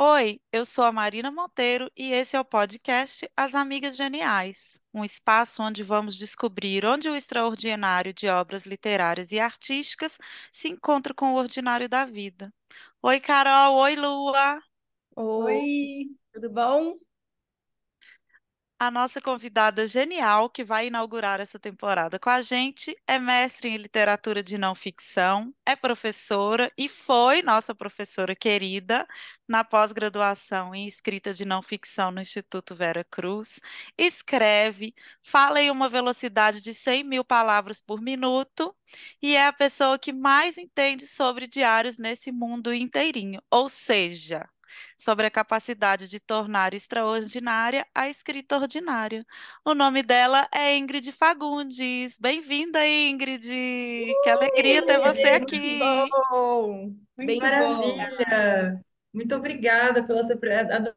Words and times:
Oi, 0.00 0.40
eu 0.52 0.64
sou 0.64 0.84
a 0.84 0.92
Marina 0.92 1.28
Monteiro 1.28 1.90
e 1.96 2.12
esse 2.12 2.36
é 2.36 2.40
o 2.40 2.44
podcast 2.44 3.28
As 3.36 3.52
Amigas 3.52 3.96
Geniais, 3.96 4.80
um 4.94 5.04
espaço 5.04 5.60
onde 5.60 5.82
vamos 5.82 6.16
descobrir 6.16 6.86
onde 6.86 7.08
o 7.08 7.16
extraordinário 7.16 8.14
de 8.14 8.28
obras 8.28 8.64
literárias 8.64 9.32
e 9.32 9.40
artísticas 9.40 10.16
se 10.52 10.68
encontra 10.68 11.12
com 11.12 11.32
o 11.32 11.36
ordinário 11.36 11.88
da 11.88 12.04
vida. 12.04 12.54
Oi, 13.02 13.18
Carol, 13.18 13.74
oi, 13.74 13.96
Lua. 13.96 14.62
Oi, 15.16 16.06
tudo 16.32 16.48
bom? 16.48 16.96
A 18.80 18.92
nossa 18.92 19.20
convidada 19.20 19.88
genial 19.88 20.48
que 20.48 20.62
vai 20.62 20.86
inaugurar 20.86 21.40
essa 21.40 21.58
temporada 21.58 22.16
com 22.18 22.30
a 22.30 22.40
gente 22.40 22.96
é 23.08 23.18
mestre 23.18 23.68
em 23.68 23.76
literatura 23.76 24.40
de 24.40 24.56
não 24.56 24.72
ficção, 24.72 25.52
é 25.66 25.74
professora 25.74 26.72
e 26.78 26.88
foi 26.88 27.42
nossa 27.42 27.74
professora 27.74 28.36
querida 28.36 29.04
na 29.48 29.64
pós-graduação 29.64 30.72
em 30.76 30.86
escrita 30.86 31.34
de 31.34 31.44
não 31.44 31.60
ficção 31.60 32.12
no 32.12 32.20
Instituto 32.20 32.72
Vera 32.72 33.04
Cruz. 33.10 33.60
Escreve, 33.98 34.94
fala 35.22 35.60
em 35.60 35.72
uma 35.72 35.88
velocidade 35.88 36.60
de 36.60 36.72
100 36.72 37.02
mil 37.02 37.24
palavras 37.24 37.80
por 37.80 38.00
minuto 38.00 38.72
e 39.20 39.34
é 39.34 39.46
a 39.48 39.52
pessoa 39.52 39.98
que 39.98 40.12
mais 40.12 40.56
entende 40.56 41.04
sobre 41.06 41.48
diários 41.48 41.98
nesse 41.98 42.30
mundo 42.30 42.72
inteirinho. 42.72 43.42
Ou 43.50 43.68
seja, 43.68 44.48
sobre 44.96 45.26
a 45.26 45.30
capacidade 45.30 46.08
de 46.08 46.20
tornar 46.20 46.74
extraordinária 46.74 47.86
a 47.94 48.08
escrita 48.08 48.56
ordinária. 48.56 49.24
O 49.64 49.74
nome 49.74 50.02
dela 50.02 50.46
é 50.52 50.76
Ingrid 50.76 51.10
Fagundes. 51.12 52.18
Bem-vinda, 52.18 52.86
Ingrid! 52.86 53.46
Que 54.22 54.30
alegria 54.30 54.84
ter 54.84 54.98
você 54.98 55.38
Muito 55.38 55.44
aqui! 55.44 55.78
bom, 56.32 56.94
Bem 57.16 57.26
muito 57.26 57.42
maravilha! 57.42 58.84
Muito 59.12 59.34
obrigada 59.34 60.06
pela 60.06 60.22
sua. 60.22 60.36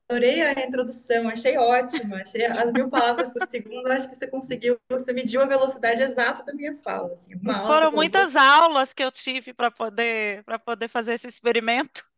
Adorei 0.09 0.41
a 0.41 0.65
introdução, 0.65 1.29
achei 1.29 1.57
ótima, 1.57 2.17
achei 2.17 2.45
as 2.45 2.71
mil 2.71 2.89
palavras 2.89 3.29
por 3.29 3.47
segundo. 3.47 3.87
Acho 3.87 4.07
que 4.09 4.15
você 4.15 4.27
conseguiu, 4.27 4.77
você 4.89 5.13
mediu 5.13 5.41
a 5.41 5.45
velocidade 5.45 6.01
exata 6.03 6.43
da 6.43 6.53
minha 6.53 6.75
fala. 6.75 7.13
Assim, 7.13 7.31
Foram 7.39 7.91
muitas 7.91 8.35
aulas 8.35 8.93
que 8.93 9.03
eu 9.03 9.11
tive 9.11 9.53
para 9.53 9.71
poder, 9.71 10.43
para 10.43 10.59
poder 10.59 10.87
fazer 10.89 11.13
esse 11.13 11.27
experimento. 11.27 12.10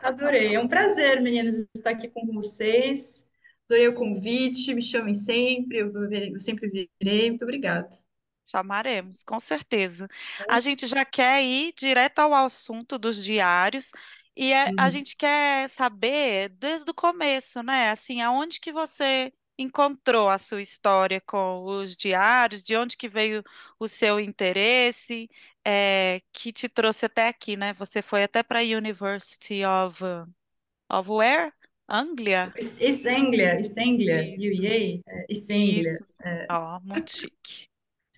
Adorei. 0.00 0.54
É 0.54 0.60
um 0.60 0.68
prazer, 0.68 1.20
meninas, 1.20 1.66
estar 1.74 1.90
aqui 1.90 2.08
com 2.08 2.26
vocês. 2.32 3.28
Adorei 3.68 3.88
o 3.88 3.94
convite, 3.94 4.74
me 4.74 4.82
chamem 4.82 5.14
sempre, 5.14 5.78
eu, 5.78 5.92
eu 6.34 6.40
sempre 6.40 6.68
virei. 7.00 7.30
Muito 7.30 7.42
obrigada. 7.42 7.88
Chamaremos, 8.46 9.22
com 9.22 9.40
certeza. 9.40 10.08
A 10.48 10.60
gente 10.60 10.86
já 10.86 11.04
quer 11.04 11.42
ir 11.42 11.72
direto 11.76 12.18
ao 12.18 12.34
assunto 12.34 12.98
dos 12.98 13.22
diários 13.24 13.92
e 14.36 14.52
é- 14.52 14.72
a 14.76 14.90
Uhum. 14.90 14.90
gente 14.90 15.16
quer 15.16 15.68
saber 15.70 16.50
desde 16.50 16.90
o 16.90 16.94
começo, 16.94 17.62
né? 17.62 17.90
Assim, 17.90 18.20
aonde 18.20 18.60
que 18.60 18.72
você 18.72 19.32
encontrou 19.58 20.28
a 20.28 20.38
sua 20.38 20.60
história 20.60 21.20
com 21.20 21.64
os 21.64 21.96
diários, 21.96 22.62
de 22.62 22.76
onde 22.76 22.96
que 22.96 23.08
veio 23.08 23.42
o 23.78 23.86
seu 23.86 24.18
interesse, 24.18 25.28
é, 25.64 26.20
que 26.32 26.52
te 26.52 26.68
trouxe 26.68 27.06
até 27.06 27.28
aqui, 27.28 27.56
né? 27.56 27.72
Você 27.74 28.02
foi 28.02 28.22
até 28.22 28.42
para 28.42 28.60
a 28.60 28.62
University 28.62 29.62
of, 29.64 30.02
of 30.90 31.10
where? 31.10 31.52
Anglia? 31.88 32.52
East 32.56 33.04
Anglia, 33.06 33.56
East 33.56 33.76
Anglia, 33.76 34.34
UEA, 34.38 35.00
é, 35.06 35.26
East 35.28 35.50
Anglia. 35.50 35.80
isso. 35.80 36.06
Ó, 36.50 36.80
muito 36.80 37.10
chique. 37.10 37.68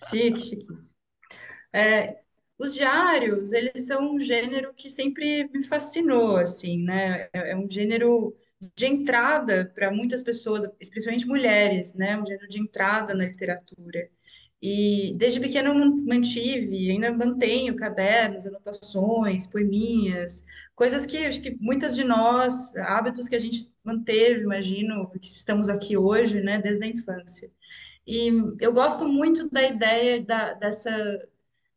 Chique, 0.08 0.40
chiquíssimo. 0.40 0.94
É, 1.72 2.20
os 2.56 2.74
diários, 2.74 3.52
eles 3.52 3.86
são 3.86 4.14
um 4.14 4.20
gênero 4.20 4.72
que 4.74 4.88
sempre 4.88 5.48
me 5.48 5.64
fascinou, 5.64 6.36
assim, 6.36 6.84
né? 6.84 7.28
É, 7.32 7.50
é 7.50 7.56
um 7.56 7.68
gênero 7.68 8.36
de 8.76 8.86
entrada 8.86 9.70
para 9.74 9.90
muitas 9.90 10.22
pessoas, 10.22 10.64
especialmente 10.80 11.26
mulheres, 11.26 11.94
né? 11.94 12.16
Um 12.16 12.26
gênero 12.26 12.48
de 12.48 12.58
entrada 12.60 13.14
na 13.14 13.24
literatura. 13.26 14.08
E 14.62 15.12
desde 15.16 15.40
pequeno 15.40 15.68
eu 15.70 15.74
man- 15.74 16.04
mantive, 16.06 16.90
ainda 16.90 17.12
mantenho 17.12 17.76
cadernos, 17.76 18.46
anotações, 18.46 19.46
poeminhas, 19.46 20.44
coisas 20.74 21.04
que 21.04 21.18
acho 21.18 21.42
que 21.42 21.54
muitas 21.60 21.94
de 21.94 22.04
nós, 22.04 22.74
hábitos 22.76 23.28
que 23.28 23.36
a 23.36 23.38
gente 23.40 23.70
manteve, 23.84 24.40
imagino, 24.42 25.10
que 25.20 25.26
estamos 25.28 25.68
aqui 25.68 25.96
hoje, 25.96 26.40
né? 26.40 26.58
Desde 26.60 26.84
a 26.84 26.88
infância. 26.88 27.50
E 28.06 28.28
eu 28.60 28.72
gosto 28.72 29.06
muito 29.08 29.48
da 29.50 29.62
ideia 29.62 30.22
da, 30.24 30.54
dessa 30.54 30.90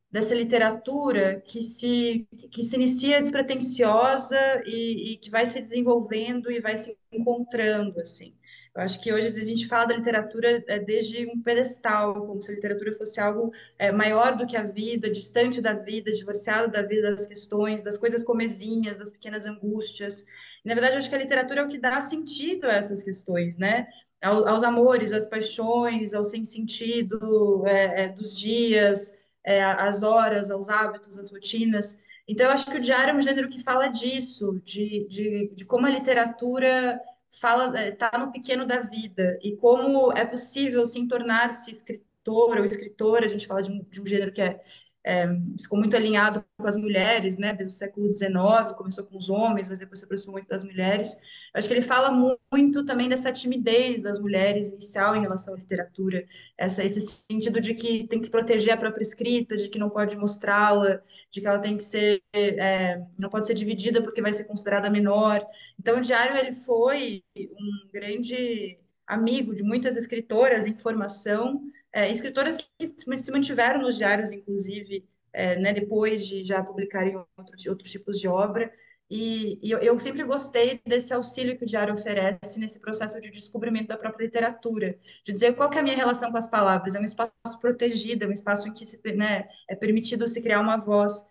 dessa 0.10 0.34
literatura 0.34 1.42
que 1.42 1.62
se, 1.62 2.28
que 2.52 2.64
se 2.64 2.76
inicia 2.76 3.22
despretensiosa 3.22 4.38
e, 4.66 5.14
e 5.14 5.18
que 5.18 5.30
vai 5.30 5.46
se 5.46 5.60
desenvolvendo 5.60 6.52
e 6.52 6.62
vai 6.62 6.78
se 6.78 6.98
encontrando, 7.12 8.00
assim. 8.00 8.34
Eu 8.78 8.84
acho 8.84 9.02
que 9.02 9.12
hoje 9.12 9.28
a 9.28 9.44
gente 9.44 9.68
fala 9.68 9.88
da 9.88 9.96
literatura 9.96 10.64
é, 10.68 10.78
desde 10.78 11.26
um 11.26 11.42
pedestal, 11.42 12.14
como 12.24 12.44
se 12.44 12.52
a 12.52 12.54
literatura 12.54 12.94
fosse 12.94 13.20
algo 13.20 13.52
é, 13.80 13.92
maior 13.92 14.38
do 14.38 14.46
que 14.46 14.56
a 14.56 14.62
vida, 14.62 15.10
distante 15.10 15.60
da 15.60 15.74
vida, 15.74 16.12
divorciado 16.12 16.72
da 16.72 16.84
vida, 16.84 17.10
das 17.10 17.26
questões, 17.26 17.82
das 17.82 17.98
coisas 17.98 18.24
comezinhas, 18.24 19.00
das 19.00 19.10
pequenas 19.10 19.48
angústias. 19.48 20.24
Na 20.64 20.76
verdade, 20.76 20.94
eu 20.94 21.00
acho 21.00 21.10
que 21.10 21.16
a 21.16 21.18
literatura 21.18 21.62
é 21.62 21.64
o 21.64 21.68
que 21.68 21.80
dá 21.80 22.00
sentido 22.00 22.66
a 22.66 22.74
essas 22.74 23.02
questões, 23.02 23.58
né? 23.58 23.88
Aos, 24.22 24.46
aos 24.46 24.62
amores, 24.62 25.12
às 25.12 25.26
paixões, 25.26 26.14
ao 26.14 26.24
sem 26.24 26.46
sentido 26.46 27.66
é, 27.66 28.04
é, 28.04 28.08
dos 28.10 28.38
dias, 28.38 29.12
é, 29.48 29.64
horas, 30.04 30.52
aos 30.52 30.70
hábitos, 30.70 31.18
às 31.18 31.32
rotinas. 31.32 31.98
Então, 32.28 32.48
eu 32.48 32.52
acho 32.52 32.70
que 32.70 32.78
o 32.78 32.82
diário 32.82 33.12
é 33.12 33.16
um 33.16 33.22
gênero 33.22 33.50
que 33.50 33.64
fala 33.64 33.88
disso, 33.88 34.62
de, 34.66 35.08
de, 35.08 35.52
de 35.56 35.66
como 35.66 35.88
a 35.88 35.90
literatura 35.90 37.00
fala, 37.40 37.88
está 37.88 38.12
no 38.20 38.32
pequeno 38.32 38.66
da 38.66 38.82
vida 38.82 39.40
e 39.42 39.56
como 39.56 40.12
é 40.12 40.26
possível, 40.26 40.86
sim, 40.86 41.08
tornar-se 41.08 41.72
escritor 41.72 42.58
ou 42.58 42.66
escritora. 42.66 43.26
A 43.26 43.30
gente 43.30 43.48
fala 43.48 43.64
de 43.64 43.72
um, 43.72 43.82
de 43.90 44.02
um 44.02 44.06
gênero 44.06 44.34
que 44.34 44.42
é 44.42 44.62
é, 45.08 45.26
ficou 45.62 45.80
muito 45.80 45.96
alinhado 45.96 46.44
com 46.58 46.68
as 46.68 46.76
mulheres, 46.76 47.38
né, 47.38 47.54
desde 47.54 47.74
o 47.74 47.78
século 47.78 48.12
XIX, 48.12 48.74
começou 48.76 49.06
com 49.06 49.18
os 49.18 49.30
homens, 49.30 49.70
mas 49.70 49.80
depois 49.80 50.00
se 50.00 50.06
aproximou 50.06 50.34
muito 50.34 50.50
das 50.50 50.66
mulheres. 50.66 51.14
Eu 51.14 51.60
acho 51.60 51.68
que 51.70 51.74
ele 51.74 51.82
fala 51.82 52.12
muito 52.52 52.86
também 52.86 53.08
dessa 53.08 53.32
timidez 53.32 54.02
das 54.02 54.20
mulheres 54.20 54.70
inicial 54.70 55.16
em 55.16 55.22
relação 55.22 55.54
à 55.54 55.58
literatura, 55.58 56.26
essa, 56.58 56.84
esse 56.84 57.00
sentido 57.32 57.62
de 57.62 57.74
que 57.74 58.06
tem 58.06 58.20
que 58.20 58.26
se 58.26 58.32
proteger 58.32 58.74
a 58.74 58.78
própria 58.78 59.02
escrita, 59.02 59.56
de 59.56 59.70
que 59.70 59.80
não 59.80 59.90
pode 59.90 60.18
mostrá-la, 60.18 61.02
de 61.32 61.40
que 61.40 61.48
ela 61.48 61.60
tem 61.60 61.78
que 61.78 61.86
ser, 61.86 62.22
é, 62.34 63.02
não 63.18 63.30
pode 63.30 63.48
ser 63.48 63.54
dividida 63.54 64.02
porque 64.02 64.22
vai 64.22 64.34
ser 64.34 64.44
considerada 64.44 64.90
menor. 64.90 65.42
Então, 65.80 66.00
o 66.00 66.02
Diário 66.02 66.36
ele 66.36 66.52
foi 66.52 67.24
um 67.38 67.90
grande 67.94 68.78
amigo 69.08 69.56
de 69.56 69.64
muitas 69.64 69.96
escritoras 69.96 70.68
em 70.68 70.76
formação, 70.76 71.62
é, 71.98 72.12
escritoras 72.12 72.58
que 72.78 72.94
se 72.96 73.32
mantiveram 73.32 73.82
nos 73.82 73.98
diários, 73.98 74.32
inclusive, 74.32 75.04
é, 75.34 75.56
né, 75.58 75.74
depois 75.74 76.28
de 76.28 76.44
já 76.44 76.64
publicarem 76.64 77.18
outros, 77.36 77.66
outros 77.66 77.92
tipos 77.92 78.20
de 78.20 78.28
obra. 78.28 78.72
E, 79.10 79.58
e 79.64 79.72
eu, 79.72 79.80
eu, 79.80 80.00
sempre 80.00 80.24
gostei 80.24 80.80
desse 80.86 81.12
auxílio 81.12 81.58
que 81.58 81.64
o 81.64 81.68
diário 81.68 81.96
oferece 81.96 82.60
nesse 82.60 82.80
processo 82.80 83.20
de 83.20 83.32
descobrimento 83.32 83.88
da 83.88 83.98
própria 83.98 84.26
literatura, 84.26 85.00
de 85.26 85.34
dizer 85.34 85.56
qual 85.56 85.74
é 85.74 85.80
a 85.80 85.82
minha 85.82 85.96
relação 85.96 86.30
com 86.32 86.38
as 86.38 86.46
palavras. 86.46 86.94
É 86.94 87.00
um 87.00 87.04
espaço 87.04 87.60
protegido, 87.60 88.26
é 88.26 88.28
um 88.28 88.32
espaço 88.32 88.68
em 88.68 88.74
que 88.74 88.86
se, 88.86 89.02
né, 89.16 89.48
é 89.68 89.76
permitido 89.76 90.28
se 90.28 90.40
criar 90.40 90.60
uma 90.60 90.78
voz. 90.78 91.26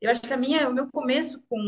Eu 0.00 0.08
acho 0.08 0.20
que 0.20 0.32
a 0.32 0.36
minha, 0.36 0.68
o 0.68 0.72
meu 0.72 0.88
começo 0.88 1.42
com, 1.48 1.58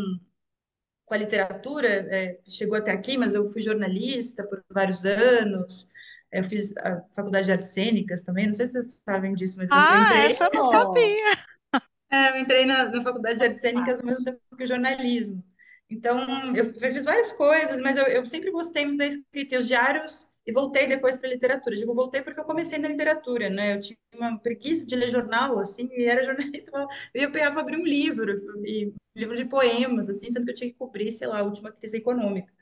com 1.06 1.14
a 1.14 1.16
literatura 1.16 1.88
é, 1.88 2.38
chegou 2.46 2.76
até 2.78 2.92
aqui, 2.92 3.18
mas 3.18 3.34
eu 3.34 3.48
fui 3.48 3.62
jornalista 3.62 4.44
por 4.44 4.62
vários 4.70 5.04
anos. 5.04 5.88
Eu 6.34 6.44
fiz 6.44 6.76
a 6.78 7.00
faculdade 7.14 7.46
de 7.46 7.52
artes 7.52 7.68
cênicas 7.68 8.22
também, 8.22 8.46
não 8.48 8.54
sei 8.54 8.66
se 8.66 8.72
vocês 8.72 9.00
sabem 9.04 9.34
disso, 9.34 9.56
mas 9.58 9.70
eu, 9.70 9.76
Ah, 9.76 10.02
entrei, 10.02 10.32
essa 10.32 10.44
eu 10.44 10.50
não 10.52 10.70
sabia. 10.70 11.24
é, 12.10 12.30
eu 12.30 12.36
entrei 12.40 12.66
na, 12.66 12.88
na 12.90 13.00
faculdade 13.02 13.38
de 13.38 13.44
artes 13.44 13.60
cênicas 13.60 14.00
ao 14.00 14.06
mesmo 14.06 14.24
tempo 14.24 14.40
que 14.56 14.66
jornalismo. 14.66 15.44
Então, 15.90 16.54
eu, 16.56 16.72
fiz 16.74 17.04
várias 17.04 17.32
coisas, 17.32 17.80
mas 17.80 17.96
eu, 17.96 18.06
eu 18.06 18.26
sempre 18.26 18.50
gostei 18.50 18.84
muito 18.84 18.98
da 18.98 19.06
escrita 19.06 19.54
e 19.54 19.58
os 19.58 19.68
diários, 19.68 20.28
e 20.46 20.52
voltei 20.52 20.86
depois 20.86 21.16
para 21.16 21.28
a 21.28 21.32
literatura. 21.32 21.76
Digo, 21.76 21.94
voltei 21.94 22.22
porque 22.22 22.40
eu 22.40 22.44
comecei 22.44 22.78
na 22.78 22.88
literatura, 22.88 23.48
né? 23.48 23.76
Eu 23.76 23.80
tinha 23.80 23.98
uma 24.16 24.38
preguiça 24.38 24.86
de 24.86 24.96
ler 24.96 25.08
jornal, 25.08 25.58
assim, 25.58 25.88
e 25.92 26.04
era 26.04 26.22
jornalista, 26.22 26.70
e 27.14 27.22
eu 27.24 27.30
pegava 27.32 27.60
abrir 27.60 27.76
um 27.76 27.84
livro, 27.84 28.32
e 28.66 28.88
um 28.88 28.94
livro 29.16 29.36
de 29.36 29.44
poemas, 29.44 30.08
assim, 30.10 30.30
sendo 30.32 30.44
que 30.44 30.50
eu 30.52 30.54
tinha 30.54 30.70
que 30.70 30.76
cobrir, 30.76 31.12
sei 31.12 31.28
lá, 31.28 31.38
a 31.40 31.42
última 31.42 31.72
crise 31.72 31.96
econômica. 31.98 32.52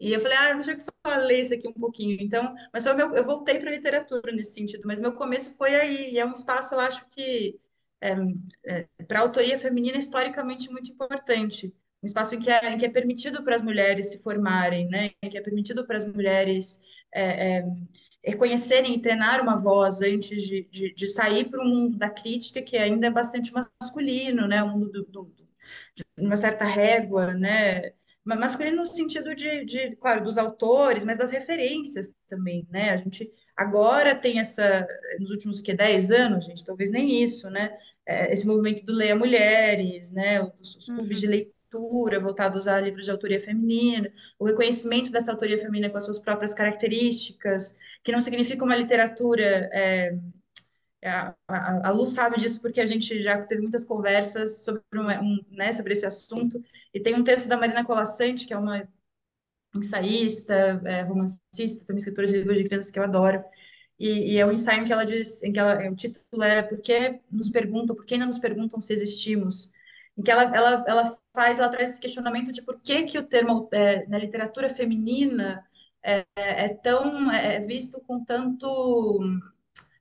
E 0.00 0.12
eu 0.12 0.20
falei, 0.20 0.36
ah, 0.36 0.54
deixa 0.54 0.72
eu 0.72 0.80
só 0.80 1.16
ler 1.18 1.40
isso 1.40 1.54
aqui 1.54 1.68
um 1.68 1.72
pouquinho. 1.72 2.18
Então, 2.20 2.54
mas 2.72 2.82
só 2.82 2.94
meu, 2.94 3.14
eu 3.14 3.24
voltei 3.24 3.58
para 3.58 3.70
a 3.70 3.72
literatura 3.74 4.32
nesse 4.32 4.54
sentido, 4.54 4.82
mas 4.86 5.00
meu 5.00 5.12
começo 5.14 5.52
foi 5.54 5.74
aí, 5.74 6.12
e 6.12 6.18
é 6.18 6.26
um 6.26 6.32
espaço, 6.32 6.74
eu 6.74 6.80
acho 6.80 7.06
que, 7.10 7.58
é, 8.00 8.12
é, 8.66 9.04
para 9.06 9.20
a 9.20 9.22
autoria 9.22 9.58
feminina, 9.58 9.96
historicamente 9.98 10.70
muito 10.70 10.90
importante. 10.90 11.74
Um 12.02 12.06
espaço 12.06 12.34
em 12.34 12.38
que 12.38 12.50
é, 12.50 12.72
em 12.72 12.76
que 12.78 12.84
é 12.84 12.90
permitido 12.90 13.42
para 13.42 13.54
as 13.56 13.62
mulheres 13.62 14.10
se 14.10 14.22
formarem, 14.22 14.86
né? 14.88 15.12
Em 15.22 15.30
que 15.30 15.38
é 15.38 15.40
permitido 15.40 15.86
para 15.86 15.96
as 15.96 16.04
mulheres 16.04 16.78
é, 17.12 17.58
é, 17.58 17.64
reconhecerem 18.22 18.94
e 18.94 19.00
treinar 19.00 19.40
uma 19.40 19.56
voz 19.56 20.02
antes 20.02 20.42
de, 20.42 20.64
de, 20.70 20.92
de 20.94 21.08
sair 21.08 21.48
para 21.48 21.62
o 21.62 21.64
mundo 21.64 21.96
da 21.96 22.10
crítica, 22.10 22.60
que 22.62 22.76
ainda 22.76 23.06
é 23.06 23.10
bastante 23.10 23.52
masculino, 23.52 24.46
né? 24.46 24.62
O 24.62 24.68
mundo 24.68 25.04
do, 25.04 25.24
do, 25.24 25.34
de 25.96 26.04
uma 26.18 26.36
certa 26.36 26.64
régua, 26.64 27.32
né? 27.34 27.92
Masculino 28.24 28.78
no 28.78 28.86
sentido 28.86 29.34
de, 29.34 29.64
de, 29.64 29.96
claro, 29.96 30.24
dos 30.24 30.38
autores, 30.38 31.04
mas 31.04 31.18
das 31.18 31.30
referências 31.30 32.12
também, 32.28 32.66
né? 32.70 32.90
A 32.90 32.96
gente 32.96 33.30
agora 33.56 34.14
tem 34.14 34.40
essa, 34.40 34.86
nos 35.18 35.30
últimos 35.30 35.60
que 35.60 35.74
10 35.74 36.10
anos, 36.10 36.44
gente, 36.46 36.64
talvez 36.64 36.90
nem 36.90 37.22
isso, 37.22 37.50
né? 37.50 37.76
É, 38.06 38.32
esse 38.32 38.46
movimento 38.46 38.84
do 38.84 38.92
Leia 38.92 39.16
Mulheres, 39.16 40.10
né? 40.10 40.42
Os, 40.60 40.76
os 40.76 40.90
clubes 40.90 41.20
de 41.20 41.26
Uhum. 41.26 41.32
leitura 41.32 42.20
voltados 42.20 42.68
a 42.68 42.80
livros 42.80 43.04
de 43.04 43.10
autoria 43.10 43.40
feminina, 43.40 44.12
o 44.38 44.44
reconhecimento 44.46 45.10
dessa 45.10 45.32
autoria 45.32 45.58
feminina 45.58 45.90
com 45.90 45.98
as 45.98 46.04
suas 46.04 46.18
próprias 46.18 46.54
características, 46.54 47.76
que 48.02 48.12
não 48.12 48.20
significa 48.20 48.64
uma 48.64 48.76
literatura 48.76 49.68
é, 49.72 50.16
a, 51.08 51.34
a, 51.48 51.88
a 51.88 51.90
Lu 51.90 52.06
sabe 52.06 52.38
disso 52.38 52.60
porque 52.60 52.80
a 52.80 52.86
gente 52.86 53.20
já 53.22 53.40
teve 53.44 53.62
muitas 53.62 53.84
conversas 53.84 54.64
sobre, 54.64 54.82
um, 54.94 55.08
um, 55.22 55.44
né, 55.50 55.72
sobre 55.74 55.92
esse 55.92 56.06
assunto. 56.06 56.62
E 56.92 57.00
tem 57.00 57.14
um 57.14 57.24
texto 57.24 57.48
da 57.48 57.56
Marina 57.56 57.84
Colassante, 57.84 58.46
que 58.46 58.54
é 58.54 58.58
uma 58.58 58.88
ensaísta, 59.74 60.80
é, 60.84 61.02
romancista, 61.02 61.84
também 61.84 61.98
escritora 61.98 62.26
de 62.26 62.38
livros 62.38 62.56
de 62.58 62.64
crianças 62.64 62.90
que 62.90 62.98
eu 62.98 63.02
adoro. 63.04 63.44
E, 63.98 64.34
e, 64.34 64.38
é 64.38 64.46
um 64.46 64.52
ensaio 64.52 64.82
em 64.82 64.84
que 64.84 64.92
ela 64.92 65.04
diz, 65.04 65.42
em 65.42 65.52
que 65.52 65.58
ela, 65.58 65.90
o 65.90 65.96
título 65.96 66.42
é 66.42 66.62
Por 66.62 66.80
que 66.80 67.20
nos 67.30 67.50
perguntam, 67.50 67.94
por 67.94 68.04
que 68.04 68.14
ainda 68.14 68.26
nos 68.26 68.38
perguntam 68.38 68.80
se 68.80 68.92
existimos? 68.92 69.70
Em 70.16 70.22
que 70.22 70.30
ela, 70.30 70.44
ela, 70.56 70.84
ela 70.86 71.18
faz, 71.34 71.58
ela 71.58 71.68
traz 71.68 71.92
esse 71.92 72.00
questionamento 72.00 72.52
de 72.52 72.62
por 72.62 72.80
que 72.80 73.04
que 73.04 73.18
o 73.18 73.26
termo 73.26 73.68
é, 73.72 74.06
na 74.06 74.18
literatura 74.18 74.68
feminina 74.68 75.64
é, 76.02 76.26
é 76.36 76.68
tão 76.68 77.30
é 77.32 77.60
visto 77.60 78.00
com 78.00 78.24
tanto 78.24 79.20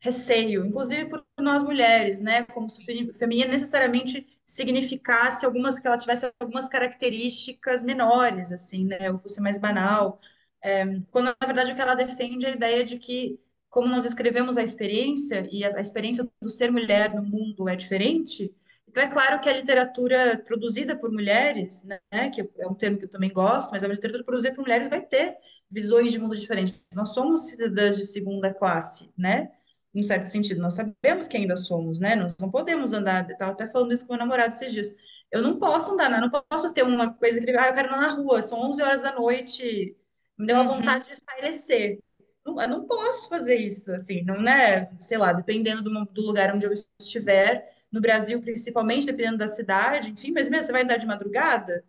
receio, 0.03 0.65
inclusive 0.65 1.05
por 1.05 1.25
nós 1.39 1.63
mulheres, 1.63 2.19
né? 2.19 2.44
Como 2.44 2.69
se 2.69 2.83
feminina 3.17 3.51
necessariamente 3.51 4.27
significasse 4.45 5.45
algumas 5.45 5.79
que 5.79 5.88
ela 5.88 5.97
tivesse 5.97 6.29
algumas 6.41 6.67
características 6.67 7.81
menores, 7.83 8.51
assim, 8.51 8.85
né? 8.85 9.09
Ou 9.11 9.19
fosse 9.19 9.39
mais 9.39 9.57
banal. 9.57 10.19
É, 10.61 10.85
quando 11.09 11.33
na 11.39 11.47
verdade 11.47 11.71
o 11.71 11.75
que 11.75 11.81
ela 11.81 11.95
defende 11.95 12.45
é 12.45 12.50
a 12.50 12.55
ideia 12.55 12.83
de 12.83 12.97
que 13.00 13.39
como 13.69 13.88
nós 13.88 14.05
escrevemos 14.05 14.57
a 14.57 14.63
experiência 14.63 15.47
e 15.51 15.63
a, 15.63 15.77
a 15.77 15.81
experiência 15.81 16.29
do 16.41 16.49
ser 16.49 16.69
mulher 16.71 17.13
no 17.15 17.23
mundo 17.23 17.69
é 17.69 17.75
diferente, 17.75 18.53
então 18.88 19.01
é 19.03 19.07
claro 19.07 19.39
que 19.39 19.49
a 19.49 19.53
literatura 19.53 20.38
produzida 20.45 20.95
por 20.97 21.11
mulheres, 21.11 21.83
né, 21.83 22.29
que 22.29 22.41
é 22.41 22.67
um 22.67 22.75
termo 22.75 22.97
que 22.97 23.06
eu 23.06 23.09
também 23.09 23.31
gosto, 23.31 23.71
mas 23.71 23.83
a 23.83 23.88
literatura 23.88 24.23
produzida 24.23 24.53
por 24.53 24.61
mulheres 24.61 24.89
vai 24.89 25.01
ter 25.01 25.38
visões 25.71 26.11
de 26.11 26.19
mundo 26.19 26.35
diferentes. 26.35 26.85
Nós 26.94 27.09
somos 27.13 27.49
cidadãs 27.49 27.97
de 27.97 28.06
segunda 28.06 28.53
classe, 28.53 29.09
né? 29.17 29.51
Em 29.94 30.04
certo 30.04 30.28
sentido. 30.28 30.62
Nós 30.62 30.74
sabemos 30.75 31.28
que 31.28 31.38
ainda 31.38 31.56
somos, 31.57 32.00
né? 32.00 32.16
Nós 32.16 32.38
não 32.38 32.50
podemos 32.51 32.94
andar. 32.94 33.30
Estava 33.30 33.51
até 33.51 33.68
falando 33.68 33.94
isso 33.94 34.06
com 34.06 34.13
meu 34.13 34.19
namorado 34.19 34.56
esses 34.56 34.72
dias. 34.72 34.94
Eu 35.31 35.42
não 35.42 35.57
posso 35.60 35.92
andar, 35.94 36.10
não 36.22 36.30
posso 36.30 36.74
ter 36.74 36.84
uma 36.84 37.13
coisa 37.13 37.42
que. 37.44 37.51
Ah, 37.57 37.68
eu 37.69 37.74
quero 37.74 37.88
andar 37.90 38.01
na 38.01 38.10
rua, 38.13 38.42
são 38.42 38.60
11 38.60 38.81
horas 38.81 39.01
da 39.01 39.13
noite, 39.13 39.95
me 40.38 40.45
deu 40.48 40.56
uma 40.57 40.63
Uhum. 40.63 40.78
vontade 40.78 41.06
de 41.07 41.13
espairecer. 41.13 42.00
Não, 42.45 42.62
eu 42.62 42.68
não 42.68 42.86
posso 42.86 43.30
fazer 43.30 43.56
isso, 43.56 43.92
assim, 43.94 44.22
não 44.24 44.36
é, 44.50 44.92
sei 45.00 45.18
lá, 45.18 45.31
dependendo 45.31 45.81
do, 45.81 46.06
do 46.06 46.22
lugar 46.22 46.54
onde 46.54 46.66
eu 46.66 46.74
estiver, 47.00 47.74
no 47.92 48.01
Brasil, 48.01 48.42
principalmente, 48.42 49.06
dependendo 49.06 49.38
da 49.38 49.48
cidade, 49.48 50.10
enfim, 50.12 50.31
mas 50.34 50.50
mesmo 50.50 50.66
você 50.66 50.72
vai 50.74 50.84
andar 50.84 50.98
de 50.98 51.06
madrugada, 51.06 51.84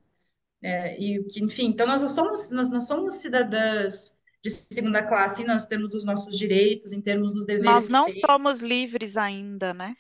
é, 0.62 0.98
e 1.00 1.22
que, 1.24 1.42
enfim, 1.44 1.66
então 1.66 1.86
nós 1.86 2.00
não 2.02 2.08
somos, 2.08 2.50
nós 2.50 2.70
não 2.70 2.80
somos 2.80 3.14
cidadãs 3.16 4.18
de 4.44 4.50
segunda 4.50 5.02
classe, 5.02 5.42
nós 5.42 5.66
temos 5.66 5.94
os 5.94 6.04
nossos 6.04 6.38
direitos, 6.38 6.92
em 6.92 7.00
termos 7.00 7.32
dos 7.32 7.46
deveres 7.46 7.72
Nós 7.72 7.88
não 7.88 8.06
temos. 8.06 8.20
somos 8.30 8.60
livres 8.60 9.16
ainda, 9.16 9.72
né? 9.72 9.96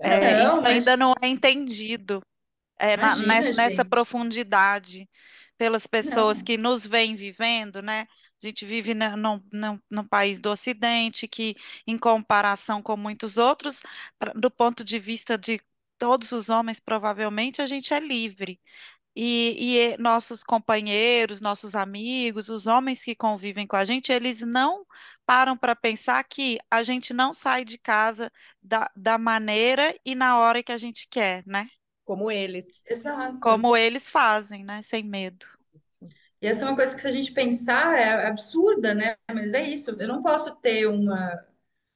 É, 0.00 0.46
isso 0.46 0.56
Não, 0.56 0.64
ainda 0.64 0.92
mas 0.92 0.98
não 0.98 1.14
é 1.22 1.26
entendido 1.26 2.22
é, 2.78 2.96
na- 2.96 3.16
imagina, 3.16 3.52
nessa 3.52 3.82
gente. 3.82 3.88
profundidade 3.90 5.08
pelas 5.58 5.86
pessoas 5.86 6.38
Não, 6.38 6.44
que 6.44 6.56
nos 6.56 6.86
vêm 6.86 7.14
vivendo, 7.14 7.82
né? 7.82 8.06
A 8.42 8.46
gente 8.46 8.64
vive 8.64 8.94
na- 8.94 9.16
num, 9.16 10.06
país 10.08 10.40
do 10.40 10.50
Ocidente 10.50 11.28
que, 11.28 11.54
em 11.86 11.98
comparação 11.98 12.82
com 12.82 12.96
muitos 12.96 13.36
outros, 13.36 13.82
do 14.34 14.50
ponto 14.50 14.82
de 14.84 14.98
vista 14.98 15.36
de 15.38 15.60
todos 15.98 16.32
os 16.32 16.48
homens, 16.48 16.80
provavelmente 16.80 17.62
a 17.62 17.66
gente 17.66 17.94
é 17.94 18.00
livre. 18.00 18.60
E, 19.16 19.94
e 19.94 19.96
nossos 19.98 20.42
companheiros, 20.42 21.40
nossos 21.40 21.74
amigos, 21.76 22.48
os 22.48 22.66
homens 22.66 23.04
que 23.04 23.14
convivem 23.14 23.66
com 23.66 23.76
a 23.76 23.84
gente, 23.84 24.12
eles 24.12 24.40
não 24.40 24.84
param 25.24 25.56
para 25.56 25.76
pensar 25.76 26.22
que 26.24 26.58
a 26.70 26.82
gente 26.82 27.14
não 27.14 27.32
sai 27.32 27.64
de 27.64 27.78
casa 27.78 28.30
da, 28.62 28.90
da 28.94 29.16
maneira 29.16 29.94
e 30.04 30.14
na 30.14 30.38
hora 30.38 30.62
que 30.62 30.72
a 30.72 30.78
gente 30.78 31.08
quer, 31.08 31.42
né? 31.46 31.68
Como 32.04 32.30
eles. 32.30 32.84
exato. 32.88 33.40
Como 33.40 33.76
eles 33.76 34.10
fazem, 34.10 34.64
né? 34.64 34.82
Sem 34.82 35.02
medo. 35.02 35.46
E 36.42 36.46
essa 36.46 36.64
é 36.64 36.68
uma 36.68 36.76
coisa 36.76 36.94
que, 36.94 37.00
se 37.00 37.08
a 37.08 37.10
gente 37.10 37.32
pensar, 37.32 37.98
é 37.98 38.26
absurda, 38.26 38.94
né? 38.94 39.16
Mas 39.32 39.54
é 39.54 39.62
isso. 39.62 39.90
Eu 39.98 40.08
não 40.08 40.22
posso 40.22 40.54
ter 40.56 40.86
uma, 40.86 41.42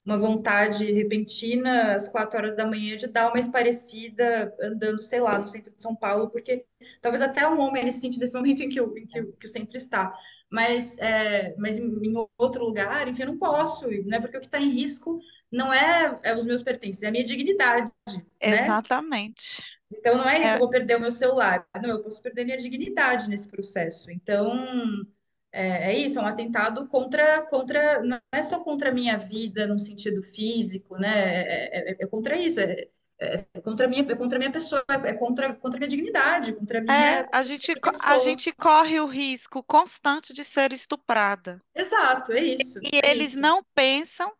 uma 0.08 0.16
vontade 0.16 0.90
repentina 0.90 1.94
às 1.94 2.08
quatro 2.08 2.38
horas 2.38 2.56
da 2.56 2.64
manhã 2.64 2.96
de 2.96 3.06
dar 3.06 3.28
uma 3.28 3.38
esparecida 3.38 4.56
andando, 4.58 5.02
sei 5.02 5.20
lá, 5.20 5.38
no 5.38 5.46
centro 5.46 5.70
de 5.70 5.82
São 5.82 5.94
Paulo, 5.94 6.30
porque 6.30 6.64
talvez 7.02 7.20
até 7.20 7.46
um 7.46 7.60
homem 7.60 7.82
ele 7.82 7.92
se 7.92 8.00
sente 8.00 8.18
nesse 8.18 8.32
momento 8.32 8.62
em 8.62 8.70
que 8.70 8.80
o, 8.80 8.96
em 8.96 9.06
que 9.06 9.22
que 9.22 9.46
o 9.46 9.50
centro 9.50 9.76
está. 9.76 10.10
Mas, 10.50 10.96
é, 10.96 11.54
mas 11.58 11.78
em, 11.78 12.14
outro 12.38 12.64
lugar, 12.64 13.06
enfim, 13.06 13.20
eu 13.20 13.28
não 13.28 13.38
posso, 13.38 13.86
né? 14.06 14.18
Porque 14.18 14.38
o 14.38 14.40
que 14.40 14.46
está 14.46 14.58
em 14.58 14.70
risco 14.70 15.20
não 15.52 15.70
é, 15.70 16.18
é 16.22 16.34
os 16.34 16.46
meus 16.46 16.62
pertences, 16.62 17.02
é 17.02 17.08
a 17.08 17.10
minha 17.10 17.24
dignidade, 17.24 17.92
né? 18.08 18.22
Exatamente. 18.40 19.62
Então, 19.92 20.16
não 20.16 20.26
é 20.26 20.38
isso, 20.38 20.48
eu 20.48 20.54
É, 20.54 20.58
vou 20.58 20.70
perder 20.70 20.96
o 20.96 21.00
meu 21.00 21.12
celular. 21.12 21.66
Não, 21.82 21.90
eu 21.90 22.02
posso 22.02 22.22
perder 22.22 22.44
minha 22.44 22.56
dignidade 22.56 23.28
nesse 23.28 23.46
processo. 23.46 24.10
Então, 24.10 25.04
é, 25.52 25.92
é 25.92 25.98
isso, 25.98 26.18
é 26.18 26.22
um 26.22 26.26
atentado 26.26 26.86
contra, 26.88 27.42
contra, 27.46 28.02
não 28.02 28.20
é 28.32 28.42
só 28.44 28.60
contra 28.62 28.90
a 28.90 28.94
minha 28.94 29.16
vida 29.18 29.66
no 29.66 29.78
sentido 29.78 30.22
físico, 30.22 30.96
né? 30.98 31.08
É, 31.44 31.90
é- 31.92 31.96
é 32.00 32.06
contra 32.06 32.36
isso, 32.38 32.60
é, 32.60 32.88
é 33.20 33.60
contra 33.62 33.86
a 33.86 33.88
minha, 33.88 34.02
é 34.02 34.14
contra 34.16 34.36
a 34.38 34.40
minha 34.40 34.52
pessoa, 34.52 34.84
é 35.04 35.12
contra, 35.14 35.54
contra 35.54 35.78
a 35.78 35.80
minha 35.80 35.88
dignidade, 35.88 36.54
contra 36.54 36.78
a 36.78 36.82
é, 36.88 37.24
minha, 37.24 37.28
a 37.32 37.42
contra 37.42 37.42
gente, 37.42 37.76
a 38.00 38.18
gente 38.18 38.52
corre 38.52 39.00
o 39.00 39.06
risco 39.06 39.62
constante 39.62 40.32
de 40.32 40.44
ser 40.44 40.72
estuprada. 40.72 41.62
Exato, 41.74 42.32
é 42.32 42.42
isso, 42.42 42.78
E 42.80 43.00
é 43.02 43.10
eles 43.10 43.34
isso. 43.34 43.34
não 43.34 43.62
pensam 43.74 44.32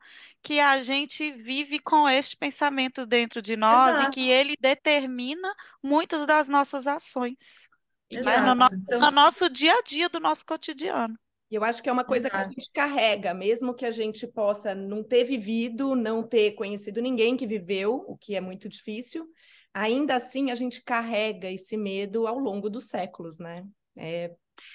que 0.42 0.60
a 0.60 0.80
gente 0.82 1.32
vive 1.32 1.78
com 1.78 2.08
este 2.08 2.36
pensamento 2.36 3.06
dentro 3.06 3.42
de 3.42 3.56
nós 3.56 3.98
e 3.98 4.06
que 4.06 4.28
Exato, 4.28 4.28
ele 4.28 4.54
determina 4.60 5.52
muitas 5.82 6.26
das 6.26 6.48
nossas 6.48 6.86
ações, 6.86 7.67
né? 8.24 8.40
No, 8.40 8.54
no- 8.54 8.68
exato. 8.68 8.74
no 8.98 9.10
Então, 9.10 9.10
nosso 9.10 9.48
dia 9.50 9.72
a 9.74 9.82
dia 9.82 10.08
do 10.08 10.20
nosso 10.20 10.44
cotidiano. 10.46 11.18
E 11.50 11.54
eu 11.54 11.64
acho 11.64 11.82
que 11.82 11.88
é 11.88 11.92
uma 11.92 12.04
coisa 12.04 12.28
que 12.30 12.40
a 12.40 12.44
exato. 12.44 12.54
gente 12.54 12.70
carrega, 12.72 13.32
mesmo 13.32 13.74
que 13.74 13.86
a 13.86 13.90
gente 13.90 14.26
possa 14.26 14.74
não 14.74 15.02
ter 15.02 15.24
vivido, 15.24 15.94
não 15.96 16.22
ter 16.22 16.52
conhecido 16.52 17.00
ninguém 17.00 17.36
que 17.36 17.46
viveu, 17.46 18.04
o 18.06 18.16
que 18.18 18.34
é 18.36 18.40
muito 18.40 18.68
difícil, 18.68 19.26
ainda 19.72 20.16
assim 20.16 20.50
a 20.50 20.54
gente 20.54 20.82
carrega 20.82 21.50
esse 21.50 21.74
medo 21.76 22.26
ao 22.26 22.38
longo 22.38 22.68
dos 22.68 22.88
séculos, 22.88 23.38
né? 23.38 23.66
É, 23.96 24.34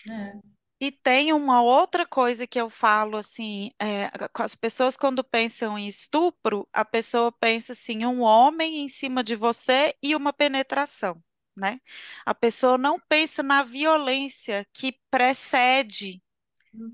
É, 0.09 0.53
E 0.79 0.91
tem 0.91 1.31
uma 1.31 1.61
outra 1.61 2.05
coisa 2.05 2.45
que 2.45 2.59
eu 2.59 2.69
falo 2.69 3.15
assim, 3.17 3.71
é, 3.79 4.09
com 4.33 4.43
as 4.43 4.53
pessoas 4.55 4.97
quando 4.97 5.23
pensam 5.23 5.79
em 5.79 5.87
estupro, 5.87 6.67
a 6.73 6.83
pessoa 6.83 7.31
pensa 7.31 7.71
assim, 7.73 8.05
um 8.05 8.21
homem 8.21 8.81
em 8.81 8.89
cima 8.89 9.23
de 9.23 9.35
você 9.35 9.95
e 10.03 10.13
uma 10.15 10.33
penetração, 10.33 11.23
né? 11.55 11.79
A 12.25 12.33
pessoa 12.35 12.77
não 12.77 12.99
pensa 13.09 13.43
na 13.43 13.63
violência 13.63 14.65
que 14.73 14.97
precede 15.11 16.21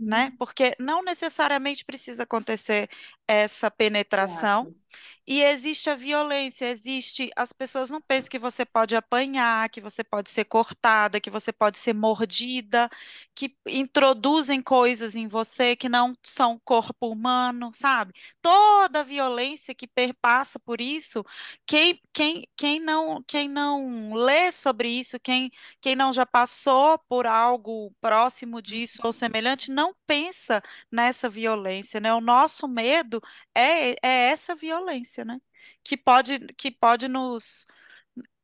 né? 0.05 0.31
uhum, 0.31 0.37
Porque 0.37 0.75
não 0.79 1.03
necessariamente 1.03 1.85
precisa 1.85 2.23
acontecer 2.23 2.89
essa 3.27 3.69
penetração, 3.69 4.67
exato. 4.67 4.88
E 5.27 5.43
existe 5.43 5.89
a 5.89 5.96
violência, 5.96 6.65
existe. 6.65 7.29
As 7.36 7.53
pessoas 7.53 7.89
não 7.89 8.01
pensam 8.01 8.29
que 8.29 8.39
você 8.39 8.65
pode 8.65 8.96
apanhar, 8.96 9.69
que 9.69 9.79
você 9.79 10.03
pode 10.03 10.29
ser 10.29 10.46
cortada, 10.46 11.19
que 11.19 11.29
você 11.29 11.51
pode 11.53 11.77
ser 11.77 11.93
mordida, 11.93 12.89
que 13.36 13.55
introduzem 13.67 14.62
coisas 14.62 15.15
em 15.15 15.27
você 15.27 15.75
que 15.75 15.88
não 15.88 16.13
são 16.24 16.60
corpo 16.65 17.10
humano, 17.10 17.72
sabe? 17.74 18.13
Toda 18.41 19.01
a 19.01 19.03
violência 19.03 19.75
que 19.75 19.88
perpassa 19.88 20.60
por 20.60 20.81
isso, 20.81 21.24
quem, 21.65 22.01
quem, 22.12 22.48
quem 22.58 22.79
não, 22.79 23.24
quem 23.27 23.48
não 23.48 24.13
lê 24.13 24.51
sobre 24.51 24.89
isso, 24.89 25.19
quem, 25.19 25.51
quem 25.79 25.96
não 25.96 26.12
já 26.12 26.25
passou 26.25 26.98
por 27.08 27.27
algo 27.27 27.93
próximo 28.01 28.62
disso 28.62 29.00
ou 29.03 29.13
semelhante, 29.13 29.72
não 29.72 29.93
pensa 30.08 30.62
nessa 30.91 31.29
violência, 31.29 32.00
né? 32.00 32.13
O 32.13 32.22
nosso 32.22 32.67
medo 32.67 33.22
é, 33.55 33.91
é 33.91 34.31
essa 34.31 34.55
violência, 34.55 34.78
né? 35.25 35.39
Que 35.83 35.98
pode, 35.98 36.39
que 36.55 36.71
pode 36.71 37.07
nos. 37.07 37.67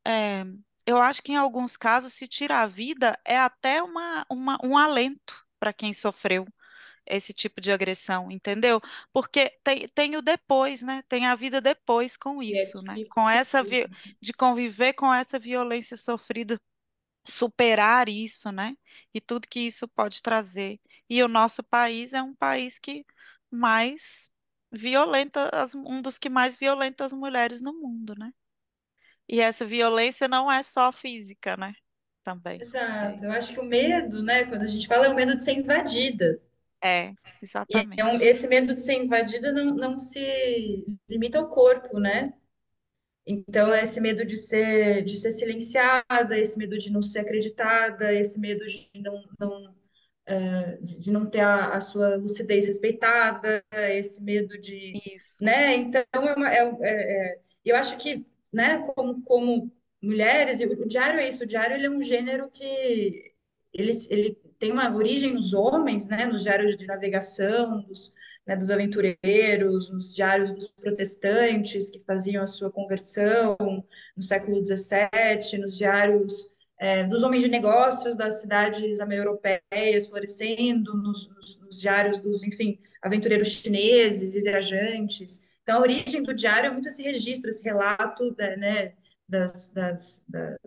é, 0.08 0.44
eu 0.86 0.98
acho 1.00 1.22
que 1.24 1.32
em 1.34 1.38
alguns 1.38 1.78
casos, 1.78 2.14
se 2.14 2.28
tira 2.28 2.60
a 2.62 2.68
vida, 2.68 3.18
é 3.26 3.38
até 3.40 3.82
uma, 3.84 4.26
uma, 4.30 4.58
um 4.64 4.78
alento 4.78 5.46
para 5.60 5.74
quem 5.74 5.94
sofreu 5.94 6.48
esse 7.06 7.34
tipo 7.34 7.62
de 7.62 7.72
agressão, 7.72 8.32
entendeu? 8.32 8.82
Porque 9.14 9.52
tem, 9.64 9.88
tem 9.90 10.18
o 10.18 10.22
depois, 10.22 10.82
né? 10.84 11.04
Tem 11.10 11.26
a 11.28 11.36
vida 11.36 11.62
depois 11.62 12.18
com 12.18 12.44
é 12.54 12.66
isso, 12.66 12.82
né? 12.84 13.02
difícil 13.04 13.06
Com 13.10 13.30
essa 13.30 13.64
vi- 13.64 13.90
de 14.22 14.34
conviver 14.34 14.94
com 14.94 15.14
essa 15.14 15.40
violência 15.40 15.98
sofrida 15.98 16.60
superar 17.28 18.10
isso, 18.10 18.52
né? 18.52 18.76
E 19.14 19.20
tudo 19.22 19.48
que 19.48 19.60
isso 19.62 19.88
pode 19.88 20.22
trazer. 20.22 20.80
E 21.10 21.24
o 21.24 21.28
nosso 21.28 21.64
país 21.64 22.14
é 22.14 22.22
um 22.22 22.36
país 22.36 22.80
que 22.80 23.06
mais 23.52 24.32
violenta, 24.76 25.50
as, 25.54 25.74
um 25.76 26.02
dos 26.02 26.18
que 26.18 26.30
mais 26.30 26.56
violenta 26.56 27.06
as 27.06 27.14
mulheres 27.14 27.62
no 27.62 27.74
mundo, 27.74 28.14
né? 28.18 28.32
E 29.28 29.42
essa 29.42 29.66
violência 29.66 30.28
não 30.28 30.52
é 30.52 30.62
só 30.62 30.92
física, 30.92 31.58
né? 31.58 31.74
Também. 32.24 32.60
Exato. 32.62 33.24
Eu 33.24 33.32
acho 33.32 33.54
que 33.54 33.60
o 33.60 33.66
medo, 33.66 34.24
né, 34.24 34.46
quando 34.46 34.64
a 34.64 34.68
gente 34.68 34.88
fala, 34.88 35.06
é 35.06 35.10
o 35.10 35.16
medo 35.16 35.36
de 35.36 35.44
ser 35.44 35.54
invadida. 35.54 36.42
É, 36.84 37.06
então, 37.06 37.18
exatamente. 37.42 38.24
esse 38.24 38.48
medo 38.48 38.76
de 38.76 38.82
ser 38.82 38.94
invadida 38.94 39.52
não, 39.52 39.76
não 39.76 39.98
se 39.98 40.86
limita 41.10 41.40
ao 41.40 41.50
corpo, 41.50 42.00
né? 42.00 42.34
Então, 43.26 43.74
é 43.74 43.84
esse 43.84 44.00
medo 44.00 44.24
de 44.24 44.38
ser, 44.38 45.04
de 45.04 45.18
ser 45.18 45.32
silenciada, 45.32 46.38
esse 46.38 46.58
medo 46.58 46.78
de 46.78 46.92
não 46.92 47.02
ser 47.02 47.20
acreditada, 47.20 48.14
esse 48.14 48.40
medo 48.40 48.66
de 48.68 48.88
não, 48.96 49.24
não, 49.40 49.76
eh, 50.26 50.78
de 50.82 51.00
de 51.00 51.12
não 51.12 51.26
ter 51.26 51.42
a, 51.42 51.68
a 51.76 51.82
sua 51.82 52.16
lucidez 52.18 52.66
respeitada, 52.68 53.64
esse 53.92 54.22
medo 54.24 54.58
de, 54.60 54.94
Isso. 55.16 55.44
né? 55.44 55.76
Então, 55.76 56.04
é 56.14 56.34
uma, 56.34 56.54
é, 56.54 56.60
é- 56.82 57.28
é- 57.36 57.40
eu 57.64 57.76
acho 57.76 57.98
que, 57.98 58.26
né, 58.54 58.80
como, 58.96 59.22
como 59.24 59.72
mulheres, 60.02 60.60
o, 60.62 60.66
o 60.84 60.88
diário 60.88 61.20
é 61.20 61.30
isso, 61.30 61.44
o 61.44 61.48
diário 61.48 61.76
ele 61.76 61.88
é 61.88 61.90
um 61.90 62.02
gênero 62.02 62.50
que 62.52 63.34
ele, 63.74 63.92
ele 64.10 64.36
tem 64.60 64.72
uma 64.72 64.94
origem 64.96 65.34
nos 65.34 65.54
homens, 65.54 66.08
né, 66.08 66.26
nos 66.26 66.44
diários 66.44 66.76
de 66.76 66.86
navegação, 66.88 67.82
dos, 67.82 68.14
né, 68.48 68.56
dos 68.56 68.70
aventureiros, 68.70 69.90
nos 69.92 70.14
diários 70.16 70.52
dos 70.54 70.68
protestantes 70.72 71.90
que 71.90 72.00
faziam 72.00 72.44
a 72.44 72.48
sua 72.48 72.72
conversão 72.72 73.58
no 74.16 74.24
século 74.24 74.62
XVII, 74.64 75.58
nos 75.58 75.78
diários 75.78 76.55
é, 76.78 77.04
dos 77.06 77.24
homens 77.24 77.44
de 77.44 77.50
negócios 77.50 78.16
das 78.16 78.42
cidades 78.42 79.00
europeias 79.00 80.08
florescendo, 80.08 80.94
nos, 80.96 81.28
nos, 81.30 81.58
nos 81.60 81.80
diários 81.80 82.20
dos, 82.20 82.44
enfim, 82.44 82.80
aventureiros 83.02 83.50
chineses 83.50 84.36
e 84.36 84.42
viajantes. 84.42 85.42
Então, 85.64 85.78
a 85.78 85.82
origem 85.82 86.22
do 86.22 86.34
diário 86.34 86.68
é 86.68 86.72
muito 86.72 86.88
esse 86.88 87.02
registro, 87.02 87.50
esse 87.50 87.64
relato 87.64 88.32
da, 88.36 88.56
né, 88.58 88.94
das, 89.28 89.70
das, 89.70 90.22
da, 90.28 90.58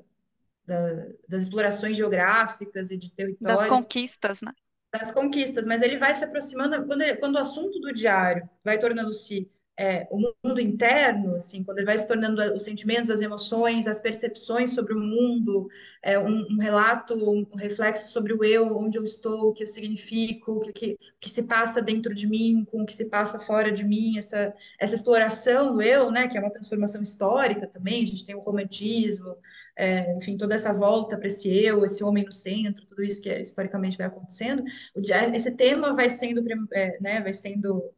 da, 0.67 1.07
das 1.29 1.43
explorações 1.45 1.97
geográficas 1.97 2.91
e 2.91 2.97
de 2.97 3.09
Das 3.09 3.17
territórios 3.17 3.65
conquistas, 3.67 4.43
né? 4.43 4.53
das 4.93 5.11
conquistas, 5.11 5.67
mas 5.67 5.83
ele 5.83 5.99
vai 5.99 6.15
se 6.15 6.25
aproximando 6.25 6.85
quando, 6.87 7.03
ele- 7.03 7.17
quando 7.17 7.35
o 7.35 7.39
assunto 7.39 7.79
do 7.79 7.93
diário 7.93 8.49
vai 8.65 8.79
tornando-se 8.79 9.51
é, 9.79 10.09
o 10.11 10.19
mundo 10.45 10.61
interno, 10.61 11.37
assim, 11.37 11.63
quando 11.63 11.79
ele 11.79 11.87
vai 11.87 11.97
se 11.97 12.07
tornando 12.07 12.43
os 12.53 12.65
sentimentos, 12.65 13.11
as 13.11 13.21
emoções, 13.21 13.87
as 13.87 14.01
percepções 14.01 14.71
sobre 14.71 14.93
o 14.93 14.99
mundo, 14.99 15.69
é, 16.03 16.19
um, 16.19 16.47
um 16.51 16.59
relato, 16.59 17.15
um 17.15 17.47
reflexo 17.55 18.11
sobre 18.13 18.33
o 18.35 18.43
eu, 18.43 18.77
onde 18.77 18.99
eu 18.99 19.05
estou, 19.05 19.49
o 19.49 19.53
que 19.53 19.63
eu 19.63 19.69
significo, 19.69 20.55
o 20.55 20.61
que, 20.61 20.73
que, 20.73 20.99
que 21.21 21.31
se 21.31 21.45
passa 21.45 21.81
dentro 21.81 22.13
de 22.13 22.27
mim, 22.27 22.67
com 22.69 22.83
o 22.83 22.87
que 22.87 22.93
se 22.93 23.05
passa 23.05 23.39
fora 23.39 23.71
de 23.71 23.85
mim, 23.85 24.19
essa, 24.19 24.53
essa 24.81 24.97
exploração 24.97 25.73
do 25.73 25.81
eu, 25.81 26.11
né, 26.11 26.27
que 26.27 26.37
é 26.37 26.41
uma 26.41 26.51
transformação 26.51 27.01
histórica 27.01 27.65
também, 27.69 28.03
a 28.03 28.07
gente 28.07 28.27
tem 28.27 28.35
o 28.35 28.41
romantismo, 28.41 29.37
é, 29.77 30.13
enfim, 30.17 30.37
toda 30.37 30.57
essa 30.57 30.73
volta 30.73 31.17
para 31.17 31.29
esse 31.29 31.49
eu, 31.49 31.85
esse 31.85 32.03
homem 32.03 32.25
no 32.25 32.33
centro, 32.33 32.85
tudo 32.85 33.05
isso 33.05 33.23
que 33.23 33.31
é, 33.31 33.41
historicamente 33.41 33.97
vai 33.97 34.09
acontecendo, 34.09 34.65
o 34.93 35.01
esse 35.01 35.53
tema 35.53 35.95
vai 35.95 36.11
sendo, 36.11 36.43
é, 36.73 37.01
né, 37.01 37.21
vai 37.21 37.33
sendo 37.33 37.97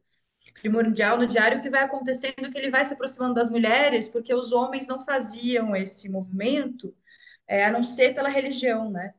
primordial 0.53 1.17
no 1.17 1.25
diário, 1.25 1.61
que 1.61 1.69
vai 1.69 1.83
acontecendo 1.83 2.51
que 2.51 2.57
ele 2.57 2.69
vai 2.69 2.85
se 2.85 2.93
aproximando 2.93 3.33
das 3.33 3.49
mulheres, 3.49 4.07
porque 4.07 4.33
os 4.33 4.51
homens 4.51 4.87
não 4.87 4.99
faziam 4.99 5.75
esse 5.75 6.09
movimento, 6.09 6.93
é, 7.47 7.65
a 7.65 7.71
não 7.71 7.83
ser 7.83 8.13
pela 8.13 8.29
religião, 8.29 8.89
né? 8.89 9.13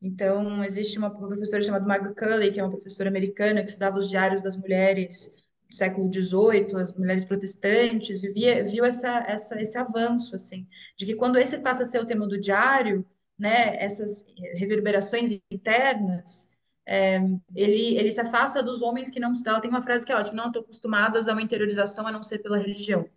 Então, 0.00 0.62
existe 0.62 0.98
uma 0.98 1.10
professora 1.10 1.62
chamada 1.62 1.86
Margaret 1.86 2.14
Cully, 2.14 2.52
que 2.52 2.60
é 2.60 2.62
uma 2.62 2.70
professora 2.70 3.08
americana 3.08 3.62
que 3.62 3.70
estudava 3.70 3.98
os 3.98 4.10
diários 4.10 4.42
das 4.42 4.56
mulheres 4.56 5.32
do 5.68 5.74
século 5.74 6.12
XVIII, 6.12 6.76
as 6.76 6.92
mulheres 6.92 7.24
protestantes, 7.24 8.22
e 8.22 8.30
via, 8.30 8.62
viu 8.62 8.84
essa, 8.84 9.24
essa, 9.26 9.60
esse 9.60 9.78
avanço, 9.78 10.36
assim, 10.36 10.68
de 10.96 11.06
que 11.06 11.14
quando 11.14 11.38
esse 11.38 11.58
passa 11.58 11.84
a 11.84 11.86
ser 11.86 12.00
o 12.00 12.06
tema 12.06 12.26
do 12.28 12.38
diário, 12.38 13.06
né, 13.38 13.76
essas 13.82 14.24
reverberações 14.56 15.30
internas, 15.50 16.50
é, 16.86 17.20
ele, 17.54 17.96
ele 17.96 18.10
se 18.10 18.20
afasta 18.20 18.62
dos 18.62 18.82
homens 18.82 19.10
que 19.10 19.20
não... 19.20 19.32
Ela 19.46 19.60
tem 19.60 19.70
uma 19.70 19.82
frase 19.82 20.04
que 20.04 20.12
é 20.12 20.16
ótima, 20.16 20.36
não 20.36 20.46
estão 20.46 20.62
acostumadas 20.62 21.28
a 21.28 21.32
uma 21.32 21.42
interiorização 21.42 22.06
a 22.06 22.12
não 22.12 22.22
ser 22.22 22.38
pela 22.38 22.58
religião. 22.58 23.08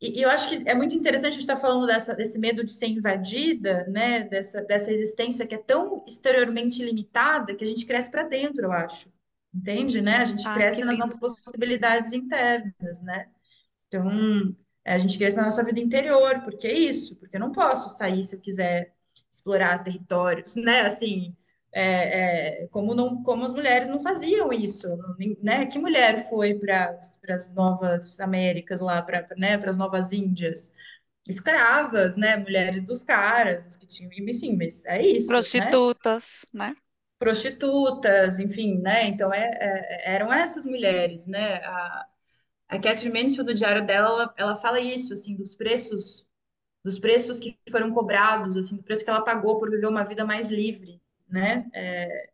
E, 0.00 0.18
e 0.18 0.22
eu 0.22 0.28
acho 0.28 0.48
que 0.48 0.68
é 0.68 0.74
muito 0.74 0.94
interessante 0.94 1.28
a 1.28 1.30
gente 1.32 1.40
estar 1.40 1.56
falando 1.56 1.86
dessa, 1.86 2.14
desse 2.14 2.38
medo 2.38 2.62
de 2.62 2.72
ser 2.72 2.86
invadida, 2.86 3.86
né? 3.88 4.24
Dessa, 4.24 4.62
dessa 4.62 4.92
existência 4.92 5.46
que 5.46 5.54
é 5.54 5.58
tão 5.58 6.04
exteriormente 6.06 6.84
limitada 6.84 7.54
que 7.54 7.64
a 7.64 7.66
gente 7.66 7.86
cresce 7.86 8.10
para 8.10 8.24
dentro, 8.24 8.64
eu 8.64 8.72
acho. 8.72 9.08
Entende, 9.54 10.02
né? 10.02 10.18
A 10.18 10.24
gente 10.26 10.44
que 10.44 10.52
cresce 10.52 10.80
nas 10.80 10.90
lindo 10.90 11.00
nossas 11.00 11.18
possibilidades 11.18 12.12
internas, 12.12 13.00
né? 13.00 13.28
Então, 13.88 14.54
a 14.84 14.98
gente 14.98 15.16
cresce 15.16 15.36
na 15.36 15.44
nossa 15.44 15.64
vida 15.64 15.80
interior, 15.80 16.42
porque 16.44 16.66
é 16.66 16.74
isso, 16.78 17.16
porque 17.16 17.36
eu 17.36 17.40
não 17.40 17.52
posso 17.52 17.88
sair 17.96 18.22
se 18.22 18.36
eu 18.36 18.40
quiser 18.40 18.92
explorar 19.32 19.82
territórios, 19.82 20.56
né? 20.56 20.82
Assim, 20.82 21.34
é, 21.78 22.62
é, 22.62 22.66
como 22.68 22.94
não, 22.94 23.22
como 23.22 23.44
as 23.44 23.52
mulheres 23.52 23.86
não 23.86 24.00
faziam 24.00 24.50
isso, 24.50 24.88
né? 25.42 25.66
Que 25.66 25.78
mulher 25.78 26.26
foi 26.26 26.54
para 26.54 26.98
as 27.28 27.52
novas 27.52 28.18
Américas 28.18 28.80
lá, 28.80 29.02
para 29.02 29.26
né, 29.36 29.56
as 29.62 29.76
novas 29.76 30.10
Índias? 30.10 30.72
Escravas, 31.28 32.16
né? 32.16 32.38
Mulheres 32.38 32.82
dos 32.82 33.02
caras, 33.02 33.66
os 33.66 33.76
que 33.76 33.86
tinham, 33.86 34.10
sim, 34.32 34.56
mas 34.56 34.86
é 34.86 35.04
isso, 35.06 35.26
né? 35.26 35.34
Prostitutas, 35.34 36.46
né? 36.50 36.74
Prostitutas, 37.18 38.40
enfim, 38.40 38.78
né? 38.78 39.04
Então 39.08 39.30
é, 39.34 39.50
é, 39.60 40.14
eram 40.14 40.32
essas 40.32 40.64
mulheres, 40.64 41.26
né? 41.26 41.56
A, 41.56 42.06
a 42.68 42.78
Catherine 42.78 43.22
Mansfield, 43.22 43.52
do 43.52 43.54
diário 43.54 43.84
dela, 43.84 44.08
ela, 44.08 44.34
ela 44.38 44.56
fala 44.56 44.80
isso, 44.80 45.12
assim, 45.12 45.36
dos 45.36 45.54
preços, 45.54 46.26
dos 46.82 46.98
preços 46.98 47.38
que 47.38 47.58
foram 47.70 47.92
cobrados, 47.92 48.56
assim, 48.56 48.76
do 48.76 48.82
preço 48.82 49.04
que 49.04 49.10
ela 49.10 49.22
pagou 49.22 49.58
por 49.58 49.70
viver 49.70 49.88
uma 49.88 50.04
vida 50.04 50.24
mais 50.24 50.50
livre, 50.50 50.98
né? 51.28 51.68
É, 51.72 52.30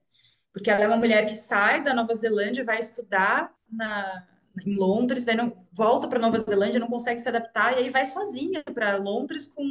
porque 0.52 0.70
ela 0.70 0.84
é 0.84 0.86
uma 0.86 0.96
mulher 0.96 1.26
que 1.26 1.34
sai 1.34 1.82
da 1.82 1.94
Nova 1.94 2.14
Zelândia, 2.14 2.64
vai 2.64 2.78
estudar 2.78 3.54
na, 3.70 4.26
em 4.66 4.76
Londres, 4.76 5.24
daí 5.24 5.36
não, 5.36 5.66
volta 5.72 6.06
para 6.08 6.18
Nova 6.18 6.38
Zelândia, 6.40 6.80
não 6.80 6.88
consegue 6.88 7.20
se 7.20 7.28
adaptar, 7.28 7.72
e 7.72 7.76
aí 7.76 7.90
vai 7.90 8.06
sozinha 8.06 8.62
para 8.74 8.96
Londres 8.96 9.46
com, 9.46 9.64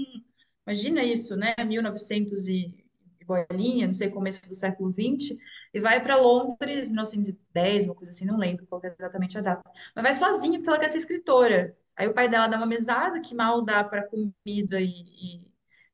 imagina 0.66 1.04
isso, 1.04 1.36
né? 1.36 1.54
1900 1.64 2.48
e 2.48 2.82
bolinha, 3.26 3.88
não 3.88 3.94
sei, 3.94 4.10
começo 4.10 4.42
do 4.48 4.56
século 4.56 4.92
XX, 4.92 5.38
e 5.74 5.80
vai 5.80 6.02
para 6.02 6.18
Londres, 6.18 6.90
1910, 6.90 7.86
uma 7.86 7.96
coisa 7.96 8.12
assim, 8.12 8.26
não 8.26 8.38
lembro 8.38 8.66
qual 8.68 8.82
é 8.84 8.94
exatamente 9.00 9.38
a 9.38 9.42
data, 9.42 9.62
mas 9.96 10.04
vai 10.04 10.14
sozinha 10.14 10.58
porque 10.60 10.70
ela 10.70 10.80
quer 10.80 10.90
ser 10.90 10.98
escritora. 10.98 11.78
Aí 11.96 12.08
o 12.08 12.14
pai 12.14 12.28
dela 12.28 12.48
dá 12.48 12.58
uma 12.58 12.66
mesada 12.66 13.22
que 13.22 13.36
mal 13.36 13.62
dá 13.62 13.84
para 13.84 14.08
comida 14.08 14.82
e, 14.82 14.88
e 14.88 15.51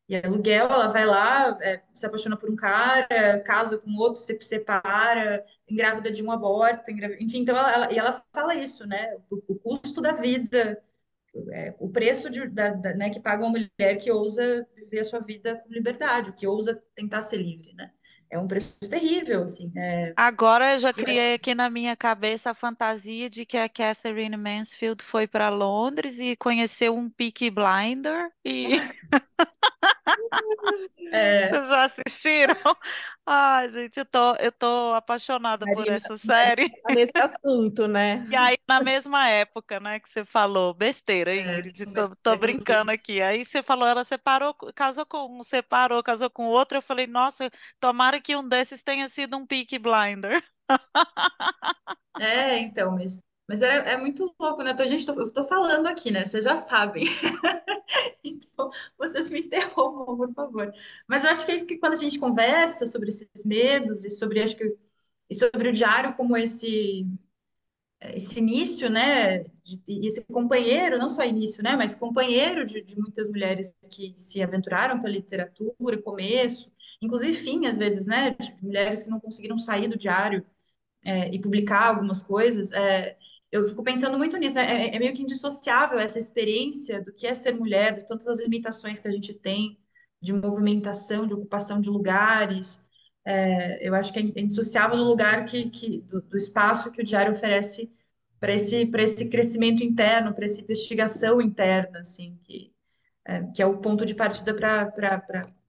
e 0.07 0.15
aluguel, 0.15 0.67
ela 0.67 0.87
vai 0.87 1.05
lá, 1.05 1.57
é, 1.61 1.81
se 1.93 2.05
apaixona 2.05 2.37
por 2.37 2.49
um 2.49 2.55
cara, 2.55 3.41
casa 3.41 3.77
com 3.77 3.93
outro, 3.97 4.21
se 4.21 4.37
separa, 4.41 5.45
engravida 5.69 6.09
de 6.09 6.23
um 6.23 6.31
aborto, 6.31 6.89
engrav... 6.89 7.13
enfim, 7.19 7.39
então 7.39 7.57
ela, 7.57 7.71
ela, 7.73 7.93
e 7.93 7.99
ela 7.99 8.23
fala 8.33 8.55
isso, 8.55 8.87
né? 8.87 9.15
O, 9.29 9.35
o 9.53 9.55
custo 9.59 10.01
da 10.01 10.13
vida, 10.13 10.81
é, 11.51 11.75
o 11.79 11.89
preço 11.89 12.29
de, 12.29 12.47
da, 12.47 12.71
da, 12.71 12.93
né, 12.95 13.09
que 13.09 13.19
paga 13.19 13.43
uma 13.43 13.49
mulher 13.51 13.97
que 13.97 14.11
ousa 14.11 14.65
viver 14.75 15.01
a 15.01 15.05
sua 15.05 15.19
vida 15.19 15.57
com 15.57 15.73
liberdade, 15.73 16.33
que 16.33 16.47
ousa 16.47 16.81
tentar 16.95 17.21
ser 17.21 17.37
livre, 17.37 17.73
né? 17.73 17.91
É 18.29 18.37
um 18.37 18.47
preço 18.47 18.75
terrível, 18.89 19.43
assim. 19.43 19.71
É... 19.75 20.13
Agora 20.15 20.73
eu 20.73 20.79
já 20.79 20.91
criei 20.91 21.35
aqui 21.35 21.55
na 21.55 21.69
minha 21.69 21.95
cabeça 21.95 22.51
a 22.51 22.53
fantasia 22.53 23.29
de 23.29 23.45
que 23.45 23.57
a 23.57 23.69
Catherine 23.69 24.35
Mansfield 24.35 25.03
foi 25.03 25.25
para 25.27 25.49
Londres 25.49 26.19
e 26.19 26.35
conheceu 26.35 26.95
um 26.95 27.09
Peaky 27.09 27.49
Blinder 27.49 28.29
e 28.43 28.67
É, 31.11 31.49
vocês 31.49 31.69
já 31.69 31.83
assistiram? 31.83 32.55
Ai, 33.25 33.69
gente, 33.69 33.97
eu 33.97 34.05
tô, 34.05 34.35
eu 34.35 34.51
tô 34.51 34.93
apaixonada 34.93 35.65
por 35.65 35.75
Marina, 35.75 35.97
essa 35.97 36.09
Marina 36.09 36.19
série. 36.19 36.69
tá 36.69 36.93
nesse 36.93 37.17
assunto, 37.17 37.87
né? 37.87 38.25
E 38.29 38.35
aí, 38.35 38.57
na 38.67 38.81
mesma 38.81 39.27
época, 39.27 39.79
né, 39.81 39.99
que 39.99 40.09
você 40.09 40.23
falou, 40.23 40.73
besteira, 40.73 41.35
é, 41.35 41.41
Ingrid, 41.41 41.85
tô, 41.87 42.07
do 42.07 42.15
tô 42.15 42.31
século 42.31 42.37
brincando 42.37 42.91
aqui. 42.91 43.21
Aí 43.21 43.43
você 43.43 43.61
falou, 43.61 43.85
ela 43.85 44.03
separou, 44.05 44.53
casou 44.73 45.05
com 45.05 45.39
um, 45.39 45.43
separou, 45.43 46.01
casou 46.01 46.29
com 46.29 46.45
outro. 46.45 46.77
Eu 46.77 46.81
falei, 46.81 47.05
nossa, 47.05 47.49
tomara 47.79 48.16
que 48.21 48.35
um 48.35 48.47
desses 48.47 48.83
tenha 48.83 49.09
sido 49.09 49.37
um 49.37 49.45
Peaky 49.45 49.79
Blinder. 49.79 50.43
É, 52.19 52.57
então, 52.59 52.91
mas, 52.93 53.21
mas 53.47 53.61
era, 53.61 53.75
é 53.89 53.97
muito 53.97 54.33
louco, 54.39 54.63
né? 54.63 54.73
Tô, 54.73 54.83
gente, 54.85 55.05
tô, 55.05 55.13
eu 55.13 55.31
tô 55.31 55.43
falando 55.43 55.87
aqui, 55.87 56.11
né? 56.11 56.25
Vocês 56.25 56.43
já 56.45 56.57
sabem. 56.57 57.05
Então, 58.23 58.69
vocês 58.97 59.29
me 59.29 59.39
interrompam, 59.41 60.17
por 60.17 60.33
favor. 60.33 60.73
Mas 61.07 61.23
eu 61.23 61.29
acho 61.31 61.45
que 61.45 61.51
é 61.51 61.55
isso 61.55 61.65
que 61.65 61.77
quando 61.77 61.93
a 61.93 61.95
gente 61.95 62.19
conversa 62.19 62.85
sobre 62.85 63.09
esses 63.09 63.45
medos 63.45 64.03
e 64.05 64.09
sobre, 64.09 64.41
acho 64.43 64.57
que, 64.57 64.77
e 65.29 65.35
sobre 65.35 65.69
o 65.69 65.73
diário 65.73 66.13
como 66.15 66.35
esse 66.37 67.05
esse 68.01 68.39
início, 68.39 68.89
né, 68.89 69.43
esse 69.87 70.23
companheiro, 70.25 70.97
não 70.99 71.09
só 71.09 71.23
início, 71.23 71.63
né, 71.63 71.75
mas 71.75 71.95
companheiro 71.95 72.63
de, 72.65 72.81
de 72.81 72.97
muitas 72.97 73.27
mulheres 73.27 73.75
que 73.91 74.13
se 74.15 74.41
aventuraram 74.41 75.01
pela 75.01 75.13
literatura, 75.13 76.01
começo, 76.01 76.71
inclusive 77.01 77.33
fim, 77.33 77.65
às 77.67 77.77
vezes, 77.77 78.05
né, 78.05 78.31
de 78.31 78.63
mulheres 78.63 79.03
que 79.03 79.09
não 79.09 79.19
conseguiram 79.19 79.57
sair 79.59 79.87
do 79.87 79.97
diário 79.97 80.45
é, 81.03 81.29
e 81.33 81.39
publicar 81.39 81.85
algumas 81.87 82.21
coisas, 82.21 82.71
é, 82.71 83.17
eu 83.51 83.67
fico 83.67 83.83
pensando 83.83 84.17
muito 84.17 84.37
nisso, 84.37 84.55
né? 84.55 84.87
é, 84.87 84.95
é, 84.95 84.99
meio 84.99 85.13
que 85.13 85.23
indissociável 85.23 85.99
essa 85.99 86.19
experiência 86.19 87.01
do 87.01 87.13
que 87.13 87.27
é 87.27 87.33
ser 87.33 87.53
mulher, 87.53 87.95
de 87.95 88.07
todas 88.07 88.27
as 88.27 88.39
limitações 88.39 88.99
que 88.99 89.07
a 89.07 89.11
gente 89.11 89.33
tem 89.33 89.77
de 90.21 90.33
movimentação, 90.33 91.27
de 91.27 91.33
ocupação 91.33 91.79
de 91.79 91.89
lugares, 91.89 92.85
é, 93.25 93.87
eu 93.87 93.93
acho 93.95 94.11
que 94.13 94.19
é 94.19 94.41
indissociável 94.41 94.97
do 94.97 95.03
lugar 95.03 95.45
que, 95.45 95.69
que 95.69 95.99
do, 96.01 96.21
do, 96.21 96.37
espaço 96.37 96.91
que 96.91 97.01
o 97.01 97.05
diário 97.05 97.33
oferece 97.33 97.91
para 98.39 98.53
esse 98.53 98.85
para 98.85 99.03
esse 99.03 99.29
crescimento 99.29 99.83
interno, 99.83 100.33
para 100.33 100.45
essa 100.45 100.61
investigação 100.61 101.41
interna, 101.41 101.99
assim, 101.99 102.39
que 102.43 102.73
é, 103.25 103.43
que 103.53 103.61
é 103.61 103.65
o 103.65 103.79
ponto 103.79 104.05
de 104.05 104.15
partida 104.15 104.53
para 104.53 104.85